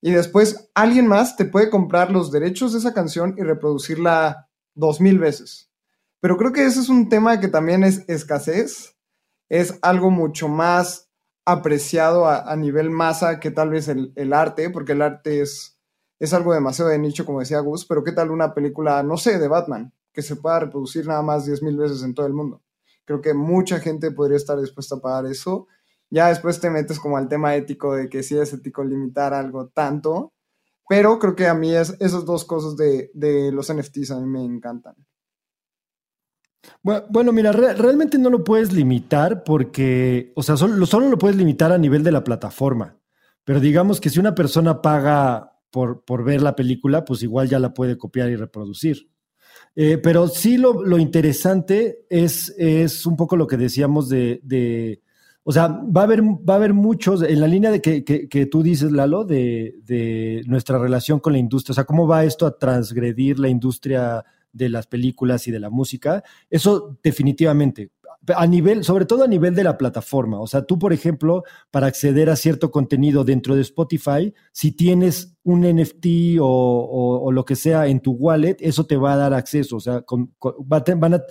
Y 0.01 0.11
después 0.11 0.68
alguien 0.74 1.07
más 1.07 1.36
te 1.36 1.45
puede 1.45 1.70
comprar 1.70 2.11
los 2.11 2.32
derechos 2.32 2.72
de 2.72 2.80
esa 2.80 2.93
canción 2.93 3.36
y 3.39 3.43
reproducirla 3.43 4.49
dos 4.74 5.01
mil 5.01 5.20
veces. 5.20 5.70
Pero 6.18 6.36
creo 6.36 6.53
que 6.53 6.66
ese 6.66 6.80
es 6.80 6.89
un 6.89 7.09
tema 7.09 7.39
que 7.39 7.47
también 7.47 7.84
es 7.84 8.03
escasez 8.09 8.97
es 9.49 9.78
algo 9.82 10.11
mucho 10.11 10.49
más 10.49 11.11
apreciado 11.44 12.28
a, 12.28 12.55
nivel 12.57 12.90
masa 12.90 13.40
que 13.40 13.51
tal 13.51 13.70
vez 13.70 13.88
el, 13.88 14.32
arte, 14.34 14.68
porque 14.68 14.92
el 14.92 15.01
arte 15.01 15.40
es, 15.40 15.80
es 16.18 16.34
algo 16.34 16.53
demasiado 16.53 16.90
de 16.90 16.99
nicho, 16.99 17.24
como 17.24 17.40
decía 17.40 17.61
Gus, 17.61 17.86
pero 17.86 18.05
¿qué 18.05 18.12
tal 18.12 18.30
una 18.30 18.53
película, 18.53 19.03
no 19.03 19.16
sé, 19.16 19.38
de 19.38 19.49
Batman, 19.49 19.94
que 20.12 20.20
se 20.20 20.36
pueda 20.36 20.61
reproducir 20.61 21.07
nada 21.07 21.22
más 21.22 21.49
10.000 21.49 21.78
veces 21.78 22.03
en 22.03 22.12
todo 22.12 22.26
el 22.26 22.34
mundo? 22.34 22.62
Creo 23.07 23.22
que 23.22 23.32
mucha 23.32 23.80
gente 23.80 24.11
podría 24.11 24.36
estar 24.36 24.61
dispuesta 24.61 24.96
a 24.96 25.01
pagar 25.01 25.24
eso. 25.24 25.66
Ya 26.11 26.28
después 26.28 26.61
te 26.61 26.68
metes 26.68 27.01
como 27.01 27.16
al 27.16 27.28
tema 27.28 27.57
ético 27.57 27.94
de 27.94 28.11
que 28.11 28.22
si 28.22 28.36
es 28.36 28.53
ético 28.53 28.84
limitar 28.84 29.32
algo 29.32 29.68
tanto, 29.68 30.34
pero 30.86 31.18
creo 31.18 31.34
que 31.34 31.46
a 31.46 31.55
mí 31.55 31.74
es, 31.74 31.96
esas 32.01 32.26
dos 32.26 32.44
cosas 32.44 32.76
de, 32.76 33.11
de 33.14 33.51
los 33.53 33.72
NFTs 33.72 34.11
a 34.11 34.20
mí 34.20 34.26
me 34.26 34.44
encantan. 34.44 34.94
Bueno, 36.83 37.33
mira, 37.33 37.53
realmente 37.53 38.19
no 38.19 38.31
lo 38.31 38.45
puedes 38.45 38.73
limitar 38.73 39.45
porque, 39.45 40.33
o 40.35 40.43
sea, 40.43 40.57
solo, 40.57 40.77
lo 40.77 41.19
puedes 41.19 41.37
limitar 41.37 41.73
a 41.73 41.79
nivel 41.79 42.03
de 42.03 42.13
la 42.13 42.25
plataforma. 42.25 42.97
Pero 43.45 43.61
digamos 43.61 44.01
que 44.01 44.11
si 44.11 44.21
una 44.21 44.35
persona 44.35 44.83
paga 44.83 45.53
por, 45.71 46.25
ver 46.25 46.43
la 46.43 46.57
película, 46.57 47.05
pues 47.05 47.23
igual 47.23 47.49
ya 47.49 47.59
la 47.59 47.75
puede 47.75 47.97
copiar 47.97 48.31
y 48.31 48.37
reproducir. 48.37 49.11
Eh, 49.75 49.99
pero 49.99 50.29
sí 50.29 50.57
lo, 50.59 50.99
interesante 50.99 52.07
es, 52.11 52.55
es, 52.59 53.07
un 53.07 53.17
poco 53.17 53.37
lo 53.37 53.47
que 53.47 53.57
decíamos 53.57 54.09
de, 54.09 55.03
o 55.45 55.53
sea, 55.53 55.69
va 55.69 56.03
a 56.03 56.05
haber, 56.05 56.23
va 56.23 56.55
a 56.55 56.57
haber 56.57 56.75
muchos, 56.75 57.23
en 57.23 57.41
la 57.41 57.47
línea 57.47 57.71
de 57.71 57.81
que, 57.81 58.49
tú 58.51 58.63
dices, 58.63 58.93
Lalo, 58.93 59.25
de 59.25 60.43
nuestra 60.47 60.79
relación 60.79 61.21
con 61.21 61.33
la 61.33 61.39
industria, 61.39 61.73
o 61.73 61.75
sea, 61.75 61.85
cómo 61.85 62.07
va 62.07 62.25
esto 62.25 62.47
a 62.47 62.59
transgredir 62.59 63.39
la 63.39 63.49
industria 63.49 64.25
de 64.53 64.68
las 64.68 64.86
películas 64.86 65.46
y 65.46 65.51
de 65.51 65.61
la 65.61 65.70
música. 65.70 66.22
Eso 66.51 66.99
definitivamente. 67.03 67.90
A 68.34 68.46
nivel, 68.46 68.84
sobre 68.84 69.07
todo 69.07 69.24
a 69.24 69.28
nivel 69.28 69.55
de 69.55 69.64
la 69.64 69.78
plataforma. 69.78 70.40
O 70.40 70.46
sea, 70.46 70.62
tú, 70.62 70.78
por 70.78 70.92
ejemplo, 70.92 71.44
para 71.70 71.86
acceder 71.86 72.28
a 72.28 72.36
cierto 72.36 72.70
contenido 72.70 73.24
dentro 73.24 73.55
de 73.55 73.62
Spotify, 73.62 74.34
si 74.53 74.72
tienes 74.72 75.36
un 75.44 75.62
NFT 75.62 76.38
o, 76.40 77.30
lo 77.32 77.44
que 77.44 77.57
sea 77.57 77.86
en 77.86 78.01
tu 78.01 78.12
wallet, 78.12 78.57
eso 78.61 78.84
te 78.86 78.96
va 78.96 79.14
a 79.14 79.16
dar 79.16 79.34
acceso. 79.34 79.76
O 79.76 79.80
sea, 79.80 80.05
van 80.66 81.14
a, 81.14 81.22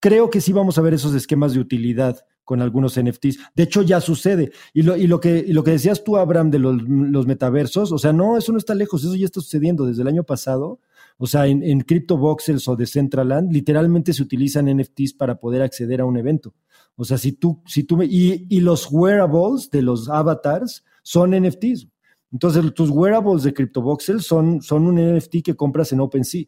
creo 0.00 0.30
que 0.30 0.40
sí 0.40 0.52
vamos 0.52 0.78
a 0.78 0.82
ver 0.82 0.94
esos 0.94 1.14
esquemas 1.14 1.52
de 1.52 1.60
utilidad 1.60 2.24
con 2.44 2.60
algunos 2.60 3.00
NFTs. 3.00 3.38
De 3.54 3.62
hecho, 3.62 3.82
ya 3.82 4.00
sucede. 4.00 4.52
Y 4.72 4.82
lo, 4.82 4.96
y 4.96 5.06
lo, 5.06 5.20
que, 5.20 5.44
y 5.46 5.52
lo 5.52 5.62
que 5.62 5.72
decías 5.72 6.02
tú, 6.02 6.16
Abraham, 6.16 6.50
de 6.50 6.58
los, 6.58 6.82
los, 6.82 7.26
metaversos, 7.26 7.92
o 7.92 7.98
sea, 7.98 8.12
no, 8.12 8.36
eso 8.36 8.52
no 8.52 8.58
está 8.58 8.74
lejos, 8.74 9.04
eso 9.04 9.14
ya 9.14 9.26
está 9.26 9.40
sucediendo 9.40 9.86
desde 9.86 10.02
el 10.02 10.08
año 10.08 10.24
pasado. 10.24 10.80
O 11.24 11.28
sea, 11.28 11.46
en, 11.46 11.62
en 11.62 11.82
CryptoVoxels 11.82 12.66
o 12.66 12.74
Decentraland, 12.74 13.52
literalmente 13.52 14.12
se 14.12 14.24
utilizan 14.24 14.66
NFTs 14.66 15.12
para 15.12 15.36
poder 15.36 15.62
acceder 15.62 16.00
a 16.00 16.04
un 16.04 16.16
evento. 16.16 16.52
O 16.96 17.04
sea, 17.04 17.16
si 17.16 17.30
tú, 17.30 17.62
si 17.64 17.84
tú 17.84 18.02
y, 18.02 18.48
y 18.50 18.58
los 18.58 18.90
wearables 18.90 19.70
de 19.70 19.82
los 19.82 20.08
avatars 20.08 20.84
son 21.04 21.30
NFTs. 21.30 21.86
Entonces, 22.32 22.74
tus 22.74 22.90
wearables 22.90 23.44
de 23.44 23.54
CryptoVoxels 23.54 24.24
son, 24.26 24.62
son 24.62 24.84
un 24.88 24.96
NFT 24.96 25.42
que 25.44 25.54
compras 25.54 25.92
en 25.92 26.00
OpenSea. 26.00 26.46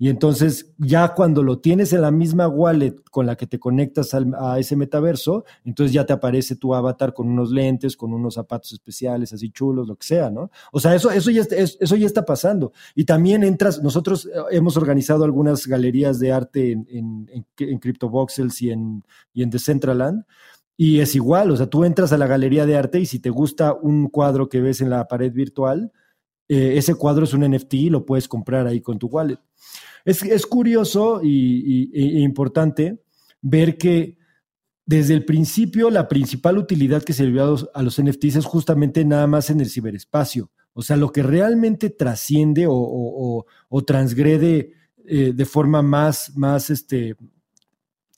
Y 0.00 0.08
entonces 0.08 0.72
ya 0.78 1.12
cuando 1.12 1.42
lo 1.42 1.58
tienes 1.58 1.92
en 1.92 2.02
la 2.02 2.12
misma 2.12 2.46
wallet 2.46 2.94
con 3.10 3.26
la 3.26 3.36
que 3.36 3.48
te 3.48 3.58
conectas 3.58 4.14
a 4.14 4.58
ese 4.60 4.76
metaverso, 4.76 5.44
entonces 5.64 5.92
ya 5.92 6.06
te 6.06 6.12
aparece 6.12 6.54
tu 6.54 6.72
avatar 6.72 7.12
con 7.12 7.28
unos 7.28 7.50
lentes, 7.50 7.96
con 7.96 8.12
unos 8.12 8.34
zapatos 8.34 8.72
especiales, 8.72 9.32
así 9.32 9.50
chulos, 9.50 9.88
lo 9.88 9.96
que 9.96 10.06
sea, 10.06 10.30
¿no? 10.30 10.52
O 10.70 10.78
sea, 10.78 10.94
eso, 10.94 11.10
eso, 11.10 11.32
ya, 11.32 11.42
está, 11.42 11.56
eso 11.56 11.96
ya 11.96 12.06
está 12.06 12.24
pasando. 12.24 12.72
Y 12.94 13.06
también 13.06 13.42
entras, 13.42 13.82
nosotros 13.82 14.26
eh, 14.26 14.30
hemos 14.52 14.76
organizado 14.76 15.24
algunas 15.24 15.66
galerías 15.66 16.20
de 16.20 16.30
arte 16.30 16.70
en, 16.70 16.86
en, 16.88 17.46
en, 17.58 17.78
CryptoVoxels 17.78 18.62
y 18.62 18.70
en, 18.70 19.04
y 19.32 19.42
en 19.42 19.50
Decentraland. 19.50 20.24
Y 20.76 21.00
es 21.00 21.16
igual, 21.16 21.50
o 21.50 21.56
sea, 21.56 21.66
tú 21.66 21.84
entras 21.84 22.12
a 22.12 22.18
la 22.18 22.28
galería 22.28 22.66
de 22.66 22.76
arte 22.76 23.00
y 23.00 23.06
si 23.06 23.18
te 23.18 23.30
gusta 23.30 23.74
un 23.74 24.08
cuadro 24.08 24.48
que 24.48 24.60
ves 24.60 24.80
en 24.80 24.90
la 24.90 25.08
pared 25.08 25.32
virtual, 25.32 25.90
eh, 26.48 26.78
ese 26.78 26.94
cuadro 26.94 27.24
es 27.24 27.34
un 27.34 27.48
NFT 27.48 27.74
y 27.74 27.90
lo 27.90 28.06
puedes 28.06 28.26
comprar 28.26 28.66
ahí 28.66 28.80
con 28.80 28.98
tu 28.98 29.08
wallet. 29.08 29.38
Es, 30.04 30.46
curioso 30.46 31.20
y, 31.22 31.90
e 31.92 32.20
importante 32.20 33.02
ver 33.42 33.76
que 33.76 34.16
desde 34.86 35.12
el 35.12 35.26
principio 35.26 35.90
la 35.90 36.08
principal 36.08 36.56
utilidad 36.56 37.02
que 37.02 37.12
se 37.12 37.24
le 37.24 37.32
dio 37.32 37.70
a 37.74 37.82
los, 37.82 38.02
NFTs 38.02 38.36
es 38.36 38.46
justamente 38.46 39.04
nada 39.04 39.26
más 39.26 39.50
en 39.50 39.60
el 39.60 39.68
ciberespacio. 39.68 40.50
O 40.72 40.80
sea, 40.80 40.96
lo 40.96 41.12
que 41.12 41.22
realmente 41.22 41.90
trasciende 41.90 42.66
o, 42.68 43.44
transgrede 43.86 44.72
eh, 45.04 45.32
de 45.34 45.44
forma 45.44 45.82
más, 45.82 46.34
más, 46.36 46.70
este, 46.70 47.16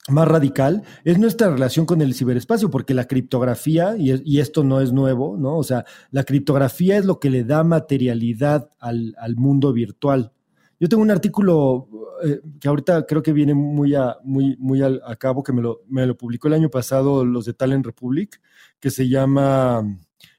más 0.09 0.27
radical 0.27 0.83
es 1.03 1.19
nuestra 1.19 1.49
relación 1.49 1.85
con 1.85 2.01
el 2.01 2.15
ciberespacio, 2.15 2.69
porque 2.69 2.93
la 2.93 3.05
criptografía, 3.05 3.95
y, 3.97 4.39
esto 4.39 4.63
no 4.63 4.81
es 4.81 4.91
nuevo, 4.91 5.37
¿no? 5.37 5.57
O 5.57 5.63
sea, 5.63 5.85
la 6.09 6.23
criptografía 6.23 6.97
es 6.97 7.05
lo 7.05 7.19
que 7.19 7.29
le 7.29 7.43
da 7.43 7.63
materialidad 7.63 8.69
al, 8.79 9.13
mundo 9.35 9.73
virtual. 9.73 10.31
Yo 10.79 10.89
tengo 10.89 11.03
un 11.03 11.11
artículo 11.11 11.87
eh, 12.23 12.41
que 12.59 12.67
ahorita 12.67 13.05
creo 13.05 13.21
que 13.21 13.33
viene 13.33 13.53
muy 13.53 13.93
a, 13.93 14.17
muy, 14.23 14.57
muy 14.57 14.81
a, 14.81 15.15
cabo, 15.17 15.43
que 15.43 15.53
me 15.53 15.61
lo, 15.61 15.83
me 15.87 16.07
lo 16.07 16.17
publicó 16.17 16.47
el 16.47 16.55
año 16.55 16.69
pasado 16.69 17.23
los 17.23 17.45
de 17.45 17.53
Talent 17.53 17.85
Republic, 17.85 18.41
que 18.79 18.89
se 18.89 19.07
llama, 19.07 19.83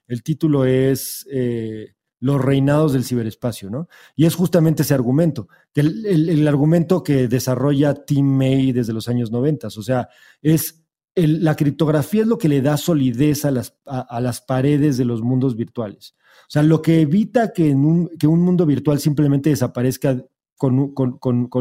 el 0.07 0.23
título 0.23 0.65
es 0.65 1.25
eh, 1.31 1.93
los 2.23 2.41
reinados 2.41 2.93
del 2.93 3.03
ciberespacio, 3.03 3.69
¿no? 3.69 3.89
Y 4.15 4.25
es 4.25 4.35
justamente 4.35 4.83
ese 4.83 4.93
argumento, 4.93 5.49
el, 5.75 6.47
argumento 6.47 7.03
que 7.03 7.27
desarrolla 7.27 8.05
Tim 8.05 8.25
May 8.25 8.71
desde 8.71 8.93
los 8.93 9.09
años 9.09 9.29
90, 9.29 9.67
o 9.67 9.69
sea, 9.69 10.07
es 10.41 10.85
la 11.15 11.57
criptografía 11.57 12.21
es 12.21 12.27
lo 12.27 12.37
que 12.37 12.47
le 12.47 12.61
da 12.61 12.77
solidez 12.77 13.43
a 13.43 13.51
las, 13.51 13.77
a, 13.85 14.21
las 14.21 14.39
paredes 14.39 14.95
de 14.95 15.03
los 15.03 15.21
mundos 15.21 15.57
virtuales. 15.57 16.15
O 16.47 16.51
sea, 16.53 16.63
lo 16.63 16.81
que 16.81 17.01
evita 17.01 17.51
que, 17.51 17.75
un, 17.75 18.09
que 18.17 18.27
un 18.27 18.41
mundo 18.41 18.65
virtual 18.65 18.99
simplemente 18.99 19.49
desaparezca 19.49 20.25
con, 20.55 21.51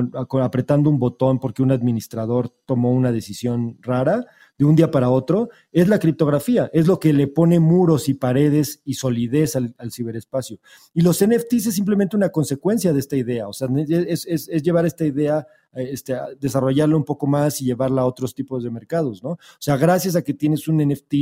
apretando 0.41 0.89
un 0.91 1.01
botón 1.01 1.41
porque 1.41 1.63
un 1.63 1.73
administrador 1.73 2.51
tomó 2.67 2.93
una 2.93 3.11
decisión 3.11 3.79
rara, 3.81 4.27
de 4.63 4.69
un 4.69 4.77
día 4.77 4.93
para 4.93 5.11
otro, 5.11 5.51
es 5.73 5.89
la 5.89 5.99
criptografía, 5.99 6.71
es 6.73 6.87
lo 6.87 7.01
que 7.01 7.13
le 7.13 7.27
pone 7.27 7.59
muros 7.59 8.09
y 8.09 8.15
paredes 8.15 8.81
y 8.85 8.95
solidez 8.95 9.57
al, 9.57 9.75
ciberespacio. 9.91 10.61
Y 10.95 11.03
los 11.03 11.25
NFTs 11.25 11.67
es 11.67 11.75
simplemente 11.75 12.17
una 12.17 12.29
consecuencia 12.29 12.93
de 12.93 13.01
esta 13.01 13.17
idea, 13.17 13.49
o 13.49 13.53
sea, 13.53 13.69
es, 13.89 14.47
llevar 14.63 14.87
esta 14.87 15.05
idea, 15.05 15.47
este, 15.75 16.17
desarrollarla 16.39 16.97
un 16.97 17.05
poco 17.05 17.27
más 17.27 17.61
y 17.61 17.65
llevarla 17.65 18.03
a 18.03 18.07
otros 18.07 18.37
tipos 18.37 18.63
de 18.63 18.71
mercados, 18.71 19.21
¿no? 19.23 19.31
O 19.31 19.39
sea, 19.59 19.77
gracias 19.77 20.15
a 20.15 20.23
que 20.23 20.33
tienes 20.33 20.69
un 20.69 20.79
NFT, 20.79 21.15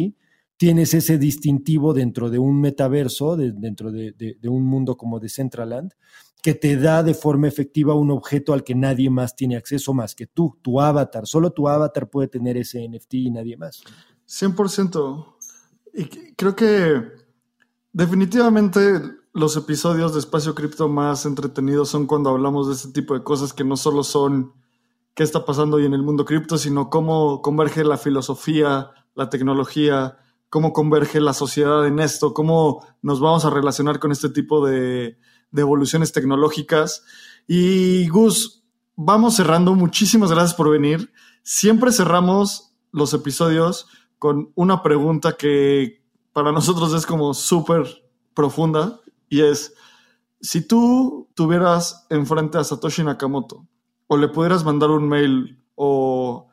tienes 0.61 0.93
ese 0.93 1.17
distintivo 1.17 1.95
dentro 1.95 2.29
de 2.29 2.39
un 2.39 2.61
metaverso, 2.61 3.35
dentro 3.35 3.91
de, 3.91 4.13
de, 4.13 4.49
un 4.51 4.67
mundo 4.67 4.95
como 4.95 5.19
Decentraland, 5.19 5.95
que 6.43 6.53
te 6.53 6.77
da 6.77 7.03
de 7.03 7.15
forma 7.15 7.49
efectiva 7.49 7.95
un 7.95 8.11
objeto 8.11 8.53
al 8.53 8.63
que 8.63 8.75
nadie 8.75 9.09
más 9.09 9.35
tiene 9.35 9.57
acceso 9.57 9.95
más 9.95 10.15
que 10.15 10.27
tú, 10.27 10.59
tu 10.61 10.79
avatar. 10.79 11.27
Solo 11.27 11.53
tu 11.53 11.67
avatar 11.67 12.11
puede 12.11 12.29
tener 12.29 12.59
ese 12.59 12.87
NFT 12.87 13.15
y 13.15 13.31
nadie 13.31 13.57
más. 13.57 13.83
100%. 14.29 15.35
Y 15.95 16.05
creo 16.35 16.55
que 16.55 17.05
definitivamente 17.95 19.01
los 19.33 19.57
episodios 19.57 20.13
de 20.13 20.19
Espacio 20.19 20.55
Cripto 20.55 20.91
más 20.91 21.25
entretenidos 21.25 21.89
son 21.89 22.07
cuando 22.07 22.29
hablamos 22.29 22.69
de 22.69 22.75
este 22.75 22.93
tipo 22.93 23.15
de 23.15 23.25
cosas 23.25 23.55
que 23.55 23.65
no 23.65 23.79
solo 23.79 24.03
son 24.03 24.53
qué 25.15 25.23
está 25.23 25.43
pasando 25.47 25.79
hoy 25.79 25.87
en 25.87 25.95
el 25.95 26.03
mundo 26.03 26.27
cripto, 26.27 26.59
sino 26.59 26.91
cómo 26.91 27.41
converge 27.41 27.83
la 27.83 27.97
filosofía, 27.97 28.91
la 29.15 29.31
tecnología, 29.31 30.19
cómo 30.51 30.73
converge 30.73 31.21
la 31.21 31.33
sociedad 31.33 31.87
en 31.87 32.01
esto, 32.01 32.35
cómo 32.35 32.85
nos 33.03 33.21
vamos 33.21 33.45
a 33.45 33.51
relacionar 33.51 34.01
con 34.01 34.13
este 34.13 34.29
tipo 34.29 34.67
de, 34.67 35.17
evoluciones 35.57 36.13
tecnológicas. 36.13 37.05
Y 37.47 38.09
Gus, 38.09 38.65
vamos 38.97 39.37
cerrando. 39.37 39.75
Muchísimas 39.75 40.31
gracias 40.31 40.55
por 40.55 40.69
venir. 40.69 41.13
Siempre 41.43 41.93
cerramos 41.93 42.75
los 42.93 43.15
episodios 43.15 43.87
con 44.19 44.53
una 44.55 44.83
pregunta 44.83 45.37
que 45.37 46.03
para 46.33 46.53
nosotros 46.53 46.93
es 46.95 47.07
como 47.07 47.33
súper 47.33 47.87
profunda 48.35 49.01
y 49.29 49.41
es, 49.43 49.75
si 50.41 50.67
tú 50.67 51.29
tuvieras 51.35 52.07
enfrente 52.11 52.59
a 52.59 52.65
Satoshi 52.65 53.03
Nakamoto 53.03 53.67
o 54.07 54.17
le 54.17 54.29
pudieras 54.29 54.65
mandar 54.65 54.91
un 54.91 55.09
mail 55.09 55.63
o 55.75 56.50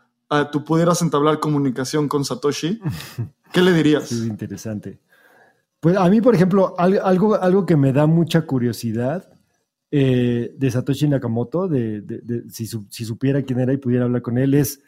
tú 0.52 0.64
pudieras 0.64 1.02
entablar 1.02 1.40
comunicación 1.40 2.08
con 2.08 2.26
Satoshi, 2.26 2.80
¿qué 3.54 3.62
le 3.62 3.74
dirías? 3.74 4.12
Es 4.12 4.26
interesante. 4.26 5.00
Pues 5.80 5.96
a 5.96 6.10
mí, 6.10 6.22
por 6.22 6.36
ejemplo, 6.36 6.76
algo, 6.78 7.36
algo 7.36 7.66
que 7.66 7.78
me 7.78 7.94
da 7.94 8.08
mucha 8.08 8.42
curiosidad 8.42 9.30
eh, 9.92 10.54
de 10.58 10.72
Satoshi 10.72 11.08
Nakamoto, 11.08 11.68
de, 11.68 12.04
si, 12.50 12.68
supiera 12.68 13.44
quién 13.44 13.60
era 13.60 13.74
y 13.74 13.78
pudiera 13.78 14.06
hablar 14.06 14.22
con 14.22 14.38
él, 14.38 14.54
es, 14.54 14.82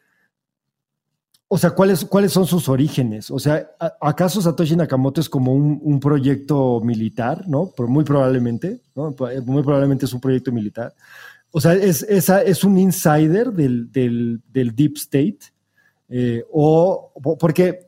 o 1.47 1.57
sea, 1.57 1.71
¿cuáles, 1.71 2.05
cuáles 2.05 2.31
son 2.31 2.45
sus 2.45 2.67
orígenes? 2.69 3.31
O 3.31 3.39
sea, 3.39 3.71
¿acaso 4.01 4.41
Satoshi 4.41 4.75
Nakamoto 4.75 5.21
es 5.21 5.29
como 5.29 5.53
un, 5.53 5.99
proyecto 5.99 6.81
militar, 6.81 7.47
¿no? 7.47 7.71
Muy 7.87 8.03
probablemente, 8.03 8.81
¿no? 8.95 9.15
Muy 9.45 9.63
probablemente 9.63 10.05
es 10.05 10.13
un 10.13 10.21
proyecto 10.21 10.51
militar. 10.51 10.93
O 11.51 11.59
sea, 11.61 11.73
es, 11.73 12.03
es 12.03 12.63
un 12.63 12.77
insider 12.77 13.51
del, 13.51 14.41
Deep 14.53 14.97
State. 14.97 15.39
Eh, 16.09 16.43
o 16.51 17.11
porque 17.39 17.85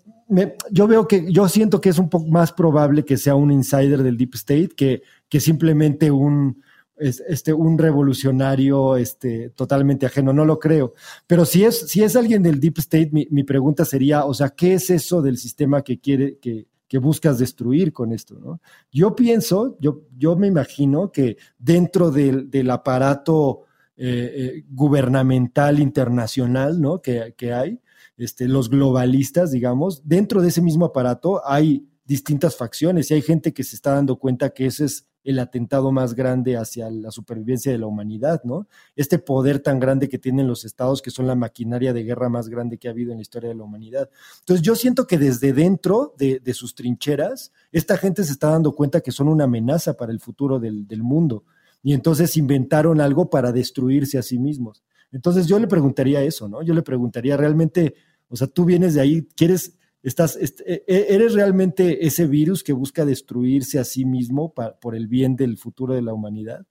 yo 0.72 0.88
veo 0.88 1.08
que, 1.08 1.32
yo 1.32 1.50
siento 1.50 1.82
que 1.82 1.90
es 1.90 1.98
un 1.98 2.10
poco 2.10 2.28
más 2.28 2.54
probable 2.54 3.04
que 3.04 3.18
sea 3.18 3.36
un 3.36 3.52
insider 3.52 4.04
del 4.04 4.18
Deep 4.18 4.36
State 4.36 4.70
que, 4.76 5.02
que 5.28 5.40
simplemente 5.40 6.12
un, 6.12 6.62
este, 7.02 7.52
un 7.52 7.80
revolucionario 7.80 8.96
este, 8.96 9.50
totalmente 9.50 10.06
ajeno, 10.06 10.34
no 10.34 10.46
lo 10.46 10.60
creo. 10.60 10.94
Pero 11.26 11.46
si 11.46 11.66
es, 11.66 11.96
es 11.96 12.16
alguien 12.16 12.44
del 12.44 12.60
Deep 12.60 12.78
State, 12.78 13.10
mi, 13.12 13.44
pregunta 13.44 13.86
sería, 13.86 14.26
o 14.26 14.34
sea, 14.34 14.50
¿qué 14.50 14.76
es 14.76 14.90
eso 14.92 15.22
del 15.22 15.38
sistema 15.38 15.82
que 15.82 16.00
quiere, 16.00 16.38
que, 16.38 16.68
que 16.92 16.98
buscas 16.98 17.38
destruir 17.38 17.94
con 17.94 18.12
esto? 18.12 18.38
¿no? 18.38 18.60
Yo 18.92 19.16
pienso, 19.16 19.78
yo, 19.80 20.02
yo 20.18 20.36
me 20.36 20.48
imagino 20.48 21.10
que 21.10 21.38
dentro 21.58 22.12
del, 22.12 22.52
del 22.52 22.70
aparato 22.70 23.62
eh, 23.96 24.34
eh, 24.36 24.66
gubernamental 24.70 25.80
internacional 25.80 26.82
¿no? 26.82 27.02
que, 27.02 27.34
que 27.38 27.54
hay, 27.54 27.80
este, 28.18 28.50
los 28.50 28.70
globalistas, 28.70 29.52
digamos, 29.52 30.06
dentro 30.06 30.42
de 30.42 30.50
ese 30.50 30.62
mismo 30.62 30.84
aparato 30.84 31.42
hay 31.48 31.88
distintas 32.04 32.58
facciones 32.58 33.10
y 33.10 33.14
hay 33.14 33.22
gente 33.22 33.54
que 33.54 33.64
se 33.64 33.78
está 33.78 33.94
dando 33.94 34.20
cuenta 34.20 34.50
que 34.50 34.66
ese 34.66 34.84
es 34.84 35.08
el 35.24 35.40
atentado 35.40 35.92
más 35.92 36.16
grande 36.16 36.58
hacia 36.58 36.90
la 36.90 37.12
supervivencia 37.12 37.72
de 37.72 37.78
la 37.78 37.88
humanidad, 37.88 38.42
¿no? 38.44 38.68
Este 38.96 39.20
poder 39.20 39.60
tan 39.60 39.80
grande 39.80 40.10
que 40.10 40.18
tienen 40.18 40.48
los 40.48 40.66
estados, 40.66 41.02
que 41.02 41.12
son 41.12 41.28
la 41.28 41.36
maquinaria 41.36 41.94
de 41.94 42.04
guerra 42.04 42.30
más 42.30 42.50
grande 42.50 42.78
que 42.78 42.88
ha 42.88 42.92
habido 42.92 43.12
en 43.12 43.18
la 43.18 43.22
historia 43.22 43.50
de 43.50 43.56
la 43.56 43.64
humanidad. 43.64 44.10
Entonces 44.40 44.66
yo 44.66 44.76
siento 44.76 45.06
que 45.06 45.18
desde 45.18 45.54
dentro 45.54 46.14
de, 46.18 46.42
sus 46.54 46.76
trincheras, 46.76 47.52
esta 47.72 47.98
gente 47.98 48.24
se 48.24 48.34
está 48.34 48.50
dando 48.50 48.74
cuenta 48.74 49.02
que 49.02 49.12
son 49.12 49.28
una 49.28 49.46
amenaza 49.46 49.94
para 49.94 50.12
el 50.12 50.20
futuro 50.20 50.60
del, 50.60 50.88
del 50.88 51.04
mundo 51.04 51.46
y 51.82 51.94
entonces 51.94 52.36
inventaron 52.38 53.00
algo 53.02 53.30
para 53.30 53.52
destruirse 53.52 54.18
a 54.18 54.22
sí 54.22 54.38
mismos. 54.38 54.84
Entonces 55.12 55.48
yo 55.48 55.60
le 55.60 55.68
preguntaría 55.68 56.22
eso, 56.22 56.48
¿no? 56.48 56.62
Yo 56.62 56.74
le 56.74 56.82
preguntaría 56.82 57.38
realmente 57.38 57.96
o 58.32 58.38
sea, 58.38 58.48
tú 58.48 58.64
vienes 58.64 58.94
de 58.94 59.02
ahí, 59.02 59.28
quieres, 59.36 59.78
estás, 60.04 60.36
e, 60.38 60.84
e, 60.88 61.06
eres 61.10 61.34
realmente 61.34 62.06
ese 62.06 62.28
virus 62.28 62.64
que 62.64 62.74
busca 62.74 63.06
destruirse 63.06 63.80
a 63.80 63.84
sí 63.84 64.06
mismo 64.06 64.54
por 64.54 64.96
el 64.96 65.08
bien 65.08 65.36
del 65.36 65.58
futuro 65.58 65.94
de 65.94 66.02
la 66.02 66.14
humanidad. 66.14 66.66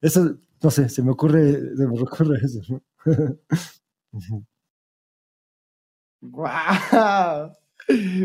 Eso, 0.00 0.38
no 0.62 0.70
sé, 0.70 0.88
se 0.88 1.02
me 1.02 1.12
ocurre, 1.12 1.76
se 1.76 1.86
me 1.86 2.00
ocurre 2.00 2.38
eso. 2.42 2.60
¡Guau! 6.20 7.52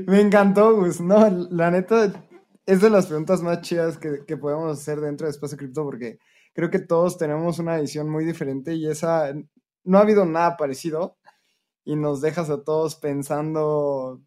Me 0.08 0.22
encantó, 0.22 0.76
Gus. 0.76 1.02
No, 1.02 1.30
la 1.52 1.72
neta, 1.72 2.14
es 2.66 2.82
de 2.82 2.90
las 2.90 3.08
preguntas 3.08 3.42
más 3.42 3.62
chidas 3.62 3.98
que, 3.98 4.26
que 4.26 4.38
podemos 4.38 4.80
hacer 4.80 5.00
dentro 5.02 5.26
de 5.26 5.32
Espacio 5.32 5.58
Cripto 5.58 5.84
porque 5.84 6.20
creo 6.54 6.70
que 6.70 6.80
todos 6.80 7.18
tenemos 7.18 7.60
una 7.60 7.78
visión 7.78 8.10
muy 8.10 8.26
diferente 8.26 8.76
y 8.76 8.88
esa 8.88 9.34
no 9.84 9.98
ha 9.98 10.02
habido 10.02 10.26
nada 10.26 10.56
parecido 10.56 11.18
y 11.90 11.96
nos 11.96 12.22
dejas 12.22 12.52
a 12.52 12.64
todos 12.64 12.96
pensando 12.96 14.22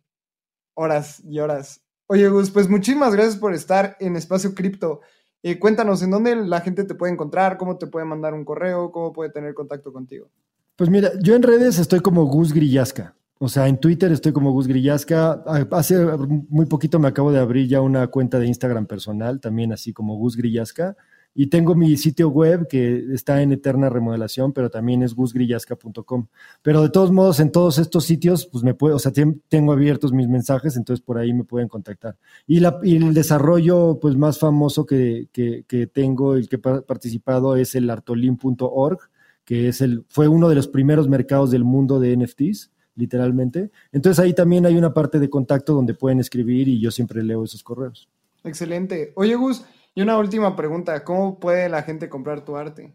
horas 0.75 1.23
y 1.25 1.39
horas. 1.39 1.81
Oye, 2.09 2.29
Gus, 2.29 2.51
pues 2.51 2.69
muchísimas 2.69 3.15
gracias 3.15 3.37
por 3.37 3.55
estar 3.55 3.97
en 4.01 4.17
Espacio 4.17 4.53
Cripto. 4.53 5.01
Eh, 5.45 5.61
cuéntanos, 5.61 6.03
¿en 6.03 6.11
dónde 6.11 6.35
la 6.35 6.61
gente 6.61 6.83
te 6.83 6.97
puede 6.97 7.13
encontrar? 7.13 7.59
¿Cómo 7.59 7.79
te 7.79 7.87
puede 7.87 8.05
mandar 8.05 8.35
un 8.35 8.45
correo? 8.45 8.91
¿Cómo 8.91 9.13
puede 9.13 9.31
tener 9.31 9.55
contacto 9.55 9.93
contigo? 9.93 10.29
Pues 10.75 10.91
mira, 10.91 11.13
yo 11.23 11.37
en 11.37 11.45
redes 11.45 11.79
estoy 11.79 12.01
como 12.01 12.25
Gus 12.25 12.53
Grillasca. 12.53 13.15
O 13.39 13.49
sea, 13.49 13.69
en 13.69 13.79
Twitter 13.79 14.11
estoy 14.11 14.33
como 14.33 14.51
Gus 14.51 14.67
Grillasca. 14.67 15.45
Hace 15.71 16.05
muy 16.49 16.67
poquito 16.67 16.99
me 16.99 17.07
acabo 17.07 17.31
de 17.31 17.39
abrir 17.39 17.69
ya 17.69 17.81
una 17.81 18.09
cuenta 18.09 18.41
de 18.41 18.49
Instagram 18.49 18.87
personal, 18.87 19.39
también 19.39 19.73
así 19.73 19.93
como 19.93 20.17
Gus 20.17 20.37
Grillasca. 20.37 20.97
Y 21.35 21.47
tengo 21.47 21.75
mi 21.75 21.97
sitio 21.97 22.29
web 22.29 22.69
que 22.69 23.07
está 23.13 23.41
en 23.41 23.53
eterna 23.53 23.89
remodelación, 23.89 24.53
pero 24.53 24.71
también 24.71 25.03
es 25.03 25.15
gusgrillasca.com. 25.15 26.27
Pero 26.61 26.83
de 26.83 26.91
todos 26.91 27.11
modos, 27.11 27.41
en 27.41 27.51
todos 27.51 27.79
estos 27.79 28.05
sitios, 28.05 28.47
pues 28.47 28.63
me 28.63 28.75
puedo, 28.75 28.97
o 28.97 28.99
sea, 28.99 29.13
tengo 29.49 29.73
abiertos 29.73 30.13
mis 30.13 30.29
mensajes, 30.29 30.77
entonces 30.77 31.03
por 31.03 31.19
ahí 31.19 31.33
me 31.33 31.45
pueden 31.45 31.69
contactar. 31.69 32.17
Y, 32.47 32.61
la, 32.61 32.79
el 32.83 33.15
desarrollo 33.15 33.99
pues 34.01 34.17
más 34.17 34.39
famoso 34.39 34.85
que, 34.85 35.29
que, 35.33 35.87
tengo, 35.87 36.35
el 36.35 36.49
que 36.49 36.57
he 36.57 36.59
participado, 36.59 37.57
es 37.57 37.75
el 37.75 37.89
artolin.org, 37.89 38.99
que 39.45 39.69
es 39.69 39.81
el, 39.81 40.05
fue 40.09 40.29
uno 40.29 40.49
de 40.49 40.55
los 40.55 40.69
primeros 40.69 41.09
mercados 41.09 41.51
del 41.51 41.65
mundo 41.65 41.99
de 41.99 42.17
NFTs 42.17 42.71
literalmente. 42.95 43.71
Entonces 43.91 44.23
ahí 44.23 44.35
también 44.35 44.67
hay 44.67 44.77
una 44.77 44.93
parte 44.93 45.19
de 45.19 45.31
contacto 45.31 45.75
donde 45.75 45.95
pueden 45.95 46.21
escribir 46.21 46.69
y 46.69 46.81
yo 46.81 46.91
siempre 46.91 47.23
leo 47.23 47.45
esos 47.45 47.63
correos. 47.63 48.09
Excelente. 48.45 49.13
Oye, 49.15 49.35
Gus, 49.37 49.65
y 49.95 50.03
una 50.03 50.19
última 50.19 50.57
pregunta, 50.57 51.05
¿cómo 51.05 51.39
puede 51.39 51.69
la 51.69 51.83
gente 51.83 52.09
comprar 52.09 52.45
tu 52.45 52.57
arte? 52.57 52.95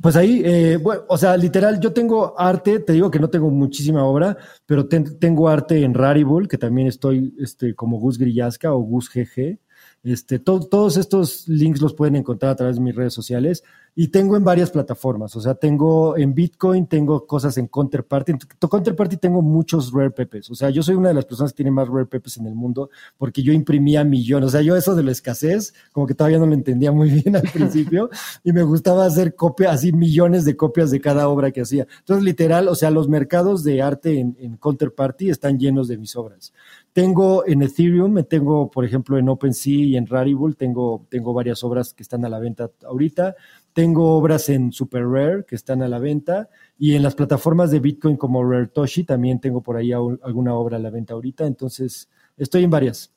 Pues 0.00 0.16
ahí, 0.16 0.40
eh, 0.44 0.78
bueno, 0.78 1.02
o 1.08 1.18
sea, 1.18 1.36
literal, 1.36 1.78
yo 1.78 1.92
tengo 1.92 2.38
arte, 2.38 2.80
te 2.80 2.94
digo 2.94 3.10
que 3.10 3.18
no 3.18 3.28
tengo 3.28 3.50
muchísima 3.50 4.02
obra, 4.04 4.36
pero 4.64 4.88
tengo 4.88 5.48
arte 5.48 5.82
en 5.82 5.92
Rarible, 5.92 6.48
que 6.48 6.56
también 6.56 6.88
estoy 6.88 7.34
este, 7.38 7.74
como 7.74 7.98
Gus 7.98 8.16
Grillasca 8.18 8.72
o 8.72 8.78
Gus 8.78 9.10
GG. 9.12 9.58
Este, 10.02 10.38
todos 10.38 10.96
estos 10.96 11.46
links 11.46 11.82
los 11.82 11.92
pueden 11.92 12.16
encontrar 12.16 12.52
a 12.52 12.56
través 12.56 12.76
de 12.76 12.82
mis 12.82 12.94
redes 12.94 13.12
sociales 13.12 13.62
y 13.94 14.08
tengo 14.08 14.36
en 14.36 14.44
varias 14.44 14.70
plataformas. 14.70 15.34
O 15.36 15.42
sea, 15.42 15.54
tengo 15.54 16.16
en 16.16 16.32
Bitcoin, 16.32 16.86
tengo 16.86 17.26
cosas 17.26 17.58
en 17.58 17.66
Counterparty. 17.66 18.32
En 18.32 18.38
Counterparty 18.58 19.18
tengo 19.18 19.42
muchos 19.42 19.92
Rare 19.92 20.10
Pepes. 20.10 20.50
O 20.50 20.54
sea, 20.54 20.70
yo 20.70 20.82
soy 20.82 20.94
una 20.94 21.08
de 21.08 21.14
las 21.14 21.26
personas 21.26 21.52
que 21.52 21.56
tiene 21.56 21.70
más 21.70 21.88
Rare 21.88 22.06
Pepes 22.06 22.38
en 22.38 22.46
el 22.46 22.54
mundo 22.54 22.88
porque 23.18 23.42
yo 23.42 23.52
imprimía 23.52 24.02
millones. 24.04 24.48
O 24.48 24.50
sea, 24.50 24.62
yo 24.62 24.74
eso 24.74 24.94
de 24.94 25.02
la 25.02 25.12
escasez, 25.12 25.74
como 25.92 26.06
que 26.06 26.14
todavía 26.14 26.38
no 26.38 26.46
lo 26.46 26.54
entendía 26.54 26.92
muy 26.92 27.10
bien 27.10 27.36
al 27.36 27.42
principio 27.52 28.08
y 28.42 28.52
me 28.52 28.62
gustaba 28.62 29.04
hacer 29.04 29.34
copias, 29.34 29.74
así 29.74 29.92
millones 29.92 30.46
de 30.46 30.56
copias 30.56 30.90
de 30.90 31.00
cada 31.00 31.28
obra 31.28 31.50
que 31.50 31.60
hacía. 31.60 31.86
Entonces, 31.98 32.24
literal, 32.24 32.68
o 32.68 32.74
sea, 32.74 32.90
los 32.90 33.08
mercados 33.08 33.64
de 33.64 33.82
arte 33.82 34.18
en, 34.18 34.36
en 34.40 34.56
Counterparty 34.56 35.28
están 35.28 35.58
llenos 35.58 35.88
de 35.88 35.98
mis 35.98 36.16
obras. 36.16 36.54
Tengo 36.92 37.46
en 37.46 37.62
Ethereum, 37.62 38.24
tengo, 38.24 38.68
por 38.68 38.84
ejemplo, 38.84 39.16
en 39.16 39.28
OpenSea 39.28 39.72
y 39.72 39.96
en 39.96 40.06
Rarible, 40.06 40.54
tengo, 40.54 41.06
tengo 41.08 41.32
varias 41.32 41.62
obras 41.62 41.94
que 41.94 42.02
están 42.02 42.24
a 42.24 42.28
la 42.28 42.40
venta 42.40 42.70
ahorita. 42.84 43.36
Tengo 43.72 44.16
obras 44.16 44.48
en 44.48 44.72
Super 44.72 45.06
Rare 45.06 45.44
que 45.46 45.54
están 45.54 45.82
a 45.82 45.88
la 45.88 46.00
venta 46.00 46.48
y 46.76 46.96
en 46.96 47.04
las 47.04 47.14
plataformas 47.14 47.70
de 47.70 47.78
Bitcoin 47.78 48.16
como 48.16 48.42
Rare 48.42 48.66
Toshi 48.66 49.04
también 49.04 49.40
tengo 49.40 49.62
por 49.62 49.76
ahí 49.76 49.92
alguna 49.92 50.54
obra 50.54 50.78
a 50.78 50.80
la 50.80 50.90
venta 50.90 51.14
ahorita. 51.14 51.46
Entonces, 51.46 52.08
estoy 52.36 52.64
en 52.64 52.70
varias. 52.70 53.14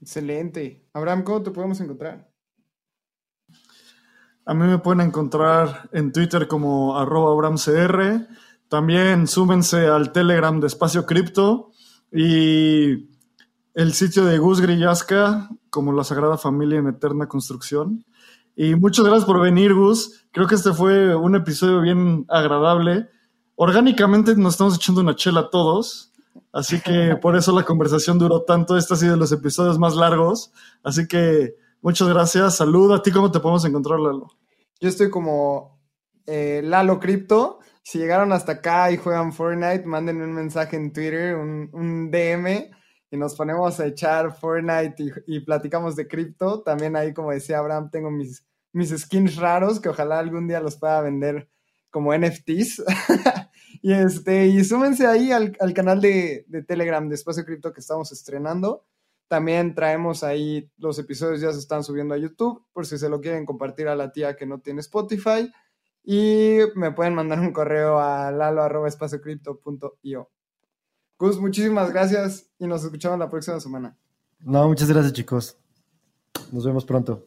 Excelente. 0.00 0.86
Abraham, 0.94 1.22
¿cómo 1.22 1.42
te 1.42 1.50
podemos 1.50 1.78
encontrar? 1.80 2.30
A 4.46 4.54
mí 4.54 4.64
me 4.64 4.78
pueden 4.78 5.02
encontrar 5.02 5.90
en 5.92 6.12
Twitter 6.12 6.48
como 6.48 6.96
arroba 6.96 7.32
AbrahamCR. 7.32 8.26
También 8.68 9.26
súmense 9.26 9.86
al 9.86 10.12
Telegram 10.12 10.58
de 10.60 10.68
Espacio 10.68 11.04
Cripto 11.04 11.72
y 12.12 13.08
el 13.74 13.92
sitio 13.92 14.24
de 14.24 14.38
Gus 14.38 14.60
Grillasca 14.60 15.50
como 15.70 15.92
la 15.92 16.04
Sagrada 16.04 16.38
Familia 16.38 16.78
en 16.78 16.88
Eterna 16.88 17.28
Construcción. 17.28 18.04
Y 18.54 18.74
muchas 18.74 19.04
gracias 19.04 19.26
por 19.26 19.40
venir, 19.40 19.74
Gus. 19.74 20.26
Creo 20.32 20.46
que 20.46 20.54
este 20.54 20.72
fue 20.72 21.14
un 21.14 21.36
episodio 21.36 21.82
bien 21.82 22.24
agradable. 22.28 23.10
Orgánicamente 23.54 24.34
nos 24.34 24.54
estamos 24.54 24.76
echando 24.76 25.02
una 25.02 25.14
chela 25.14 25.50
todos, 25.50 26.12
así 26.52 26.80
que 26.80 27.16
por 27.20 27.36
eso 27.36 27.52
la 27.52 27.64
conversación 27.64 28.18
duró 28.18 28.42
tanto. 28.42 28.78
Este 28.78 28.94
ha 28.94 28.96
sido 28.96 29.12
de 29.12 29.18
los 29.18 29.32
episodios 29.32 29.78
más 29.78 29.94
largos. 29.94 30.52
Así 30.82 31.06
que 31.06 31.56
muchas 31.82 32.08
gracias. 32.08 32.56
Salud. 32.56 32.92
¿A 32.94 33.02
ti 33.02 33.10
cómo 33.10 33.30
te 33.30 33.40
podemos 33.40 33.64
encontrar, 33.66 34.00
Lalo? 34.00 34.28
Yo 34.80 34.88
estoy 34.88 35.10
como 35.10 35.78
eh, 36.26 36.62
Lalo 36.64 36.98
Crypto. 36.98 37.58
Si 37.86 37.98
llegaron 37.98 38.32
hasta 38.32 38.52
acá 38.52 38.90
y 38.90 38.96
juegan 38.96 39.32
Fortnite, 39.32 39.86
manden 39.86 40.20
un 40.20 40.32
mensaje 40.32 40.74
en 40.74 40.92
Twitter, 40.92 41.36
un, 41.36 42.10
DM, 42.10 42.70
y 43.12 43.16
nos 43.16 43.36
ponemos 43.36 43.78
a 43.78 43.86
echar 43.86 44.36
Fortnite 44.36 44.96
y, 44.98 45.36
y 45.36 45.40
platicamos 45.40 45.94
de 45.94 46.08
cripto. 46.08 46.62
También 46.62 46.96
ahí, 46.96 47.14
como 47.14 47.30
decía 47.30 47.58
Abraham, 47.58 47.90
tengo 47.92 48.10
mis 48.10 48.44
mis 48.76 48.90
skins 48.90 49.36
raros 49.36 49.80
que 49.80 49.88
ojalá 49.88 50.18
algún 50.18 50.48
día 50.48 50.60
los 50.60 50.76
pueda 50.76 51.00
vender 51.00 51.48
como 51.88 52.14
NFTs. 52.14 52.84
y 53.82 53.94
este, 53.94 54.48
y 54.48 54.62
súmense 54.64 55.06
ahí 55.06 55.32
al, 55.32 55.56
canal 55.72 56.02
de, 56.02 56.44
Telegram 56.68 57.08
de 57.08 57.14
Espacio 57.14 57.46
Cripto 57.46 57.72
que 57.72 57.80
estamos 57.80 58.12
estrenando. 58.12 58.84
También 59.28 59.74
traemos 59.74 60.22
ahí 60.22 60.70
los 60.76 60.98
episodios 60.98 61.40
ya 61.40 61.52
se 61.52 61.58
están 61.58 61.84
subiendo 61.84 62.14
a 62.14 62.18
YouTube 62.18 62.66
por 62.74 62.84
si 62.84 62.98
se 62.98 63.08
lo 63.08 63.22
quieren 63.22 63.46
compartir 63.46 63.88
a 63.88 63.96
la 63.96 64.12
tía 64.12 64.36
que 64.36 64.44
no 64.44 64.60
tiene 64.60 64.80
Spotify. 64.80 65.50
Y 66.08 66.58
me 66.76 66.92
pueden 66.92 67.14
mandar 67.14 67.40
un 67.40 67.52
correo 67.52 67.98
a 67.98 68.30
lalo.espaciocrypto.io. 68.30 70.30
Gus, 71.18 71.40
muchísimas 71.40 71.92
gracias 71.92 72.48
y 72.60 72.68
nos 72.68 72.84
escuchamos 72.84 73.18
la 73.18 73.28
próxima 73.28 73.58
semana. 73.58 73.98
No, 74.38 74.68
muchas 74.68 74.88
gracias 74.88 75.12
chicos. 75.12 75.58
Nos 76.52 76.64
vemos 76.64 76.84
pronto. 76.84 77.26